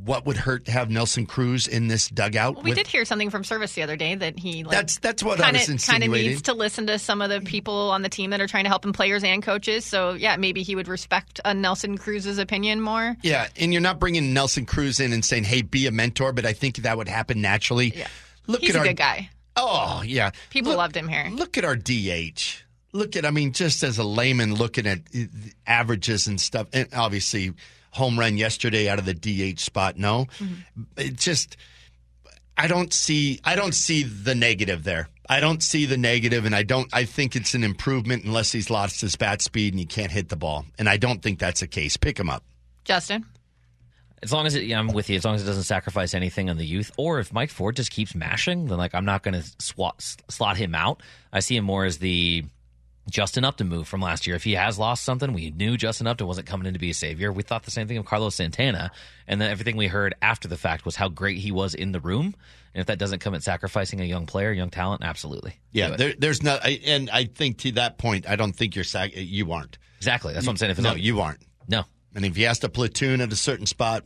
what 0.05 0.27
would 0.27 0.37
hurt 0.37 0.67
to 0.67 0.73
have 0.73 0.91
Nelson 0.91 1.27
Cruz 1.27 1.67
in 1.67 1.89
this 1.89 2.09
dugout? 2.09 2.55
Well, 2.57 2.65
we 2.65 2.71
with- 2.71 2.79
did 2.79 2.87
hear 2.87 3.05
something 3.05 3.31
from 3.31 3.43
Servais 3.43 3.75
the 3.75 3.83
other 3.83 3.97
day 3.97 4.15
that 4.15 4.39
he 4.39 4.65
like, 4.65 4.73
That's- 4.73 4.99
that's 5.01 5.23
what 5.23 5.39
kinda, 5.39 5.59
was 5.59 5.85
Kind 5.87 6.05
of 6.05 6.11
needs 6.11 6.43
to 6.43 6.55
listen 6.55 6.87
to 6.89 6.99
some 6.99 7.23
of 7.23 7.31
the 7.31 7.41
people 7.41 7.91
on 7.91 8.03
the 8.03 8.09
team 8.09 8.31
that 8.31 8.41
are 8.41 8.47
trying 8.47 8.65
to 8.65 8.69
help 8.71 8.85
him, 8.85 8.93
players 8.93 9.25
and 9.25 9.43
coaches. 9.43 9.85
So 9.85 10.13
yeah, 10.15 10.37
maybe 10.37 10.63
he 10.63 10.75
would 10.77 10.89
respect 10.89 11.41
uh, 11.45 11.53
Nelson 11.53 11.97
Cruz's 11.99 12.39
opinion 12.39 12.81
more. 12.81 13.17
Yeah, 13.23 13.49
and 13.57 13.73
you're 13.73 13.83
not 13.83 13.99
bringing 13.99 14.33
Nelson 14.35 14.67
Cruz 14.67 15.01
in 15.01 15.13
and 15.13 15.25
saying, 15.25 15.45
"Hey, 15.45 15.63
be 15.63 15.87
a 15.87 15.91
mentor," 15.91 16.33
but 16.33 16.45
I 16.47 16.53
think 16.53 16.77
that 16.79 16.97
would 16.97 17.09
happen 17.09 17.41
naturally. 17.41 17.93
Yeah, 17.97 18.09
Look 18.47 18.61
he's 18.61 18.71
at 18.71 18.77
a 18.77 18.79
our 18.81 18.85
good 18.87 18.97
guy. 18.97 19.31
Oh, 19.57 20.03
yeah. 20.05 20.31
People 20.51 20.71
Look- 20.73 20.79
loved 20.79 20.97
him 20.97 21.09
here. 21.09 21.29
Look 21.33 21.57
at 21.57 21.65
our 21.65 21.77
DH. 21.77 22.63
Look 22.93 23.17
at, 23.17 23.25
I 23.25 23.31
mean, 23.31 23.53
just 23.53 23.83
as 23.83 23.99
a 23.99 24.05
layman 24.05 24.55
looking 24.55 24.87
at 24.87 25.01
averages 25.67 26.27
and 26.27 26.41
stuff, 26.41 26.69
and 26.73 26.89
obviously 26.95 27.53
home 27.95 28.18
run 28.18 28.36
yesterday 28.36 28.88
out 28.88 28.99
of 28.99 29.05
the 29.07 29.14
DH 29.14 29.61
spot. 29.61 29.97
No, 29.97 30.26
Mm-hmm. 30.38 30.82
it 30.97 31.16
just, 31.16 31.57
I 32.57 32.66
don't 32.68 32.92
see, 32.92 33.40
I 33.45 33.57
don't 33.57 33.74
see 33.74 34.03
the 34.03 34.34
negative 34.34 34.84
there. 34.84 35.09
I 35.28 35.40
don't 35.40 35.62
see 35.62 35.86
the 35.86 35.97
negative, 35.97 36.45
and 36.45 36.55
I 36.55 36.64
don't. 36.64 36.86
I 36.92 37.05
think 37.07 37.34
it's 37.34 37.55
an 37.55 37.64
improvement 37.64 38.24
unless 38.24 38.53
he's 38.53 38.68
lost 38.68 39.01
his 39.01 39.16
bat 39.16 39.40
speed 39.40 39.72
and 39.72 39.80
he 39.80 39.86
can't 39.86 40.12
hit 40.12 40.28
the 40.28 40.36
ball, 40.36 40.66
and 40.78 40.86
I 40.86 40.99
don't 40.99 41.22
think 41.22 41.38
that's 41.38 41.61
the 41.61 41.66
case. 41.66 41.97
Pick 41.97 42.18
him 42.20 42.28
up. 42.28 42.45
Justin, 42.84 43.24
As 44.22 44.30
long 44.34 44.45
as 44.47 44.55
it, 44.55 44.64
yeah, 44.64 44.78
I'm 44.78 44.88
with 44.88 45.09
you. 45.09 45.16
As 45.16 45.24
long 45.24 45.34
as 45.34 45.42
it 45.42 45.47
doesn't 45.47 45.62
sacrifice 45.62 46.12
anything 46.12 46.51
on 46.51 46.59
the 46.59 46.66
youth, 46.66 46.90
or 46.99 47.20
if 47.20 47.32
Mike 47.32 47.49
Ford 47.49 47.74
just 47.74 47.90
keeps 47.90 48.14
mashing, 48.14 48.66
then 48.66 48.76
like 48.76 48.95
I'm 48.95 49.07
not 49.07 49.22
going 49.22 49.32
to 49.40 49.51
swat 49.61 50.03
slot 50.28 50.59
him 50.59 50.74
out. 50.74 51.03
I 51.32 51.40
see 51.40 51.57
him 51.57 51.64
more 51.64 51.86
as 51.86 51.97
the 51.99 52.45
Justin 53.11 53.45
Upton 53.45 53.69
move 53.69 53.87
from 53.87 54.01
last 54.01 54.27
year. 54.27 54.35
If 54.35 54.45
he 54.45 54.53
has 54.53 54.79
lost 54.79 55.05
something, 55.05 55.33
we 55.33 55.51
knew 55.51 55.77
Justin 55.77 56.07
Upton 56.07 56.27
wasn't 56.27 56.47
coming 56.47 56.67
in 56.67 56.73
to 56.73 56.79
be 56.79 56.91
a 56.91 56.95
savior. 56.95 57.31
We 57.33 57.43
thought 57.43 57.65
the 57.65 57.71
same 57.71 57.87
thing 57.87 57.99
of 57.99 58.07
Carlos 58.07 58.35
Santana, 58.35 58.91
and 59.29 59.41
then 59.41 59.51
everything 59.51 59.77
we 59.77 59.89
heard 59.89 60.15
after 60.23 60.49
the 60.49 60.57
fact 60.57 60.85
was 60.87 60.97
how 60.97 61.09
great 61.09 61.37
he 61.39 61.53
was 61.53 61.75
in 61.75 61.93
the 61.93 62.01
room. 62.01 62.35
And 62.75 62.81
if 62.81 62.87
that 62.87 62.99
doesn't 62.99 63.19
come 63.21 63.35
at 63.35 63.43
sacrificing 63.43 64.01
a 64.01 64.05
young 64.05 64.27
player, 64.27 64.53
young 64.53 64.71
talent, 64.71 65.05
absolutely. 65.05 65.55
Yeah, 65.71 65.97
there, 65.97 66.15
there's 66.19 66.43
not, 66.43 66.65
I, 66.65 66.81
and 66.87 67.09
I 67.11 67.27
think 67.27 67.59
to 67.59 67.73
that 67.73 67.99
point, 67.99 68.29
I 68.29 68.37
don't 68.37 68.53
think 68.55 68.75
you're 68.75 68.85
sac- 68.85 69.15
you 69.15 69.53
aren't. 69.53 69.79
exactly. 69.99 70.33
That's 70.33 70.47
what 70.47 70.53
I'm 70.53 70.57
saying. 70.57 70.71
If 70.73 70.79
it's 70.79 70.85
no, 70.85 70.91
not, 70.91 71.01
you 71.01 71.21
aren't. 71.21 71.41
no, 71.69 71.85
And 72.15 72.25
if 72.25 72.35
he 72.35 72.43
has 72.43 72.59
to 72.61 72.69
platoon 72.69 73.21
at 73.21 73.33
a 73.33 73.37
certain 73.37 73.67
spot, 73.67 74.05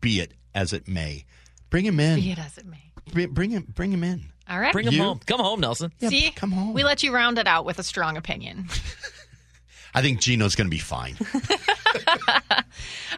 be 0.00 0.20
it 0.20 0.32
as 0.54 0.72
it 0.72 0.88
may, 0.88 1.26
bring 1.70 1.84
him 1.84 2.00
in. 2.00 2.16
be 2.18 2.32
it 2.32 2.38
as 2.38 2.56
it 2.58 2.66
may. 2.66 2.92
Bring, 3.12 3.30
bring 3.32 3.50
him, 3.50 3.66
bring 3.72 3.92
him 3.92 4.02
in. 4.02 4.24
All 4.48 4.60
right. 4.60 4.72
bring 4.72 4.86
him 4.86 4.94
You- 4.94 5.02
home. 5.02 5.20
Come 5.26 5.40
home, 5.40 5.60
Nelson. 5.60 5.92
See, 6.00 6.30
come 6.30 6.52
home. 6.52 6.72
We 6.72 6.84
let 6.84 7.02
you 7.02 7.12
round 7.12 7.38
it 7.38 7.46
out 7.46 7.64
with 7.64 7.78
a 7.78 7.82
strong 7.82 8.16
opinion. 8.16 8.68
I 9.94 10.02
think 10.02 10.20
Gino's 10.20 10.54
going 10.54 10.66
to 10.66 10.70
be 10.70 10.78
fine. 10.78 11.16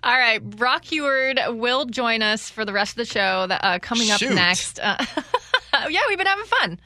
All 0.05 0.17
right, 0.17 0.39
Brock 0.43 0.85
Huard 0.85 1.41
will 1.59 1.87
join 1.87 2.23
us 2.23 2.49
for 2.51 2.65
the 2.65 2.73
rest 2.73 2.93
of 2.93 2.97
the 2.97 3.05
show. 3.05 3.47
That, 3.49 3.65
uh, 3.65 3.79
coming 3.81 4.11
up 4.11 4.21
Shoot. 4.21 4.35
next. 4.35 4.79
Uh, 4.81 5.05
yeah, 5.89 6.01
we've 6.09 6.19
been 6.19 6.27
having 6.27 6.45
fun. 6.45 6.81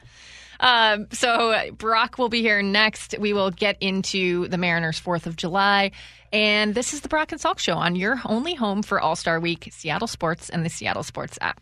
Um, 0.59 1.07
so 1.11 1.71
Brock 1.77 2.17
will 2.17 2.29
be 2.29 2.41
here 2.41 2.61
next. 2.63 3.15
We 3.19 3.33
will 3.33 3.51
get 3.51 3.77
into 3.81 4.47
the 4.47 4.57
Mariners' 4.57 4.97
Fourth 4.99 5.27
of 5.27 5.35
July, 5.35 5.91
and 6.31 6.73
this 6.73 6.93
is 6.93 7.01
the 7.01 7.09
Brock 7.09 7.31
and 7.31 7.39
Salk 7.41 7.59
Show 7.59 7.75
on 7.75 7.95
your 7.95 8.19
only 8.25 8.55
home 8.55 8.81
for 8.81 8.99
All 8.99 9.15
Star 9.15 9.39
Week, 9.39 9.69
Seattle 9.71 10.07
Sports, 10.07 10.49
and 10.49 10.65
the 10.65 10.69
Seattle 10.69 11.03
Sports 11.03 11.37
app. 11.41 11.59